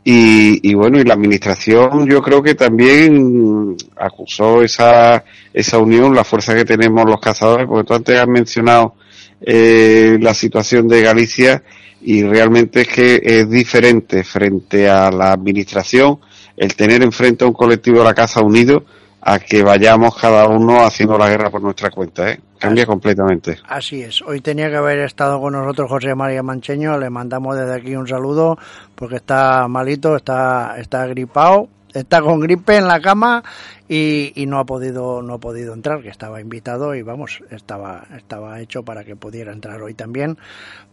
y, 0.10 0.70
y, 0.70 0.74
bueno, 0.74 1.01
y 1.01 1.03
la 1.03 1.16
administración 1.16 2.08
yo 2.08 2.22
creo 2.22 2.41
que 2.41 2.55
también 2.55 3.76
acusó 3.97 4.62
esa, 4.62 5.26
esa 5.53 5.80
unión, 5.80 6.16
la 6.16 6.24
fuerza 6.24 6.55
que 6.55 6.64
tenemos 6.64 7.03
los 7.05 7.20
cazadores, 7.20 7.68
porque 7.68 7.86
tú 7.86 7.93
antes 7.93 8.18
has 8.18 8.28
mencionado 8.30 8.95
eh, 9.41 10.18
la 10.22 10.34
situación 10.34 10.88
de 10.88 11.01
Galicia 11.01 11.62
y 11.99 12.24
realmente 12.24 12.84
es 12.84 12.88
que 12.88 13.22
es 13.22 13.49
diferente 13.49 14.24
frente 14.24 14.88
a 14.88 15.12
la 15.12 15.34
administración 15.34 16.20
el 16.55 16.74
tener 16.74 17.03
enfrente 17.03 17.43
a 17.43 17.47
un 17.49 17.53
colectivo 17.53 17.99
de 17.99 18.05
la 18.05 18.14
caza 18.14 18.39
unido 18.41 18.86
a 19.30 19.40
que 19.40 19.62
vayamos 19.62 20.16
cada 20.16 20.48
uno 20.48 20.86
haciendo 20.86 21.18
la 21.18 21.28
guerra 21.28 21.52
por 21.52 21.62
nuestra 21.62 21.92
cuenta, 21.92 22.32
¿eh? 22.32 22.40
Cambia 22.58 22.86
completamente. 22.86 23.58
Así 23.68 24.02
es. 24.02 24.22
Hoy 24.22 24.40
tenía 24.40 24.70
que 24.70 24.78
haber 24.78 25.00
estado 25.00 25.42
con 25.42 25.52
nosotros 25.52 25.90
José 25.90 26.16
María 26.16 26.42
Mancheño. 26.44 26.98
Le 26.98 27.10
mandamos 27.10 27.58
desde 27.58 27.76
aquí 27.76 27.94
un 27.98 28.08
saludo 28.08 28.58
porque 28.96 29.18
está 29.18 29.68
malito, 29.68 30.16
está, 30.16 30.76
está 30.80 31.06
gripado, 31.08 31.68
está 31.94 32.22
con 32.22 32.40
gripe 32.40 32.78
en 32.78 32.88
la 32.88 33.02
cama 33.02 33.44
y, 33.90 34.32
y, 34.42 34.46
no 34.46 34.60
ha 34.60 34.66
podido 34.66 35.22
no 35.22 35.34
ha 35.34 35.40
podido 35.40 35.74
entrar 35.74 36.02
que 36.02 36.10
estaba 36.10 36.40
invitado 36.40 36.96
y 36.96 37.02
vamos 37.02 37.44
estaba 37.50 38.06
estaba 38.16 38.62
hecho 38.62 38.84
para 38.84 39.04
que 39.04 39.18
pudiera 39.18 39.52
entrar 39.52 39.82
hoy 39.82 39.94
también 39.94 40.38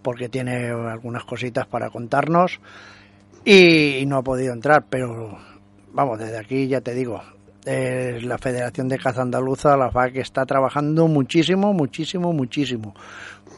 porque 0.03 0.29
tiene 0.29 0.71
algunas 0.71 1.25
cositas 1.25 1.67
para 1.67 1.91
contarnos 1.91 2.59
y 3.45 4.03
no 4.07 4.19
ha 4.19 4.23
podido 4.23 4.53
entrar 4.53 4.87
pero 4.91 5.39
vamos 5.93 6.19
desde 6.19 6.39
aquí 6.39 6.67
ya 6.67 6.81
te 6.81 6.95
digo 6.95 7.23
eh, 7.67 8.19
la 8.23 8.39
Federación 8.39 8.89
de 8.89 8.99
Caza 8.99 9.23
Andaluza, 9.23 9.77
la 9.77 9.91
FAC, 9.91 10.17
está 10.17 10.45
trabajando 10.47 11.07
muchísimo, 11.09 11.73
muchísimo, 11.73 12.33
muchísimo. 12.33 12.95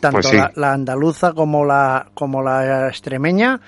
Tanto 0.00 0.18
Pues 0.18 0.26
sí. 0.28 0.36
la, 0.36 0.52
la 0.54 0.72
andaluza 0.72 1.32
como 1.32 1.64
la, 1.64 2.06
como 2.14 2.42
la 2.42 2.88
extremeña. 2.88 3.60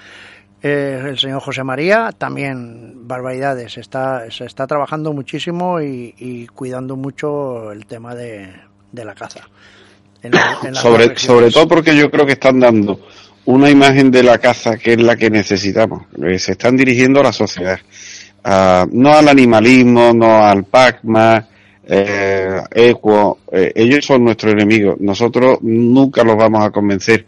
eh, 0.62 1.00
el 1.10 1.18
señor 1.18 1.40
José 1.40 1.62
María, 1.64 2.10
también 2.16 3.06
barbaridades. 3.06 3.78
Está, 3.78 4.30
se 4.30 4.44
está 4.44 4.66
trabajando 4.66 5.12
muchísimo 5.12 5.80
y, 5.80 6.14
y 6.18 6.46
cuidando 6.48 6.96
mucho 6.96 7.70
el 7.72 7.86
tema 7.86 8.14
de, 8.14 8.52
de 8.92 9.04
la 9.04 9.14
caza. 9.14 9.40
En 10.22 10.32
la- 10.32 10.58
en 10.64 10.74
sobre, 10.74 11.16
sobre 11.16 11.50
todo 11.52 11.68
porque 11.68 11.96
yo 11.96 12.10
creo 12.10 12.26
que 12.26 12.32
están 12.32 12.58
dando 12.58 13.00
una 13.44 13.70
imagen 13.70 14.10
de 14.10 14.22
la 14.24 14.38
caza 14.38 14.76
que 14.76 14.94
es 14.94 15.00
la 15.00 15.14
que 15.16 15.30
necesitamos. 15.30 16.02
Se 16.38 16.52
están 16.52 16.76
dirigiendo 16.76 17.20
a 17.20 17.24
la 17.24 17.32
sociedad. 17.32 17.78
Ah, 18.44 18.86
no 18.90 19.12
al 19.12 19.28
animalismo, 19.28 20.12
no 20.14 20.44
al 20.44 20.64
PACMA, 20.64 21.46
eh, 21.86 22.62
Equo. 22.70 23.38
eh, 23.52 23.72
ellos 23.74 24.04
son 24.04 24.24
nuestros 24.24 24.52
enemigos. 24.52 24.96
Nosotros 25.00 25.58
nunca 25.62 26.22
los 26.24 26.36
vamos 26.36 26.64
a 26.64 26.70
convencer. 26.70 27.26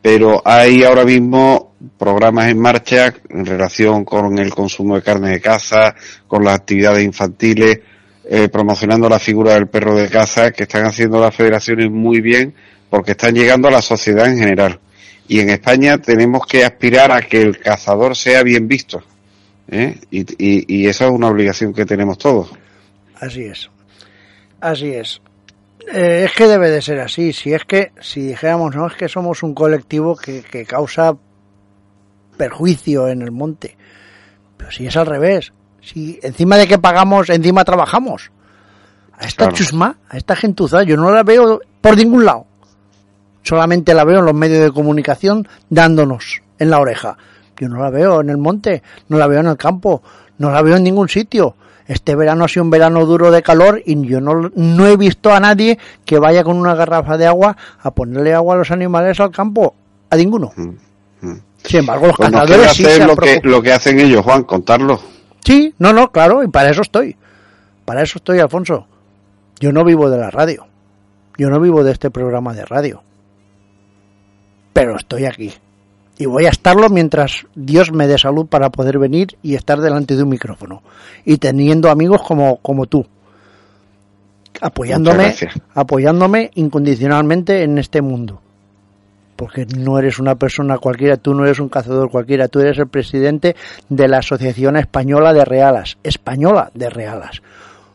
Pero 0.00 0.40
hay 0.44 0.84
ahora 0.84 1.04
mismo 1.04 1.74
programas 1.98 2.48
en 2.48 2.58
marcha 2.60 3.12
en 3.28 3.44
relación 3.44 4.04
con 4.04 4.38
el 4.38 4.54
consumo 4.54 4.94
de 4.94 5.02
carne 5.02 5.30
de 5.30 5.40
caza, 5.40 5.94
con 6.28 6.44
las 6.44 6.54
actividades 6.54 7.04
infantiles, 7.04 7.80
eh, 8.28 8.48
promocionando 8.48 9.08
la 9.08 9.18
figura 9.18 9.54
del 9.54 9.66
perro 9.66 9.96
de 9.96 10.08
caza, 10.08 10.52
que 10.52 10.62
están 10.62 10.84
haciendo 10.86 11.20
las 11.20 11.34
federaciones 11.34 11.90
muy 11.90 12.20
bien 12.20 12.54
porque 12.88 13.12
están 13.12 13.34
llegando 13.34 13.68
a 13.68 13.72
la 13.72 13.82
sociedad 13.82 14.26
en 14.26 14.38
general. 14.38 14.78
Y 15.28 15.40
en 15.40 15.50
España 15.50 15.98
tenemos 15.98 16.46
que 16.46 16.64
aspirar 16.64 17.10
a 17.10 17.22
que 17.22 17.42
el 17.42 17.58
cazador 17.58 18.14
sea 18.14 18.42
bien 18.44 18.68
visto. 18.68 19.02
¿Eh? 19.68 20.00
Y, 20.10 20.20
y, 20.44 20.64
y 20.82 20.86
esa 20.86 21.06
es 21.06 21.10
una 21.12 21.28
obligación 21.28 21.72
que 21.72 21.84
tenemos 21.86 22.18
todos. 22.18 22.50
Así 23.20 23.42
es. 23.44 23.70
Así 24.60 24.88
es. 24.92 25.20
Eh, 25.92 26.24
es 26.26 26.32
que 26.32 26.48
debe 26.48 26.70
de 26.70 26.82
ser 26.82 27.00
así. 27.00 27.32
Si 27.32 27.52
es 27.52 27.64
que, 27.64 27.92
si 28.00 28.20
dijéramos, 28.22 28.74
no, 28.74 28.86
es 28.86 28.94
que 28.94 29.08
somos 29.08 29.42
un 29.42 29.54
colectivo 29.54 30.16
que, 30.16 30.42
que 30.42 30.64
causa 30.64 31.16
perjuicio 32.36 33.08
en 33.08 33.22
el 33.22 33.30
monte. 33.30 33.76
Pero 34.56 34.70
si 34.70 34.86
es 34.86 34.96
al 34.96 35.06
revés. 35.06 35.52
Si 35.80 36.18
encima 36.22 36.56
de 36.56 36.66
que 36.66 36.78
pagamos, 36.78 37.30
encima 37.30 37.64
trabajamos. 37.64 38.30
A 39.18 39.26
esta 39.26 39.44
Claro. 39.44 39.56
chusma, 39.56 39.98
a 40.10 40.16
esta 40.16 40.36
gentuza, 40.36 40.82
yo 40.82 40.96
no 40.96 41.10
la 41.10 41.22
veo 41.22 41.60
por 41.80 41.96
ningún 41.96 42.24
lado. 42.24 42.46
Solamente 43.42 43.94
la 43.94 44.04
veo 44.04 44.18
en 44.18 44.24
los 44.26 44.34
medios 44.34 44.62
de 44.62 44.72
comunicación 44.72 45.46
dándonos 45.70 46.42
en 46.58 46.70
la 46.70 46.80
oreja. 46.80 47.16
Yo 47.58 47.68
no 47.68 47.82
la 47.82 47.90
veo 47.90 48.20
en 48.20 48.30
el 48.30 48.38
monte, 48.38 48.82
no 49.08 49.18
la 49.18 49.26
veo 49.26 49.40
en 49.40 49.46
el 49.46 49.56
campo, 49.56 50.02
no 50.38 50.50
la 50.50 50.62
veo 50.62 50.76
en 50.76 50.84
ningún 50.84 51.08
sitio. 51.08 51.56
Este 51.86 52.16
verano 52.16 52.44
ha 52.44 52.48
sido 52.48 52.64
un 52.64 52.70
verano 52.70 53.06
duro 53.06 53.30
de 53.30 53.42
calor 53.42 53.80
y 53.84 54.06
yo 54.06 54.20
no, 54.20 54.50
no 54.54 54.86
he 54.86 54.96
visto 54.96 55.32
a 55.32 55.40
nadie 55.40 55.78
que 56.04 56.18
vaya 56.18 56.42
con 56.42 56.56
una 56.56 56.74
garrafa 56.74 57.16
de 57.16 57.26
agua 57.26 57.56
a 57.80 57.90
ponerle 57.92 58.34
agua 58.34 58.54
a 58.54 58.58
los 58.58 58.70
animales 58.70 59.20
al 59.20 59.30
campo. 59.30 59.74
A 60.10 60.16
ninguno. 60.16 60.52
Mm, 60.56 61.34
Sin 61.64 61.80
embargo, 61.80 62.08
los 62.08 62.16
Pues 62.16 62.30
cazadores 62.30 62.56
queda 62.58 62.74
sí 62.74 62.84
se 62.84 63.06
lo 63.06 63.16
que, 63.16 63.40
lo 63.42 63.62
que 63.62 63.72
hacen 63.72 64.00
ellos, 64.00 64.22
Juan, 64.24 64.42
contarlo. 64.44 65.00
Sí, 65.44 65.74
no, 65.78 65.92
no, 65.92 66.10
claro, 66.10 66.42
y 66.42 66.48
para 66.48 66.70
eso 66.70 66.82
estoy. 66.82 67.16
Para 67.84 68.02
eso 68.02 68.18
estoy, 68.18 68.40
Alfonso. 68.40 68.86
Yo 69.60 69.72
no 69.72 69.84
vivo 69.84 70.10
de 70.10 70.18
la 70.18 70.30
radio. 70.30 70.66
Yo 71.38 71.50
no 71.50 71.60
vivo 71.60 71.84
de 71.84 71.92
este 71.92 72.10
programa 72.10 72.52
de 72.52 72.64
radio. 72.64 73.02
Pero 74.72 74.96
estoy 74.96 75.24
aquí. 75.24 75.54
Y 76.18 76.26
voy 76.26 76.46
a 76.46 76.50
estarlo 76.50 76.88
mientras 76.88 77.46
Dios 77.54 77.92
me 77.92 78.06
dé 78.06 78.16
salud 78.16 78.46
para 78.46 78.70
poder 78.70 78.98
venir 78.98 79.36
y 79.42 79.54
estar 79.54 79.80
delante 79.80 80.16
de 80.16 80.22
un 80.22 80.30
micrófono. 80.30 80.82
Y 81.24 81.36
teniendo 81.36 81.90
amigos 81.90 82.22
como, 82.22 82.56
como 82.58 82.86
tú. 82.86 83.06
Apoyándome, 84.60 85.34
apoyándome 85.74 86.50
incondicionalmente 86.54 87.62
en 87.62 87.76
este 87.76 88.00
mundo. 88.00 88.40
Porque 89.36 89.66
no 89.66 89.98
eres 89.98 90.18
una 90.18 90.36
persona 90.36 90.78
cualquiera, 90.78 91.18
tú 91.18 91.34
no 91.34 91.44
eres 91.44 91.60
un 91.60 91.68
cazador 91.68 92.10
cualquiera, 92.10 92.48
tú 92.48 92.60
eres 92.60 92.78
el 92.78 92.88
presidente 92.88 93.54
de 93.90 94.08
la 94.08 94.18
Asociación 94.18 94.78
Española 94.78 95.34
de 95.34 95.44
Realas, 95.44 95.98
española 96.02 96.70
de 96.72 96.88
Realas. 96.88 97.42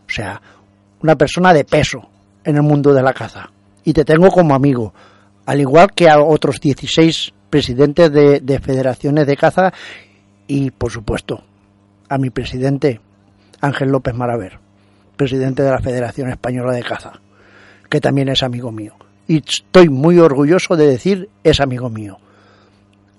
O 0.05 0.09
sea, 0.09 0.39
una 1.01 1.15
persona 1.15 1.51
de 1.51 1.63
peso 1.63 2.07
en 2.43 2.57
el 2.57 2.61
mundo 2.61 2.93
de 2.93 3.01
la 3.01 3.13
caza. 3.13 3.49
Y 3.83 3.93
te 3.93 4.05
tengo 4.05 4.29
como 4.29 4.53
amigo, 4.53 4.93
al 5.47 5.59
igual 5.59 5.91
que 5.93 6.07
a 6.07 6.19
otros 6.21 6.61
16 6.61 7.33
presidentes 7.51 8.11
de, 8.11 8.39
de 8.39 8.59
federaciones 8.59 9.27
de 9.27 9.37
caza 9.37 9.71
y, 10.47 10.71
por 10.71 10.91
supuesto, 10.91 11.43
a 12.09 12.17
mi 12.17 12.31
presidente 12.31 12.99
Ángel 13.61 13.89
López 13.89 14.15
Maraver, 14.15 14.57
presidente 15.15 15.61
de 15.61 15.69
la 15.69 15.79
Federación 15.79 16.29
Española 16.29 16.73
de 16.73 16.81
Caza, 16.81 17.21
que 17.89 18.01
también 18.01 18.29
es 18.29 18.41
amigo 18.41 18.71
mío. 18.71 18.95
Y 19.27 19.37
estoy 19.47 19.87
muy 19.87 20.17
orgulloso 20.17 20.75
de 20.75 20.87
decir 20.87 21.29
es 21.43 21.59
amigo 21.61 21.89
mío. 21.89 22.17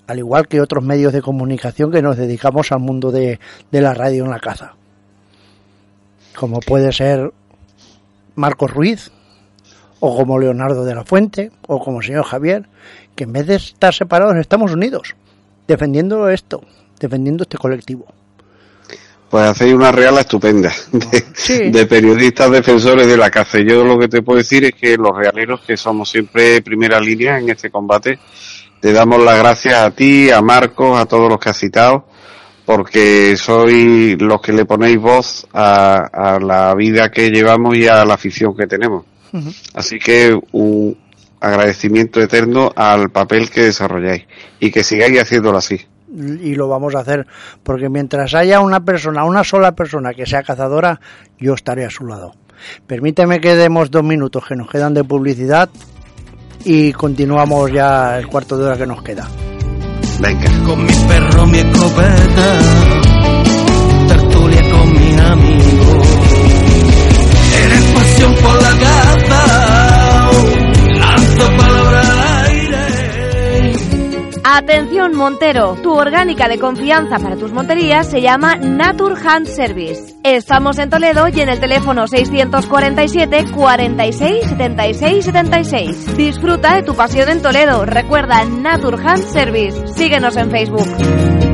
Al 0.08 0.18
igual 0.18 0.48
que 0.48 0.60
otros 0.60 0.84
medios 0.84 1.12
de 1.12 1.22
comunicación 1.22 1.92
que 1.92 2.02
nos 2.02 2.16
dedicamos 2.16 2.72
al 2.72 2.80
mundo 2.80 3.12
de, 3.12 3.38
de 3.70 3.80
la 3.80 3.94
radio 3.94 4.24
en 4.24 4.30
la 4.30 4.40
caza. 4.40 4.74
Como 6.34 6.58
puede 6.60 6.92
ser 6.92 7.32
Marcos 8.34 8.72
Ruiz, 8.72 9.12
o 10.04 10.16
como 10.16 10.36
Leonardo 10.36 10.84
de 10.84 10.96
la 10.96 11.04
Fuente, 11.04 11.52
o 11.68 11.78
como 11.78 12.00
el 12.00 12.04
señor 12.06 12.24
Javier, 12.24 12.66
que 13.14 13.22
en 13.22 13.32
vez 13.32 13.46
de 13.46 13.54
estar 13.54 13.94
separados 13.94 14.34
estamos 14.36 14.72
unidos, 14.72 15.14
defendiendo 15.68 16.28
esto, 16.28 16.60
defendiendo 16.98 17.44
este 17.44 17.56
colectivo. 17.56 18.06
Pues 19.30 19.44
hacéis 19.48 19.72
una 19.74 19.92
reala 19.92 20.22
estupenda 20.22 20.72
de, 20.90 21.24
Sí. 21.34 21.70
de 21.70 21.86
periodistas 21.86 22.50
defensores 22.50 23.06
de 23.06 23.16
la 23.16 23.30
caza. 23.30 23.58
Yo 23.60 23.84
lo 23.84 23.96
que 23.96 24.08
te 24.08 24.22
puedo 24.22 24.38
decir 24.38 24.64
es 24.64 24.72
que 24.74 24.96
los 24.96 25.16
realeros, 25.16 25.60
que 25.60 25.76
somos 25.76 26.10
siempre 26.10 26.60
primera 26.62 26.98
línea 26.98 27.38
en 27.38 27.48
este 27.50 27.70
combate, 27.70 28.18
te 28.80 28.92
damos 28.92 29.22
las 29.22 29.38
gracias 29.38 29.74
a 29.74 29.92
ti, 29.92 30.30
a 30.30 30.42
Marcos, 30.42 30.98
a 30.98 31.06
todos 31.06 31.28
los 31.30 31.38
que 31.38 31.50
has 31.50 31.58
citado, 31.58 32.06
porque 32.66 33.36
sois 33.36 34.20
los 34.20 34.40
que 34.40 34.52
le 34.52 34.64
ponéis 34.64 34.98
voz 34.98 35.46
a, 35.52 36.08
a 36.34 36.40
la 36.40 36.74
vida 36.74 37.08
que 37.08 37.30
llevamos 37.30 37.76
y 37.76 37.86
a 37.86 38.04
la 38.04 38.14
afición 38.14 38.56
que 38.56 38.66
tenemos. 38.66 39.04
Así 39.74 39.98
que 39.98 40.38
un- 40.52 40.96
agradecimiento 41.40 42.20
eterno 42.20 42.70
al 42.76 43.10
papel 43.10 43.50
que 43.50 43.62
desarrolláis 43.62 44.26
y 44.60 44.70
que 44.70 44.84
sigáis 44.84 45.20
haciéndolo 45.20 45.58
así. 45.58 45.80
Y 46.14 46.54
lo 46.54 46.68
vamos 46.68 46.94
a 46.94 47.00
hacer 47.00 47.26
porque 47.64 47.88
mientras 47.88 48.32
haya 48.34 48.60
una 48.60 48.84
persona, 48.84 49.24
una 49.24 49.42
sola 49.42 49.72
persona 49.72 50.12
que 50.14 50.24
sea 50.24 50.42
cazadora, 50.44 51.00
yo 51.40 51.54
estaré 51.54 51.84
a 51.84 51.90
su 51.90 52.06
lado. 52.06 52.32
Permíteme 52.86 53.40
que 53.40 53.56
demos 53.56 53.90
dos 53.90 54.04
minutos 54.04 54.44
que 54.46 54.54
nos 54.54 54.70
quedan 54.70 54.94
de 54.94 55.02
publicidad 55.02 55.68
y 56.64 56.92
continuamos 56.92 57.72
ya 57.72 58.18
el 58.18 58.28
cuarto 58.28 58.56
de 58.56 58.66
hora 58.66 58.76
que 58.76 58.86
nos 58.86 59.02
queda. 59.02 59.26
Venga. 60.20 60.48
Con 60.64 60.84
mi 60.84 60.92
perro, 61.08 61.44
mi 61.46 61.58
escopeta, 61.58 62.58
tertulia 64.06 64.62
con 64.70 64.92
mis 64.92 65.18
amigos. 65.18 65.91
Por 68.22 68.62
la. 68.62 68.72
Atención 74.54 75.16
Montero, 75.16 75.76
tu 75.82 75.94
orgánica 75.94 76.46
de 76.46 76.58
confianza 76.58 77.18
para 77.18 77.36
tus 77.36 77.52
monterías 77.52 78.06
se 78.06 78.20
llama 78.20 78.56
Nature 78.56 79.14
Hand 79.24 79.46
Service. 79.46 80.14
Estamos 80.24 80.78
en 80.78 80.90
Toledo 80.90 81.26
y 81.28 81.40
en 81.40 81.48
el 81.48 81.58
teléfono 81.58 82.06
647 82.06 83.46
46 83.50 84.44
76 84.48 85.24
76. 85.24 86.16
Disfruta 86.18 86.74
de 86.74 86.82
tu 86.82 86.94
pasión 86.94 87.30
en 87.30 87.40
Toledo. 87.40 87.86
Recuerda 87.86 88.44
Nature 88.44 88.98
Hand 89.02 89.24
Service. 89.24 89.86
Síguenos 89.94 90.36
en 90.36 90.50
Facebook. 90.50 91.51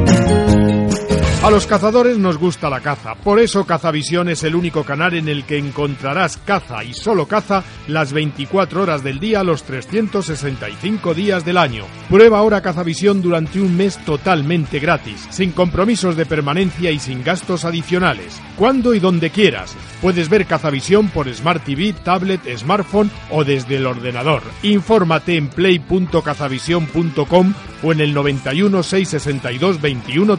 A 1.48 1.50
los 1.50 1.66
cazadores 1.66 2.18
nos 2.18 2.36
gusta 2.36 2.68
la 2.68 2.80
caza, 2.80 3.14
por 3.14 3.40
eso 3.40 3.64
Cazavisión 3.64 4.28
es 4.28 4.44
el 4.44 4.54
único 4.54 4.84
canal 4.84 5.14
en 5.14 5.30
el 5.30 5.44
que 5.44 5.56
encontrarás 5.56 6.36
caza 6.36 6.84
y 6.84 6.92
solo 6.92 7.24
caza 7.24 7.64
las 7.86 8.12
24 8.12 8.82
horas 8.82 9.02
del 9.02 9.18
día, 9.18 9.42
los 9.42 9.62
365 9.62 11.14
días 11.14 11.46
del 11.46 11.56
año. 11.56 11.86
Prueba 12.10 12.40
ahora 12.40 12.60
Cazavisión 12.60 13.22
durante 13.22 13.62
un 13.62 13.78
mes 13.78 13.96
totalmente 14.04 14.78
gratis, 14.78 15.26
sin 15.30 15.52
compromisos 15.52 16.16
de 16.16 16.26
permanencia 16.26 16.90
y 16.90 16.98
sin 16.98 17.24
gastos 17.24 17.64
adicionales. 17.64 18.42
Cuando 18.58 18.92
y 18.92 19.00
donde 19.00 19.30
quieras. 19.30 19.74
Puedes 20.02 20.28
ver 20.28 20.44
Cazavisión 20.44 21.08
por 21.08 21.34
Smart 21.34 21.64
TV, 21.64 21.94
tablet, 22.04 22.42
smartphone 22.58 23.10
o 23.30 23.44
desde 23.44 23.76
el 23.76 23.86
ordenador. 23.86 24.42
Infórmate 24.62 25.38
en 25.38 25.48
play.cazavision.com 25.48 27.54
o 27.82 27.92
en 27.92 28.00
el 28.00 28.12
91 28.12 28.82
662 28.82 29.80
21 29.80 30.36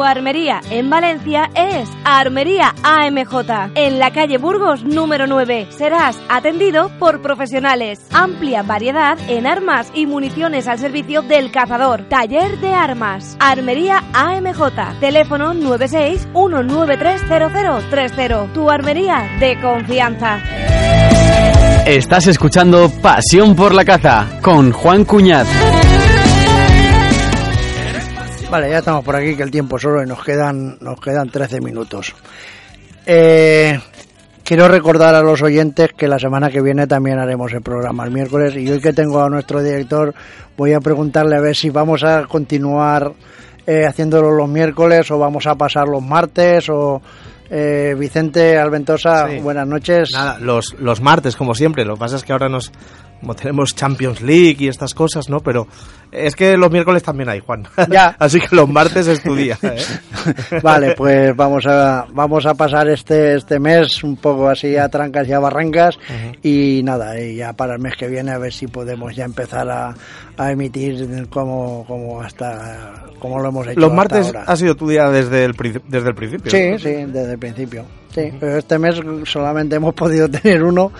Tu 0.00 0.04
armería 0.04 0.62
en 0.70 0.88
Valencia 0.88 1.50
es 1.54 1.86
Armería 2.06 2.74
AMJ. 2.82 3.34
En 3.74 3.98
la 3.98 4.10
calle 4.10 4.38
Burgos 4.38 4.82
número 4.82 5.26
9 5.26 5.66
serás 5.76 6.16
atendido 6.30 6.90
por 6.98 7.20
profesionales. 7.20 8.00
Amplia 8.10 8.62
variedad 8.62 9.18
en 9.28 9.46
armas 9.46 9.92
y 9.92 10.06
municiones 10.06 10.68
al 10.68 10.78
servicio 10.78 11.20
del 11.20 11.52
cazador. 11.52 12.08
Taller 12.08 12.58
de 12.60 12.72
armas. 12.72 13.36
Armería 13.40 14.02
AMJ. 14.14 15.00
Teléfono 15.00 15.52
96 15.52 16.28
1930030. 16.32 18.54
Tu 18.54 18.70
armería 18.70 19.36
de 19.38 19.60
confianza. 19.60 20.38
Estás 21.84 22.26
escuchando 22.26 22.90
Pasión 23.02 23.54
por 23.54 23.74
la 23.74 23.84
Caza 23.84 24.40
con 24.40 24.72
Juan 24.72 25.04
Cuñat. 25.04 25.46
Vale, 28.50 28.68
ya 28.70 28.78
estamos 28.78 29.04
por 29.04 29.14
aquí, 29.14 29.36
que 29.36 29.44
el 29.44 29.50
tiempo 29.50 29.78
solo 29.78 30.02
y 30.02 30.06
nos 30.06 30.24
quedan, 30.24 30.76
nos 30.80 31.00
quedan 31.00 31.28
13 31.30 31.60
minutos. 31.60 32.12
Eh, 33.06 33.78
quiero 34.42 34.66
recordar 34.66 35.14
a 35.14 35.22
los 35.22 35.40
oyentes 35.42 35.90
que 35.96 36.08
la 36.08 36.18
semana 36.18 36.50
que 36.50 36.60
viene 36.60 36.86
también 36.88 37.18
haremos 37.20 37.52
el 37.52 37.62
programa 37.62 38.04
el 38.04 38.10
miércoles 38.10 38.54
y 38.56 38.68
hoy 38.70 38.80
que 38.80 38.92
tengo 38.92 39.20
a 39.22 39.28
nuestro 39.30 39.62
director 39.62 40.12
voy 40.56 40.72
a 40.72 40.80
preguntarle 40.80 41.36
a 41.36 41.40
ver 41.40 41.54
si 41.56 41.70
vamos 41.70 42.02
a 42.02 42.24
continuar 42.26 43.12
eh, 43.66 43.86
haciéndolo 43.86 44.32
los 44.32 44.48
miércoles 44.48 45.08
o 45.12 45.18
vamos 45.18 45.46
a 45.46 45.54
pasar 45.54 45.86
los 45.88 46.02
martes 46.02 46.68
o... 46.68 47.00
Eh, 47.52 47.96
Vicente 47.98 48.56
Alventosa, 48.56 49.26
Sí. 49.28 49.38
buenas 49.40 49.66
noches. 49.66 50.10
Nada, 50.12 50.38
los, 50.38 50.76
los 50.78 51.00
martes, 51.00 51.34
como 51.34 51.52
siempre. 51.52 51.84
Lo 51.84 51.94
que 51.94 51.98
pasa 51.98 52.14
es 52.14 52.22
que 52.22 52.30
ahora 52.32 52.48
nos. 52.48 52.70
Como 53.20 53.34
tenemos 53.34 53.74
Champions 53.74 54.20
League 54.22 54.56
y 54.60 54.68
estas 54.68 54.94
cosas, 54.94 55.28
¿no? 55.28 55.40
Pero 55.40 55.66
es 56.10 56.34
que 56.34 56.56
los 56.56 56.70
miércoles 56.70 57.02
también 57.02 57.28
hay, 57.28 57.40
Juan. 57.40 57.66
Ya. 57.90 58.08
Así 58.18 58.40
que 58.40 58.56
los 58.56 58.68
martes 58.68 59.06
es 59.06 59.22
tu 59.22 59.34
día. 59.34 59.58
¿eh? 59.62 59.76
Vale, 60.62 60.94
pues 60.94 61.36
vamos 61.36 61.66
a 61.66 62.06
vamos 62.12 62.46
a 62.46 62.54
pasar 62.54 62.88
este 62.88 63.36
este 63.36 63.58
mes 63.60 64.02
un 64.02 64.16
poco 64.16 64.48
así 64.48 64.76
a 64.76 64.88
trancas 64.88 65.28
y 65.28 65.32
a 65.32 65.38
barrancas 65.38 65.98
y 66.42 66.80
nada, 66.84 67.18
y 67.20 67.36
ya 67.36 67.52
para 67.52 67.74
el 67.74 67.80
mes 67.80 67.94
que 67.96 68.08
viene 68.08 68.32
a 68.32 68.38
ver 68.38 68.52
si 68.52 68.66
podemos 68.66 69.14
ya 69.14 69.24
empezar 69.24 69.68
a, 69.70 69.94
a 70.36 70.52
emitir 70.52 71.28
como 71.28 71.84
como 71.86 72.20
hasta 72.20 73.04
como 73.18 73.38
lo 73.40 73.48
hemos 73.48 73.66
hecho 73.66 73.78
Los 73.80 73.90
hasta 73.90 73.96
martes 73.96 74.26
ahora. 74.26 74.44
ha 74.46 74.56
sido 74.56 74.74
tu 74.74 74.88
día 74.88 75.08
desde 75.10 75.44
el, 75.44 75.52
desde 75.88 76.08
el 76.08 76.14
principio. 76.14 76.50
Sí, 76.50 76.70
¿no? 76.70 76.78
sí, 76.78 77.12
desde 77.12 77.32
el 77.32 77.38
principio. 77.38 77.84
Sí, 78.14 78.32
pero 78.40 78.58
este 78.58 78.78
mes 78.78 78.96
solamente 79.24 79.76
hemos 79.76 79.94
podido 79.94 80.28
tener 80.30 80.64
uno, 80.64 80.90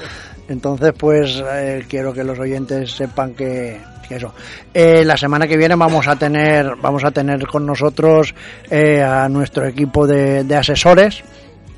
entonces 0.50 0.92
pues 0.98 1.42
eh, 1.50 1.84
quiero 1.88 2.12
que 2.12 2.24
los 2.24 2.38
oyentes 2.38 2.90
sepan 2.92 3.34
que, 3.34 3.80
eso. 4.10 4.34
Eh, 4.74 5.04
la 5.04 5.16
semana 5.16 5.46
que 5.46 5.56
viene 5.56 5.76
vamos 5.76 6.08
a 6.08 6.16
tener 6.16 6.74
vamos 6.82 7.04
a 7.04 7.12
tener 7.12 7.46
con 7.46 7.64
nosotros 7.64 8.34
eh, 8.68 9.00
a 9.00 9.28
nuestro 9.28 9.64
equipo 9.68 10.04
de, 10.04 10.42
de 10.42 10.56
asesores 10.56 11.22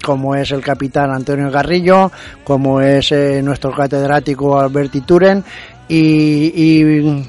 como 0.03 0.35
es 0.35 0.51
el 0.51 0.63
capitán 0.63 1.11
Antonio 1.11 1.51
Garrillo, 1.51 2.11
como 2.43 2.81
es 2.81 3.13
eh, 3.13 3.41
nuestro 3.43 3.73
catedrático 3.73 4.59
Alberti 4.59 5.03
Turen 5.03 5.45
y, 5.89 6.53
y 6.55 7.25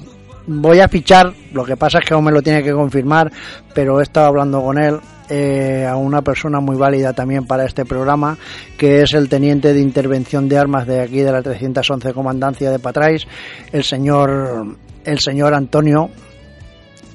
voy 0.48 0.80
a 0.80 0.88
fichar, 0.88 1.32
lo 1.54 1.64
que 1.64 1.78
pasa 1.78 2.00
es 2.00 2.06
que 2.06 2.14
aún 2.14 2.26
me 2.26 2.32
lo 2.32 2.42
tiene 2.42 2.64
que 2.64 2.74
confirmar, 2.74 3.32
pero 3.74 4.00
he 4.00 4.04
estado 4.04 4.28
hablando 4.28 4.62
con 4.62 4.78
él, 4.78 5.00
eh, 5.36 5.88
a 5.88 5.96
una 5.96 6.22
persona 6.22 6.60
muy 6.60 6.76
válida 6.76 7.12
también 7.14 7.48
para 7.48 7.66
este 7.66 7.86
programa, 7.86 8.38
que 8.78 9.02
es 9.02 9.14
el 9.14 9.30
teniente 9.30 9.74
de 9.74 9.82
intervención 9.82 10.48
de 10.48 10.60
armas 10.60 10.86
de 10.86 11.02
aquí 11.02 11.22
de 11.22 11.32
la 11.32 11.42
311 11.42 12.14
Comandancia 12.14 12.70
de 12.70 12.78
Patrais, 12.78 13.26
el 13.72 13.84
señor, 13.84 14.78
el 15.04 15.20
señor 15.20 15.56
Antonio. 15.56 16.12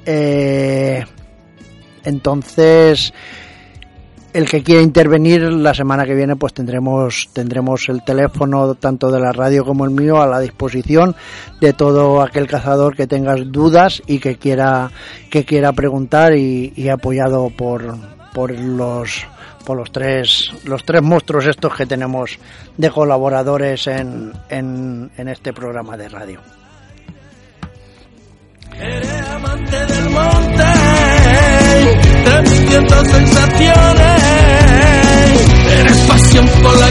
Eh, 0.05 1.01
entonces, 2.03 3.13
el 4.33 4.49
que 4.49 4.63
quiera 4.63 4.81
intervenir 4.81 5.41
la 5.41 5.73
semana 5.73 6.05
que 6.05 6.13
viene 6.13 6.35
pues 6.35 6.53
tendremos 6.53 7.29
tendremos 7.33 7.89
el 7.89 8.03
teléfono 8.03 8.75
tanto 8.75 9.11
de 9.11 9.19
la 9.19 9.31
radio 9.31 9.65
como 9.65 9.85
el 9.85 9.91
mío 9.91 10.21
a 10.21 10.27
la 10.27 10.39
disposición 10.39 11.15
de 11.59 11.73
todo 11.73 12.21
aquel 12.21 12.47
cazador 12.47 12.95
que 12.95 13.07
tenga 13.07 13.35
dudas 13.35 14.01
y 14.07 14.19
que 14.19 14.37
quiera 14.37 14.91
que 15.29 15.45
quiera 15.45 15.73
preguntar 15.73 16.35
y, 16.35 16.89
apoyado 16.89 17.49
por 17.49 17.97
por 18.33 18.51
los 18.51 19.25
por 19.65 19.77
los 19.77 19.91
tres 19.91 20.51
los 20.63 20.83
tres 20.83 21.01
monstruos 21.01 21.45
estos 21.45 21.75
que 21.75 21.85
tenemos 21.85 22.37
de 22.77 22.89
colaboradores 22.89 23.87
en, 23.87 24.33
en, 24.49 25.11
en 25.17 25.27
este 25.27 25.53
programa 25.53 25.97
de 25.97 26.09
radio 26.09 26.39
Eres 28.81 29.29
amante 29.29 29.85
del 29.87 30.09
monte, 30.09 30.63
transmitiendo 32.23 33.05
sensaciones 33.05 34.18
pasión 36.29 36.45
por 36.61 36.77
la 36.77 36.87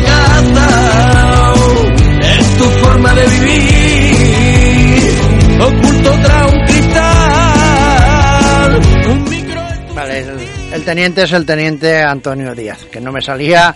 es 2.22 2.56
tu 2.58 2.64
forma 2.64 3.14
de 3.14 3.26
vivir. 3.28 5.12
Oculto 5.60 6.10
tras 6.22 6.52
un 6.52 6.60
cristal, 6.66 8.00
un 9.10 9.24
micro. 9.24 9.60
Vale, 9.94 10.20
el, 10.20 10.40
el 10.72 10.84
teniente 10.84 11.22
es 11.22 11.32
el 11.32 11.46
teniente 11.46 12.02
Antonio 12.02 12.52
Díaz, 12.54 12.84
que 12.86 13.00
no 13.00 13.12
me 13.12 13.20
salía 13.20 13.74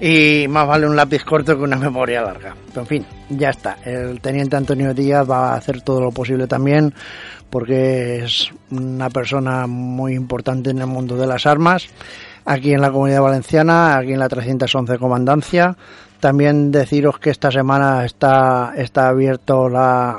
y 0.00 0.46
más 0.48 0.66
vale 0.66 0.86
un 0.86 0.94
lápiz 0.94 1.24
corto 1.24 1.56
que 1.56 1.62
una 1.62 1.76
memoria 1.76 2.22
larga. 2.22 2.54
Pero, 2.68 2.82
en 2.82 2.86
fin, 2.86 3.06
ya 3.30 3.48
está. 3.50 3.78
El 3.84 4.20
teniente 4.20 4.56
Antonio 4.56 4.92
Díaz 4.92 5.28
va 5.28 5.52
a 5.52 5.56
hacer 5.56 5.80
todo 5.82 6.00
lo 6.00 6.10
posible 6.10 6.46
también 6.46 6.94
porque 7.48 8.24
es 8.24 8.50
una 8.70 9.08
persona 9.08 9.66
muy 9.66 10.14
importante 10.14 10.68
en 10.70 10.80
el 10.80 10.86
mundo 10.86 11.16
de 11.16 11.26
las 11.26 11.46
armas 11.46 11.88
aquí 12.48 12.72
en 12.72 12.80
la 12.80 12.90
Comunidad 12.90 13.20
Valenciana, 13.20 13.98
aquí 13.98 14.12
en 14.12 14.18
la 14.18 14.28
311 14.28 14.98
Comandancia. 14.98 15.76
También 16.18 16.72
deciros 16.72 17.18
que 17.18 17.30
esta 17.30 17.50
semana 17.50 18.04
está, 18.04 18.72
está 18.76 19.08
abierto 19.08 19.68
la, 19.68 20.18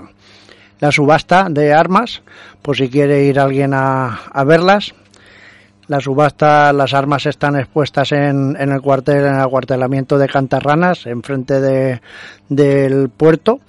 la 0.79 0.91
subasta 0.91 1.47
de 1.49 1.73
armas, 1.73 2.21
por 2.61 2.77
si 2.77 2.89
quiere 2.89 3.23
ir 3.23 3.39
alguien 3.39 3.73
a, 3.73 4.21
a 4.31 4.43
verlas. 4.43 4.93
La 5.87 5.99
subasta, 5.99 6.71
las 6.71 6.93
armas 6.93 7.25
están 7.25 7.55
expuestas 7.55 8.11
en, 8.11 8.55
en 8.59 8.71
el 8.71 8.79
cuartel, 8.79 9.25
en 9.25 9.35
el 9.35 9.41
acuartelamiento 9.41 10.19
de 10.19 10.27
Cantarranas, 10.27 11.07
enfrente 11.07 11.59
de, 11.59 11.99
del 12.47 13.09
puerto. 13.09 13.59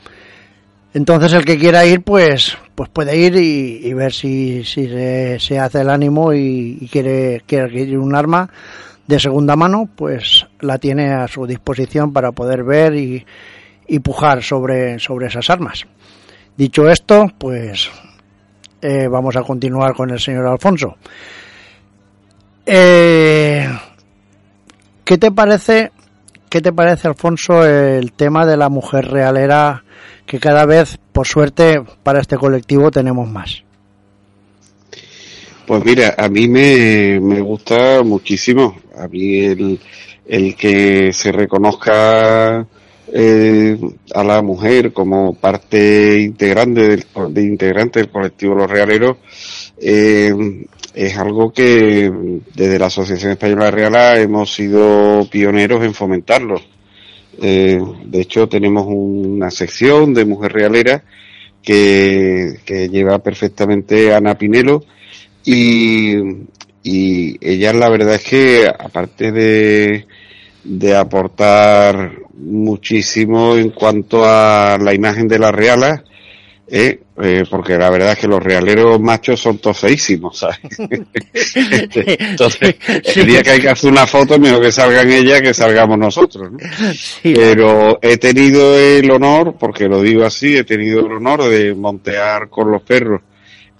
Entonces 0.93 1.33
el 1.33 1.47
que 1.47 1.59
quiera 1.59 1.87
ir, 1.87 2.03
pues, 2.03 2.59
pues 2.81 2.89
puede 2.89 3.15
ir 3.15 3.37
y, 3.37 3.93
ver 3.93 4.11
si, 4.11 4.65
se, 4.65 5.59
hace 5.59 5.81
el 5.83 5.91
ánimo 5.91 6.33
y, 6.33 6.79
y 6.81 6.89
quiere, 6.89 7.43
quiere 7.47 7.65
adquirir 7.67 7.99
un 7.99 8.15
arma 8.15 8.49
de 9.07 9.21
segunda 9.21 9.55
mano, 9.55 9.87
pues 9.95 10.47
la 10.61 10.79
tiene 10.79 11.13
a 11.13 11.29
su 11.29 11.47
disposición 11.47 12.15
para 12.15 12.33
poder 12.33 12.65
ver 12.65 12.95
y, 12.95 13.27
y 13.87 13.99
pujar 13.99 14.43
sobre, 14.43 14.99
sobre 14.99 15.27
esas 15.27 15.51
armas. 15.51 15.85
Dicho 16.57 16.89
esto, 16.89 17.31
pues 17.37 17.91
eh, 18.81 19.09
vamos 19.09 19.37
a 19.37 19.43
continuar 19.43 19.93
con 19.93 20.09
el 20.09 20.19
señor 20.19 20.47
Alfonso. 20.47 20.97
Eh, 22.65 23.69
¿Qué 25.05 25.19
te 25.19 25.31
parece, 25.31 25.93
qué 26.51 26.61
te 26.61 26.73
parece, 26.73 27.09
Alfonso, 27.09 27.65
el 27.65 28.13
tema 28.13 28.45
de 28.45 28.59
la 28.59 28.69
mujer 28.69 29.07
realera 29.07 29.85
que 30.27 30.39
cada 30.39 30.67
vez, 30.67 30.99
por 31.13 31.27
suerte, 31.27 31.83
para 32.03 32.21
este 32.21 32.37
colectivo 32.37 32.91
tenemos 32.91 33.31
más? 33.31 33.63
Pues 35.67 35.85
mira, 35.85 36.15
a 36.19 36.29
mí 36.29 36.49
me, 36.49 37.21
me 37.21 37.41
gusta 37.41 38.03
muchísimo. 38.03 38.77
A 38.97 39.07
mí 39.09 39.39
el, 39.39 39.81
el 40.27 40.57
que 40.57 41.13
se 41.13 41.33
reconozca 41.33 42.67
eh, 43.13 43.79
a 44.15 44.25
la 44.25 44.43
mujer 44.43 44.93
como 44.93 45.35
parte 45.35 46.21
integrante 46.21 46.81
del, 46.89 47.07
de 47.31 47.43
integrante 47.43 48.01
del 48.01 48.11
colectivo 48.11 48.55
Los 48.55 48.71
Realeros 48.71 49.17
eh, 49.79 50.33
es 50.95 51.17
algo 51.17 51.53
que 51.53 52.11
desde 52.55 52.79
la 52.79 52.87
Asociación 52.87 53.33
Española 53.33 53.67
de 53.67 53.71
Reala 53.71 54.21
hemos 54.21 54.53
sido 54.53 55.27
pioneros 55.31 55.85
en 55.85 55.95
fomentarlo. 55.95 56.61
Eh, 57.41 57.81
de 58.05 58.21
hecho, 58.21 58.49
tenemos 58.49 58.87
una 58.89 59.51
sección 59.51 60.13
de 60.13 60.25
mujer 60.25 60.53
realera 60.53 61.05
que, 61.63 62.59
que 62.65 62.89
lleva 62.89 63.19
perfectamente 63.21 64.13
Ana 64.15 64.37
Pinelo 64.37 64.85
y, 65.45 66.15
y 66.83 67.37
ella 67.41 67.73
la 67.73 67.89
verdad 67.89 68.15
es 68.15 68.25
que 68.25 68.67
aparte 68.67 69.33
de, 69.33 70.07
de 70.65 70.97
aportar 70.97 72.13
muchísimo 72.37 73.57
en 73.57 73.71
cuanto 73.71 74.25
a 74.25 74.79
la 74.81 74.95
imagen 74.95 75.29
de 75.29 75.39
la 75.39 75.53
reala, 75.53 76.05
eh, 76.69 77.01
eh, 77.23 77.45
porque 77.49 77.77
la 77.77 77.91
verdad 77.91 78.13
es 78.13 78.19
que 78.19 78.29
los 78.29 78.43
realeros 78.43 79.01
machos 79.01 79.41
son 79.41 79.59
todos 79.59 79.79
feísimos, 79.79 80.39
¿sabes? 80.39 80.59
Entonces, 81.95 82.77
el 83.15 83.27
día 83.27 83.43
que 83.43 83.51
hay 83.51 83.61
que 83.61 83.69
hacer 83.69 83.91
una 83.91 84.07
foto, 84.07 84.39
mejor 84.39 84.63
que 84.63 84.73
salgan 84.73 85.11
ellas 85.11 85.41
que 85.43 85.55
salgamos 85.55 85.99
nosotros, 85.99 86.53
¿no? 86.53 86.59
Pero 87.23 87.99
he 88.03 88.17
tenido 88.17 88.79
el 88.79 89.11
honor, 89.11 89.57
porque 89.59 89.89
lo 89.89 90.03
digo 90.03 90.25
así, 90.25 90.57
he 90.57 90.65
tenido 90.65 91.01
el 91.01 91.13
honor 91.13 91.45
de 91.45 91.75
montear 91.75 92.49
con 92.49 92.71
los 92.71 92.83
perros 92.83 93.23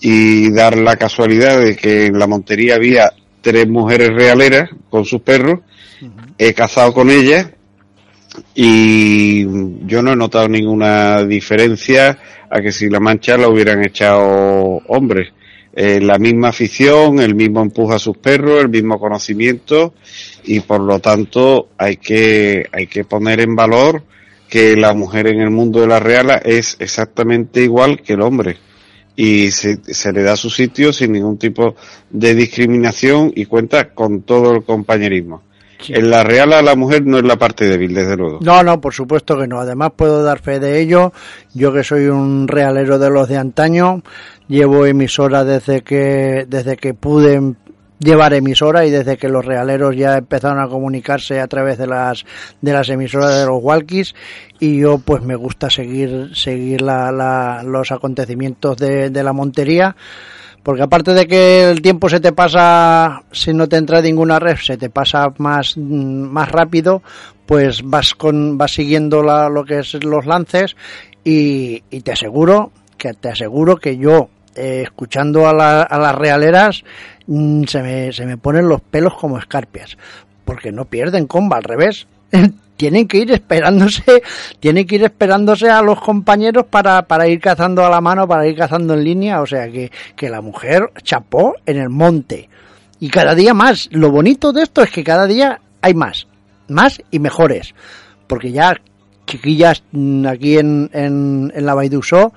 y 0.01 0.51
dar 0.53 0.77
la 0.79 0.97
casualidad 0.97 1.61
de 1.61 1.77
que 1.77 2.07
en 2.07 2.19
la 2.19 2.27
montería 2.27 2.77
había 2.77 3.13
tres 3.41 3.69
mujeres 3.69 4.11
realeras 4.11 4.71
con 4.89 5.05
sus 5.05 5.21
perros, 5.21 5.61
he 6.39 6.55
cazado 6.55 6.95
con 6.95 7.11
ellas 7.11 7.49
y 8.55 9.45
yo 9.87 10.03
no 10.03 10.13
he 10.13 10.17
notado 10.17 10.49
ninguna 10.49 11.25
diferencia 11.25 12.19
a 12.51 12.61
que 12.61 12.73
si 12.73 12.89
la 12.89 13.01
mancha 13.01 13.37
la 13.37 13.49
hubieran 13.49 13.85
echado 13.85 14.81
hombres. 14.89 15.33
Eh, 15.73 16.01
la 16.01 16.19
misma 16.19 16.49
afición, 16.49 17.21
el 17.21 17.37
mismo 17.37 17.63
empuje 17.63 17.95
a 17.95 17.99
sus 18.01 18.17
perros, 18.17 18.61
el 18.61 18.69
mismo 18.69 18.99
conocimiento 18.99 19.95
y 20.43 20.61
por 20.61 20.81
lo 20.81 20.99
tanto 20.99 21.69
hay 21.79 21.97
que, 21.97 22.67
hay 22.73 22.89
que 22.89 23.05
poner 23.05 23.41
en 23.41 23.55
valor 23.55 24.03
que 24.49 24.77
la 24.77 24.95
mujer 24.95 25.29
en 25.29 25.41
el 25.41 25.51
mundo 25.51 25.81
de 25.81 25.87
la 25.87 26.01
reala 26.01 26.39
es 26.45 26.77
exactamente 26.81 27.63
igual 27.63 28.03
que 28.03 28.15
el 28.15 28.23
hombre 28.23 28.57
y 29.15 29.53
se, 29.53 29.79
se, 29.85 30.13
le 30.13 30.23
da 30.25 30.35
su 30.35 30.51
sitio 30.51 30.93
sin 30.93 31.13
ningún 31.13 31.39
tipo 31.39 31.77
de 32.11 32.35
discriminación 32.35 33.33
y 33.37 33.45
cuenta 33.45 33.95
con 33.95 34.23
todo 34.23 34.53
el 34.53 34.65
compañerismo. 34.65 35.43
En 35.89 36.11
la 36.11 36.23
reala 36.23 36.63
la 36.63 36.77
mujer 36.77 37.05
no 37.07 37.19
es 37.19 37.25
la 37.25 37.37
parte 37.37 37.67
débil, 37.67 37.95
desde 37.95 38.17
luego. 38.17 38.39
No, 38.43 38.63
no, 38.63 38.81
por 38.81 38.95
supuesto 38.95 39.39
que 39.39 39.47
no. 39.47 39.61
Además 39.61 39.93
puedo 39.97 40.23
dar 40.23 40.41
fe 40.41 40.61
de 40.61 40.81
ello. 40.81 41.13
Yo 41.55 41.73
que 41.73 41.85
soy 41.85 42.07
un 42.07 42.49
realero 42.49 42.99
de 42.99 43.11
los 43.11 43.29
de 43.29 43.37
antaño, 43.37 44.03
llevo 44.49 44.87
emisora 44.87 45.45
desde 45.45 45.83
que 45.83 46.47
desde 46.49 46.77
que 46.77 46.95
pude 46.95 47.55
llevar 48.01 48.33
emisora 48.33 48.87
y 48.87 48.91
desde 48.91 49.19
que 49.19 49.29
los 49.29 49.45
realeros 49.45 49.95
ya 49.95 50.17
empezaron 50.17 50.59
a 50.59 50.69
comunicarse 50.69 51.39
a 51.39 51.47
través 51.47 51.79
de 51.79 51.87
las 51.87 52.25
de 52.61 52.73
las 52.73 52.89
emisoras 52.89 53.39
de 53.39 53.47
los 53.47 53.63
walkies 53.63 54.15
y 54.59 54.81
yo 54.81 54.99
pues 54.99 55.23
me 55.23 55.37
gusta 55.37 55.69
seguir 55.69 56.31
seguir 56.35 56.81
la, 56.81 57.13
la, 57.13 57.63
los 57.63 57.93
acontecimientos 57.93 58.79
de, 58.79 59.11
de 59.11 59.23
la 59.23 59.35
montería 59.35 59.97
porque 60.71 60.85
aparte 60.85 61.15
de 61.15 61.27
que 61.27 61.69
el 61.69 61.83
tiempo 61.83 62.09
se 62.09 62.21
te 62.21 62.31
pasa 62.31 63.25
si 63.33 63.53
no 63.53 63.69
te 63.69 63.77
entra 63.77 64.01
ninguna 64.01 64.39
red 64.39 64.55
se 64.55 64.77
te 64.77 64.89
pasa 64.89 65.35
más 65.39 65.77
más 65.77 66.49
rápido 66.49 67.03
pues 67.45 67.83
vas 67.83 68.15
con 68.15 68.57
vas 68.57 68.75
siguiendo 68.75 69.21
la, 69.25 69.49
lo 69.49 69.65
que 69.65 69.81
es 69.81 69.95
los 70.05 70.27
lances 70.27 70.77
y, 71.25 71.81
te 72.03 72.13
aseguro 72.13 72.71
que 72.97 73.15
te 73.15 73.31
aseguro 73.31 73.79
que 73.79 73.97
yo 73.97 74.29
eh, 74.55 74.83
escuchando 74.85 75.49
a, 75.49 75.53
la, 75.53 75.83
a, 75.83 75.99
las 75.99 76.15
realeras 76.15 76.85
mmm, 77.27 77.65
se, 77.65 77.83
me, 77.83 78.13
se 78.13 78.25
me 78.25 78.37
ponen 78.37 78.69
los 78.69 78.81
pelos 78.81 79.15
como 79.15 79.39
escarpias 79.39 79.99
porque 80.45 80.71
no 80.71 80.85
pierden 80.85 81.27
comba 81.27 81.57
al 81.57 81.65
revés 81.65 82.07
tienen 82.81 83.07
que 83.07 83.19
ir 83.19 83.31
esperándose, 83.31 84.23
tienen 84.59 84.87
que 84.87 84.95
ir 84.95 85.05
esperándose 85.05 85.69
a 85.69 85.83
los 85.83 86.01
compañeros 86.01 86.65
para, 86.65 87.03
para 87.03 87.29
ir 87.29 87.39
cazando 87.39 87.85
a 87.85 87.91
la 87.91 88.01
mano, 88.01 88.27
para 88.27 88.47
ir 88.47 88.57
cazando 88.57 88.95
en 88.95 89.05
línea, 89.05 89.43
o 89.43 89.47
sea 89.47 89.71
que, 89.71 89.93
que 90.17 90.31
la 90.31 90.41
mujer 90.41 90.91
chapó 91.03 91.57
en 91.67 91.77
el 91.77 91.91
monte. 91.91 92.49
Y 92.99 93.11
cada 93.11 93.35
día 93.35 93.53
más, 93.53 93.91
lo 93.93 94.11
bonito 94.11 94.55
de 94.55 94.63
esto 94.63 94.83
es 94.83 94.91
que 94.91 95.05
cada 95.05 95.27
día 95.27 95.61
hay 95.83 95.93
más, 95.93 96.27
más 96.69 97.03
y 97.11 97.19
mejores. 97.19 97.75
Porque 98.27 98.51
ya, 98.51 98.75
chiquillas, 99.27 99.83
aquí 100.27 100.57
en, 100.57 100.89
en, 100.95 101.53
en 101.55 101.67
la 101.67 101.75
Baidusó, 101.75 102.33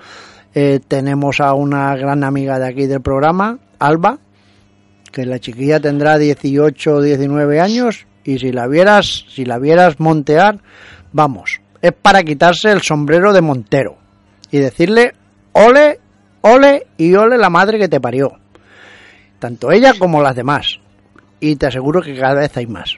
eh, 0.53 0.81
tenemos 0.85 1.39
a 1.39 1.53
una 1.53 1.95
gran 1.95 2.25
amiga 2.25 2.59
de 2.59 2.67
aquí 2.67 2.85
del 2.85 2.99
programa, 2.99 3.59
Alba, 3.79 4.19
que 5.09 5.25
la 5.25 5.39
chiquilla 5.39 5.79
tendrá 5.79 6.17
18 6.17 6.95
o 6.95 7.01
19 7.01 7.61
años 7.61 8.07
y 8.23 8.39
si 8.39 8.51
la 8.51 8.67
vieras, 8.67 9.25
si 9.29 9.45
la 9.45 9.59
vieras 9.59 9.99
montear, 9.99 10.59
vamos, 11.11 11.61
es 11.81 11.91
para 11.93 12.23
quitarse 12.23 12.71
el 12.71 12.81
sombrero 12.81 13.33
de 13.33 13.41
montero 13.41 13.97
y 14.51 14.59
decirle 14.59 15.13
ole, 15.53 15.99
ole 16.41 16.87
y 16.97 17.13
ole 17.15 17.37
la 17.37 17.49
madre 17.49 17.79
que 17.79 17.87
te 17.87 17.99
parió. 17.99 18.33
Tanto 19.39 19.71
ella 19.71 19.93
como 19.97 20.21
las 20.21 20.35
demás. 20.35 20.79
Y 21.39 21.57
te 21.57 21.65
aseguro 21.65 22.01
que 22.01 22.15
cada 22.15 22.35
vez 22.35 22.55
hay 22.55 22.67
más. 22.67 22.97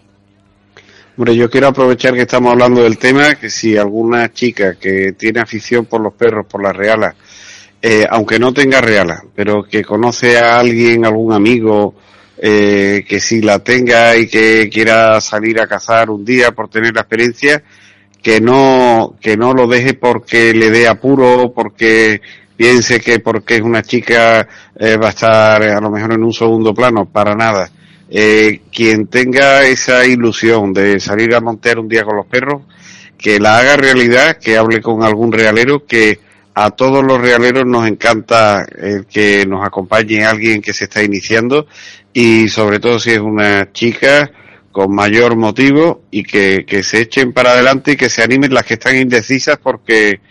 Hombre, 1.17 1.36
yo 1.36 1.49
quiero 1.49 1.67
aprovechar 1.67 2.13
que 2.13 2.21
estamos 2.21 2.51
hablando 2.51 2.84
del 2.84 2.97
tema, 2.97 3.36
que 3.36 3.49
si 3.49 3.78
alguna 3.78 4.32
chica 4.32 4.76
que 4.76 5.13
tiene 5.13 5.39
afición 5.39 5.86
por 5.86 6.01
los 6.01 6.13
perros, 6.13 6.45
por 6.45 6.61
las 6.61 6.76
realas, 6.76 7.15
eh, 7.82 8.05
aunque 8.09 8.38
no 8.38 8.53
tenga 8.53 8.82
realas, 8.82 9.21
pero 9.34 9.63
que 9.63 9.84
conoce 9.84 10.38
a 10.38 10.59
alguien, 10.59 11.05
algún 11.05 11.34
amigo, 11.34 11.95
eh, 12.38 13.05
que 13.07 13.19
si 13.19 13.41
la 13.41 13.59
tenga 13.59 14.15
y 14.15 14.27
que 14.27 14.69
quiera 14.69 15.19
salir 15.21 15.59
a 15.61 15.67
cazar 15.67 16.09
un 16.09 16.25
día 16.25 16.51
por 16.51 16.69
tener 16.69 16.93
la 16.93 17.01
experiencia, 17.01 17.63
que 18.21 18.41
no, 18.41 19.15
que 19.21 19.38
no 19.38 19.53
lo 19.53 19.67
deje 19.67 19.93
porque 19.93 20.53
le 20.53 20.69
dé 20.69 20.88
apuro, 20.88 21.53
porque 21.53 22.21
piense 22.57 22.99
que 22.99 23.19
porque 23.19 23.55
es 23.55 23.61
una 23.61 23.83
chica 23.83 24.47
eh, 24.77 24.97
va 24.97 25.07
a 25.07 25.11
estar 25.11 25.63
a 25.63 25.79
lo 25.79 25.91
mejor 25.91 26.13
en 26.13 26.23
un 26.23 26.33
segundo 26.33 26.73
plano, 26.73 27.05
para 27.05 27.36
nada. 27.36 27.69
Eh, 28.09 28.61
quien 28.71 29.07
tenga 29.07 29.63
esa 29.63 30.05
ilusión 30.05 30.73
de 30.73 30.99
salir 30.99 31.33
a 31.33 31.41
montar 31.41 31.79
un 31.79 31.88
día 31.88 32.03
con 32.03 32.17
los 32.17 32.27
perros, 32.27 32.63
que 33.17 33.39
la 33.39 33.57
haga 33.57 33.77
realidad, 33.77 34.38
que 34.38 34.57
hable 34.57 34.81
con 34.81 35.03
algún 35.03 35.31
realero, 35.31 35.86
que 35.86 36.19
a 36.56 36.72
todos 36.72 37.03
los 37.03 37.22
realeros 37.22 37.66
nos 37.66 37.86
encanta 37.86 38.66
el 38.78 39.06
que 39.06 39.45
nos 39.45 39.66
acompañe 39.66 40.26
alguien 40.26 40.62
que 40.62 40.74
se 40.74 40.86
está 40.86 41.03
iniciando 41.03 41.68
y 42.14 42.47
sobre 42.47 42.80
todo 42.80 42.97
si 42.97 43.12
es 43.12 43.20
una 43.20 43.72
chica 43.74 44.32
con 44.72 44.95
mayor 44.95 45.36
motivo 45.36 46.03
y 46.12 46.24
que, 46.24 46.66
que 46.66 46.82
se 46.82 47.01
echen 47.01 47.34
para 47.34 47.51
adelante 47.51 47.91
y 47.91 47.97
que 47.97 48.10
se 48.10 48.24
animen 48.24 48.53
las 48.53 48.66
que 48.66 48.76
están 48.76 48.95
indecisas 48.95 49.58
porque, 49.58 50.22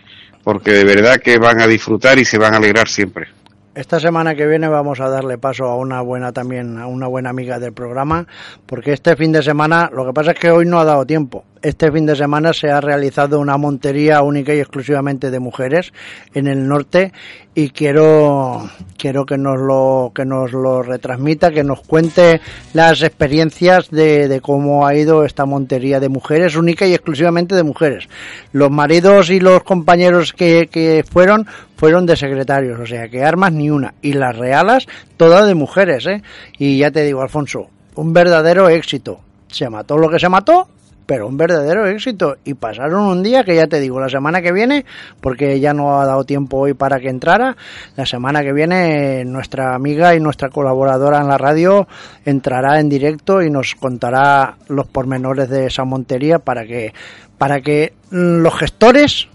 porque 0.43 0.71
de 0.71 0.83
verdad 0.83 1.17
que 1.23 1.37
van 1.37 1.61
a 1.61 1.67
disfrutar 1.67 2.17
y 2.17 2.25
se 2.25 2.39
van 2.39 2.55
a 2.55 2.57
alegrar 2.57 2.87
siempre. 2.87 3.27
Esta 3.75 3.99
semana 3.99 4.35
que 4.35 4.47
viene 4.47 4.69
vamos 4.69 5.01
a 5.01 5.09
darle 5.09 5.37
paso 5.37 5.65
a 5.65 5.75
una 5.75 5.99
buena 5.99 6.31
también, 6.31 6.77
a 6.77 6.87
una 6.87 7.07
buena 7.07 7.29
amiga 7.29 7.59
del 7.59 7.73
programa, 7.73 8.25
porque 8.65 8.93
este 8.93 9.17
fin 9.17 9.33
de 9.33 9.43
semana, 9.43 9.89
lo 9.93 10.05
que 10.05 10.13
pasa 10.13 10.31
es 10.31 10.39
que 10.39 10.49
hoy 10.49 10.65
no 10.65 10.79
ha 10.79 10.85
dado 10.85 11.05
tiempo. 11.05 11.43
Este 11.65 11.91
fin 11.91 12.05
de 12.05 12.15
semana 12.15 12.53
se 12.53 12.69
ha 12.69 12.79
realizado 12.79 13.39
una 13.39 13.57
montería 13.57 14.21
única 14.21 14.53
y 14.53 14.59
exclusivamente 14.59 15.31
de 15.31 15.39
mujeres 15.39 15.93
en 16.35 16.45
el 16.45 16.67
norte 16.67 17.11
y 17.55 17.69
quiero 17.69 18.69
quiero 18.99 19.25
que 19.25 19.39
nos 19.39 19.59
lo 19.59 20.11
que 20.13 20.25
nos 20.25 20.51
lo 20.51 20.83
retransmita, 20.83 21.49
que 21.49 21.63
nos 21.63 21.81
cuente 21.81 22.39
las 22.73 23.01
experiencias 23.01 23.89
de, 23.89 24.27
de 24.27 24.41
cómo 24.41 24.85
ha 24.85 24.93
ido 24.93 25.25
esta 25.25 25.47
montería 25.47 25.99
de 25.99 26.07
mujeres 26.07 26.55
única 26.55 26.85
y 26.85 26.93
exclusivamente 26.93 27.55
de 27.55 27.63
mujeres. 27.63 28.09
Los 28.51 28.69
maridos 28.69 29.31
y 29.31 29.39
los 29.39 29.63
compañeros 29.63 30.33
que, 30.33 30.69
que 30.71 31.03
fueron 31.03 31.47
fueron 31.77 32.05
de 32.05 32.15
secretarios, 32.15 32.79
o 32.79 32.85
sea 32.85 33.09
que 33.09 33.23
armas 33.23 33.53
ni 33.53 33.71
una 33.71 33.95
y 34.03 34.13
las 34.13 34.37
realas 34.37 34.85
todas 35.17 35.47
de 35.47 35.55
mujeres, 35.55 36.05
¿eh? 36.05 36.21
Y 36.59 36.77
ya 36.77 36.91
te 36.91 37.03
digo, 37.03 37.23
Alfonso, 37.23 37.71
un 37.95 38.13
verdadero 38.13 38.69
éxito. 38.69 39.21
Se 39.47 39.67
mató 39.67 39.97
lo 39.97 40.09
que 40.09 40.19
se 40.19 40.29
mató 40.29 40.67
pero 41.05 41.27
un 41.27 41.37
verdadero 41.37 41.87
éxito. 41.87 42.37
Y 42.43 42.53
pasaron 42.53 43.03
un 43.05 43.23
día 43.23 43.43
que 43.43 43.55
ya 43.55 43.67
te 43.67 43.79
digo, 43.79 43.99
la 43.99 44.09
semana 44.09 44.41
que 44.41 44.51
viene, 44.51 44.85
porque 45.21 45.59
ya 45.59 45.73
no 45.73 45.99
ha 45.99 46.05
dado 46.05 46.23
tiempo 46.23 46.57
hoy 46.57 46.73
para 46.73 46.99
que 46.99 47.09
entrara, 47.09 47.55
la 47.95 48.05
semana 48.05 48.41
que 48.43 48.53
viene 48.53 49.23
nuestra 49.25 49.75
amiga 49.75 50.15
y 50.15 50.19
nuestra 50.19 50.49
colaboradora 50.49 51.19
en 51.19 51.27
la 51.27 51.37
radio 51.37 51.87
entrará 52.25 52.79
en 52.79 52.89
directo 52.89 53.41
y 53.41 53.49
nos 53.49 53.75
contará 53.75 54.57
los 54.67 54.87
pormenores 54.87 55.49
de 55.49 55.67
esa 55.67 55.83
montería 55.83 56.39
para 56.39 56.65
que, 56.65 56.93
para 57.37 57.61
que 57.61 57.93
los 58.09 58.55
gestores 58.55 59.27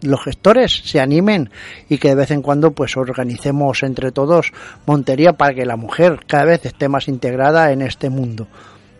los 0.00 0.22
gestores 0.22 0.82
se 0.84 1.00
animen 1.00 1.50
y 1.88 1.98
que 1.98 2.10
de 2.10 2.14
vez 2.14 2.30
en 2.30 2.40
cuando 2.40 2.70
pues 2.70 2.96
organicemos 2.96 3.82
entre 3.82 4.12
todos 4.12 4.52
montería 4.86 5.32
para 5.32 5.54
que 5.54 5.66
la 5.66 5.74
mujer 5.74 6.20
cada 6.24 6.44
vez 6.44 6.64
esté 6.66 6.88
más 6.88 7.08
integrada 7.08 7.72
en 7.72 7.82
este 7.82 8.08
mundo 8.08 8.46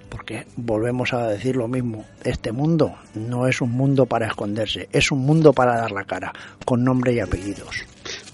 porque 0.09 0.46
volvemos 0.56 1.12
a 1.12 1.28
decir 1.28 1.56
lo 1.56 1.68
mismo, 1.68 2.04
este 2.24 2.52
mundo 2.52 2.94
no 3.14 3.46
es 3.46 3.61
un 3.61 3.72
mundo 3.72 4.06
para 4.06 4.26
esconderse, 4.26 4.88
es 4.92 5.11
un 5.11 5.20
mundo 5.20 5.52
para 5.52 5.76
dar 5.76 5.90
la 5.90 6.04
cara, 6.04 6.32
con 6.64 6.84
nombre 6.84 7.12
y 7.12 7.20
apellidos. 7.20 7.84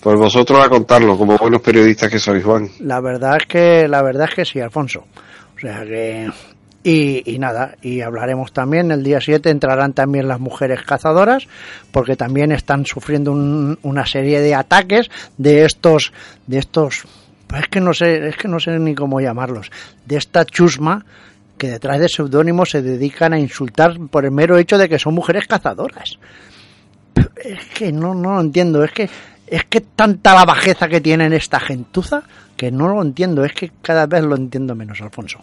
Pues 0.01 0.19
vosotros 0.19 0.65
a 0.65 0.69
contarlo, 0.69 1.17
como 1.17 1.37
buenos 1.37 1.63
periodistas 1.63 2.11
que 2.11 2.19
sois, 2.19 2.45
Juan. 2.45 2.69
La 2.81 3.01
verdad 3.01 3.39
es 3.41 3.47
que, 3.47 3.89
la 3.89 4.03
verdad 4.03 4.29
es 4.29 4.35
que 4.35 4.45
sí, 4.45 4.61
Alfonso. 4.61 5.05
O 5.57 5.59
sea 5.59 5.85
que, 5.85 6.31
y, 6.83 7.35
y, 7.35 7.39
nada, 7.39 7.77
y 7.81 8.03
hablaremos 8.03 8.53
también, 8.53 8.91
el 8.91 9.03
día 9.03 9.19
7 9.21 9.49
entrarán 9.49 9.95
también 9.95 10.29
las 10.29 10.39
mujeres 10.39 10.83
cazadoras, 10.83 11.49
porque 11.91 12.17
también 12.17 12.53
están 12.53 12.85
sufriendo 12.85 13.33
un, 13.33 13.79
una 13.83 14.05
serie 14.05 14.41
de 14.41 14.55
ataques 14.55 15.11
de 15.39 15.65
estos, 15.65 16.13
de 16.47 16.59
estos, 16.59 17.07
pues 17.47 17.63
es 17.63 17.69
que 17.69 17.81
no 17.81 17.95
sé, 17.95 18.29
es 18.29 18.37
que 18.37 18.49
no 18.49 18.61
sé 18.61 18.79
ni 18.79 18.95
cómo 18.95 19.21
llamarlos, 19.21 19.71
de 20.05 20.17
esta 20.17 20.45
chusma 20.45 21.07
que 21.59 21.69
detrás 21.69 22.01
de 22.01 22.09
seudónimos 22.09 22.71
se 22.71 22.83
dedican 22.83 23.33
a 23.33 23.39
insultar 23.39 23.99
por 24.11 24.25
el 24.25 24.31
mero 24.31 24.59
hecho 24.59 24.79
de 24.79 24.89
que 24.89 24.99
son 24.99 25.15
mujeres 25.15 25.47
cazadoras. 25.47 26.19
Es 27.37 27.65
que 27.75 27.93
no, 27.93 28.15
no 28.15 28.35
lo 28.35 28.41
entiendo, 28.41 28.83
es 28.83 28.93
que 28.93 29.09
es 29.47 29.65
que 29.67 29.83
tanta 29.83 30.35
la 30.35 30.45
bajeza 30.45 30.89
que 30.89 31.01
tienen 31.01 31.33
esta 31.33 31.61
gentuza 31.61 32.23
que 32.57 32.71
no 32.71 32.89
lo 32.89 33.03
entiendo, 33.03 33.45
es 33.45 33.53
que 33.53 33.73
cada 33.83 34.07
vez 34.07 34.23
lo 34.23 34.37
entiendo 34.37 34.75
menos, 34.75 35.01
Alfonso. 35.01 35.39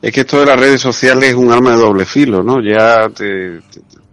Es 0.00 0.12
que 0.12 0.20
esto 0.20 0.40
de 0.40 0.46
las 0.46 0.58
redes 0.58 0.80
sociales 0.80 1.30
es 1.30 1.34
un 1.34 1.52
arma 1.52 1.70
de 1.70 1.76
doble 1.76 2.04
filo, 2.04 2.42
¿no? 2.42 2.60
Ya 2.60 3.08
te, 3.08 3.60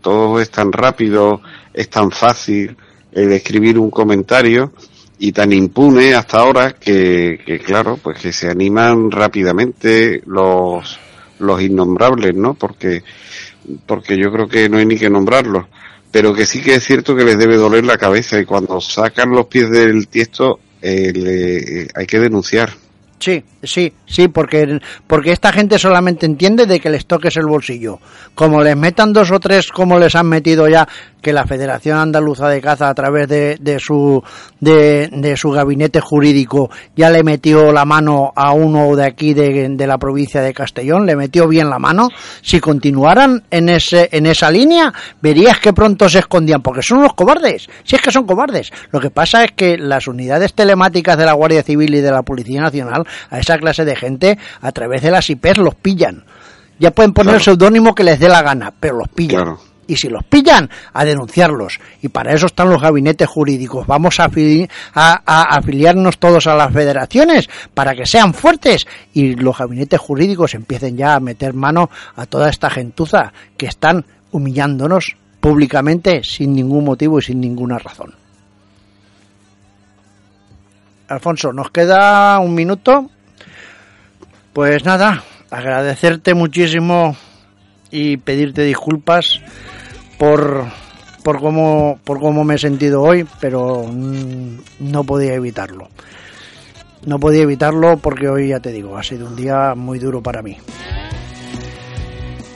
todo 0.01 0.39
es 0.39 0.49
tan 0.49 0.71
rápido, 0.71 1.41
es 1.73 1.89
tan 1.89 2.11
fácil 2.11 2.75
el 3.11 3.31
escribir 3.31 3.79
un 3.79 3.89
comentario 3.89 4.73
y 5.19 5.33
tan 5.33 5.51
impune 5.51 6.15
hasta 6.15 6.39
ahora 6.39 6.73
que, 6.73 7.39
que, 7.45 7.59
claro, 7.59 7.99
pues 8.01 8.19
que 8.19 8.31
se 8.31 8.49
animan 8.49 9.11
rápidamente 9.11 10.21
los, 10.25 10.97
los 11.39 11.61
innombrables, 11.61 12.33
¿no? 12.35 12.53
Porque, 12.53 13.03
porque 13.85 14.17
yo 14.17 14.31
creo 14.31 14.47
que 14.47 14.69
no 14.69 14.77
hay 14.77 14.85
ni 14.85 14.97
que 14.97 15.09
nombrarlos. 15.09 15.65
Pero 16.11 16.33
que 16.33 16.45
sí 16.45 16.61
que 16.61 16.75
es 16.75 16.83
cierto 16.83 17.15
que 17.15 17.25
les 17.25 17.37
debe 17.37 17.57
doler 17.57 17.85
la 17.85 17.97
cabeza 17.97 18.39
y 18.39 18.45
cuando 18.45 18.81
sacan 18.81 19.31
los 19.31 19.45
pies 19.45 19.69
del 19.69 20.07
tiesto 20.07 20.59
eh, 20.81 21.11
le, 21.13 21.87
hay 21.93 22.07
que 22.07 22.19
denunciar. 22.19 22.71
Sí, 23.19 23.43
sí, 23.63 23.93
sí, 24.05 24.27
porque, 24.27 24.79
porque 25.07 25.31
esta 25.31 25.51
gente 25.51 25.79
solamente 25.79 26.25
entiende 26.25 26.65
de 26.65 26.79
que 26.79 26.89
les 26.89 27.05
toques 27.05 27.35
el 27.37 27.45
bolsillo. 27.45 27.99
Como 28.35 28.63
les 28.63 28.75
metan 28.75 29.13
dos 29.13 29.31
o 29.31 29.39
tres, 29.39 29.67
como 29.71 29.99
les 29.99 30.15
han 30.15 30.27
metido 30.27 30.67
ya, 30.67 30.87
que 31.21 31.33
la 31.33 31.45
Federación 31.45 31.97
Andaluza 31.97 32.47
de 32.47 32.61
Caza 32.61 32.89
a 32.89 32.93
través 32.93 33.27
de, 33.27 33.57
de 33.59 33.79
su 33.79 34.23
de, 34.59 35.09
de, 35.11 35.35
su 35.35 35.51
gabinete 35.51 35.99
jurídico 35.99 36.69
ya 36.95 37.09
le 37.09 37.23
metió 37.23 37.71
la 37.71 37.85
mano 37.85 38.31
a 38.35 38.53
uno 38.53 38.95
de 38.95 39.05
aquí 39.05 39.33
de, 39.33 39.67
de, 39.69 39.87
la 39.87 39.97
provincia 39.97 40.41
de 40.41 40.53
Castellón, 40.53 41.05
le 41.05 41.15
metió 41.15 41.47
bien 41.47 41.69
la 41.69 41.79
mano. 41.79 42.09
Si 42.41 42.59
continuaran 42.59 43.43
en 43.51 43.69
ese 43.69 44.09
en 44.11 44.25
esa 44.25 44.49
línea, 44.49 44.93
verías 45.21 45.59
que 45.59 45.73
pronto 45.73 46.07
se 46.07 46.19
escondían, 46.19 46.61
porque 46.61 46.81
son 46.81 46.99
unos 46.99 47.13
cobardes. 47.13 47.69
Si 47.83 47.95
es 47.95 48.01
que 48.01 48.11
son 48.11 48.25
cobardes. 48.25 48.71
Lo 48.91 48.99
que 48.99 49.09
pasa 49.09 49.43
es 49.43 49.51
que 49.51 49.77
las 49.77 50.07
unidades 50.07 50.53
telemáticas 50.53 51.17
de 51.17 51.25
la 51.25 51.33
Guardia 51.33 51.63
Civil 51.63 51.95
y 51.95 52.01
de 52.01 52.11
la 52.11 52.23
Policía 52.23 52.61
Nacional 52.61 53.05
a 53.29 53.39
clase 53.57 53.85
de 53.85 53.95
gente 53.95 54.37
a 54.61 54.71
través 54.71 55.01
de 55.01 55.11
las 55.11 55.29
IPs 55.29 55.57
los 55.57 55.75
pillan. 55.75 56.23
Ya 56.79 56.91
pueden 56.91 57.13
poner 57.13 57.31
claro. 57.31 57.37
el 57.37 57.43
seudónimo 57.43 57.95
que 57.95 58.03
les 58.03 58.19
dé 58.19 58.29
la 58.29 58.41
gana, 58.41 58.73
pero 58.79 58.97
los 58.97 59.09
pillan. 59.09 59.43
Claro. 59.43 59.59
Y 59.87 59.95
si 59.95 60.07
los 60.07 60.23
pillan, 60.23 60.69
a 60.93 61.03
denunciarlos. 61.03 61.79
Y 62.03 62.09
para 62.09 62.33
eso 62.33 62.45
están 62.45 62.69
los 62.69 62.79
gabinetes 62.79 63.27
jurídicos. 63.27 63.87
Vamos 63.87 64.19
a, 64.19 64.25
afili 64.25 64.69
a, 64.93 65.21
a 65.25 65.57
afiliarnos 65.57 66.19
todos 66.19 66.45
a 66.45 66.53
las 66.53 66.71
federaciones 66.71 67.49
para 67.73 67.95
que 67.95 68.05
sean 68.05 68.35
fuertes 68.35 68.85
y 69.13 69.33
los 69.33 69.57
gabinetes 69.57 69.99
jurídicos 69.99 70.53
empiecen 70.53 70.95
ya 70.95 71.15
a 71.15 71.19
meter 71.19 71.55
mano 71.55 71.89
a 72.15 72.27
toda 72.27 72.49
esta 72.49 72.69
gentuza 72.69 73.33
que 73.57 73.65
están 73.65 74.05
humillándonos 74.31 75.15
públicamente 75.39 76.21
sin 76.23 76.53
ningún 76.53 76.85
motivo 76.85 77.19
y 77.19 77.23
sin 77.23 77.39
ninguna 77.39 77.79
razón. 77.79 78.13
Alfonso, 81.07 81.51
nos 81.51 81.71
queda 81.71 82.37
un 82.39 82.53
minuto. 82.53 83.09
Pues 84.59 84.83
nada, 84.83 85.23
agradecerte 85.51 86.33
muchísimo 86.33 87.15
y 87.91 88.17
pedirte 88.17 88.63
disculpas 88.63 89.39
por 90.17 90.65
por 91.23 91.39
cómo 91.39 91.97
por 92.03 92.19
cómo 92.19 92.43
me 92.43 92.55
he 92.55 92.57
sentido 92.57 93.01
hoy, 93.01 93.25
pero 93.39 93.85
no 94.79 95.03
podía 95.05 95.35
evitarlo. 95.35 95.87
No 97.05 97.21
podía 97.21 97.43
evitarlo 97.43 97.99
porque 97.99 98.27
hoy 98.27 98.49
ya 98.49 98.59
te 98.59 98.73
digo, 98.73 98.97
ha 98.97 99.03
sido 99.03 99.27
un 99.27 99.37
día 99.37 99.75
muy 99.75 99.97
duro 99.97 100.21
para 100.21 100.41
mí. 100.41 100.57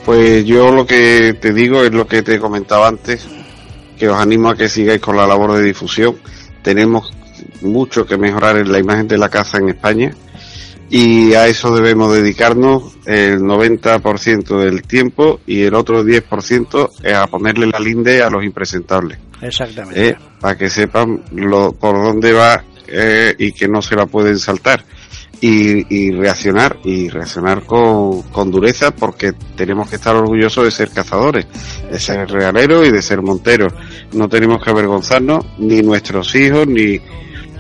Pues 0.03 0.43
yo 0.43 0.73
lo 0.73 0.85
que 0.85 1.37
te 1.39 1.53
digo 1.53 1.85
es 1.85 1.93
lo 1.93 2.05
que 2.05 2.21
te 2.21 2.37
comentaba 2.37 2.89
antes, 2.89 3.25
que 3.97 4.09
os 4.09 4.17
animo 4.17 4.49
a 4.49 4.57
que 4.57 4.67
sigáis 4.67 4.99
con 4.99 5.15
la 5.15 5.25
labor 5.25 5.53
de 5.53 5.63
difusión. 5.63 6.17
Tenemos 6.63 7.13
mucho 7.61 8.05
que 8.05 8.17
mejorar 8.17 8.57
en 8.57 8.73
la 8.73 8.79
imagen 8.79 9.07
de 9.07 9.17
la 9.17 9.29
caza 9.29 9.59
en 9.59 9.69
España 9.69 10.13
y 10.95 11.33
a 11.33 11.47
eso 11.47 11.75
debemos 11.75 12.13
dedicarnos 12.13 12.97
el 13.07 13.39
90% 13.39 14.59
del 14.59 14.83
tiempo 14.83 15.39
y 15.47 15.63
el 15.63 15.73
otro 15.73 16.03
10% 16.03 16.89
es 17.01 17.13
a 17.15 17.25
ponerle 17.25 17.65
la 17.65 17.79
linde 17.79 18.21
a 18.21 18.29
los 18.29 18.43
impresentables. 18.43 19.17
Exactamente. 19.41 20.09
Eh, 20.09 20.15
para 20.39 20.55
que 20.55 20.69
sepan 20.69 21.23
lo, 21.31 21.71
por 21.71 21.95
dónde 21.95 22.31
va 22.33 22.63
eh, 22.85 23.33
y 23.39 23.53
que 23.53 23.67
no 23.67 23.81
se 23.81 23.95
la 23.95 24.05
pueden 24.05 24.37
saltar. 24.37 24.85
Y, 25.41 25.93
y 25.93 26.11
reaccionar, 26.11 26.77
y 26.85 27.09
reaccionar 27.09 27.65
con, 27.65 28.21
con, 28.31 28.49
dureza 28.49 28.91
porque 28.91 29.33
tenemos 29.57 29.89
que 29.89 29.97
estar 29.97 30.15
orgullosos 30.15 30.63
de 30.63 30.71
ser 30.71 30.91
cazadores, 30.91 31.47
de 31.91 31.99
ser 31.99 32.29
realeros 32.29 32.87
y 32.87 32.91
de 32.91 33.01
ser 33.01 33.21
monteros. 33.21 33.73
No 34.13 34.29
tenemos 34.29 34.63
que 34.63 34.69
avergonzarnos, 34.69 35.43
ni 35.57 35.81
nuestros 35.81 36.33
hijos, 36.35 36.65
ni, 36.65 37.01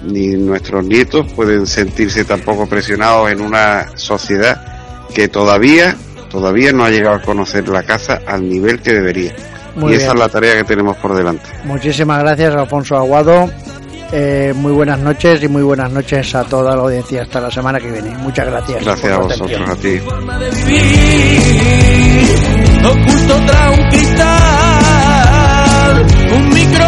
ni 0.03 0.27
nuestros 0.29 0.85
nietos 0.85 1.31
pueden 1.33 1.65
sentirse 1.65 2.25
tampoco 2.25 2.67
presionados 2.67 3.31
en 3.31 3.41
una 3.41 3.97
sociedad 3.97 4.61
que 5.13 5.27
todavía, 5.27 5.95
todavía 6.29 6.71
no 6.73 6.83
ha 6.85 6.89
llegado 6.89 7.15
a 7.15 7.21
conocer 7.21 7.67
la 7.69 7.83
caza 7.83 8.21
al 8.25 8.47
nivel 8.47 8.81
que 8.81 8.93
debería. 8.93 9.35
Muy 9.75 9.85
y 9.85 9.89
bien. 9.89 10.01
esa 10.01 10.13
es 10.13 10.19
la 10.19 10.29
tarea 10.29 10.55
que 10.55 10.63
tenemos 10.63 10.97
por 10.97 11.15
delante. 11.15 11.45
Muchísimas 11.65 12.19
gracias, 12.19 12.55
Alfonso 12.55 12.95
Aguado. 12.95 13.49
Eh, 14.15 14.53
muy 14.55 14.71
buenas 14.71 14.99
noches 14.99 15.41
y 15.41 15.47
muy 15.47 15.63
buenas 15.63 15.91
noches 15.91 16.35
a 16.35 16.43
toda 16.43 16.75
la 16.75 16.83
audiencia 16.83 17.23
hasta 17.23 17.41
la 17.41 17.49
semana 17.49 17.79
que 17.79 17.89
viene. 17.89 18.15
Muchas 18.17 18.45
gracias. 18.45 18.83
Gracias 18.83 19.11
a 19.11 19.17
vosotros, 19.17 19.69
a 19.69 19.75
ti. 19.75 19.99
Oculto 22.85 23.45
tras 23.47 23.79
un 23.79 23.89
cristal, 23.89 24.35
un 26.35 26.49
micro 26.49 26.85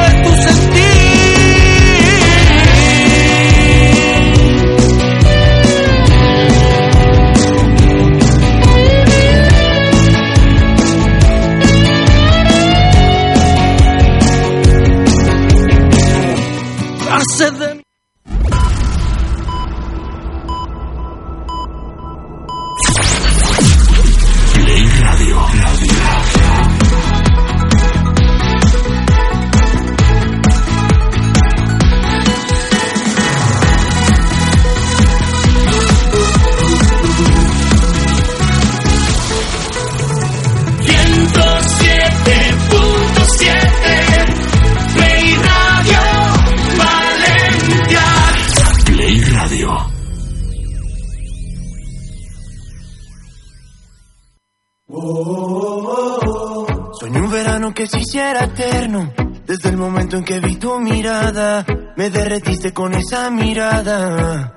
esa 63.15 63.29
mirada. 63.31 64.53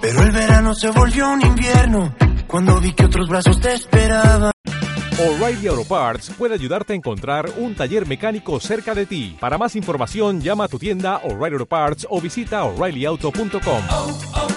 Pero 0.00 0.22
el 0.22 0.32
verano 0.32 0.74
se 0.74 0.90
volvió 0.90 1.30
un 1.30 1.42
invierno 1.42 2.14
cuando 2.46 2.80
vi 2.80 2.92
que 2.92 3.04
otros 3.04 3.28
brazos 3.28 3.60
te 3.60 3.74
esperaban. 3.74 4.50
O'Reilly 5.20 5.66
Auto 5.68 5.84
Parts 5.84 6.30
puede 6.38 6.54
ayudarte 6.54 6.92
a 6.92 6.96
encontrar 6.96 7.50
un 7.56 7.74
taller 7.74 8.06
mecánico 8.06 8.60
cerca 8.60 8.94
de 8.94 9.06
ti. 9.06 9.36
Para 9.40 9.58
más 9.58 9.74
información, 9.76 10.40
llama 10.40 10.64
a 10.64 10.68
tu 10.68 10.78
tienda 10.78 11.18
O'Reilly 11.18 11.54
Auto 11.54 11.66
Parts 11.66 12.06
o 12.08 12.20
visita 12.20 12.64
oreillyauto.com. 12.64 13.82
Oh, 13.90 14.20
oh. 14.34 14.48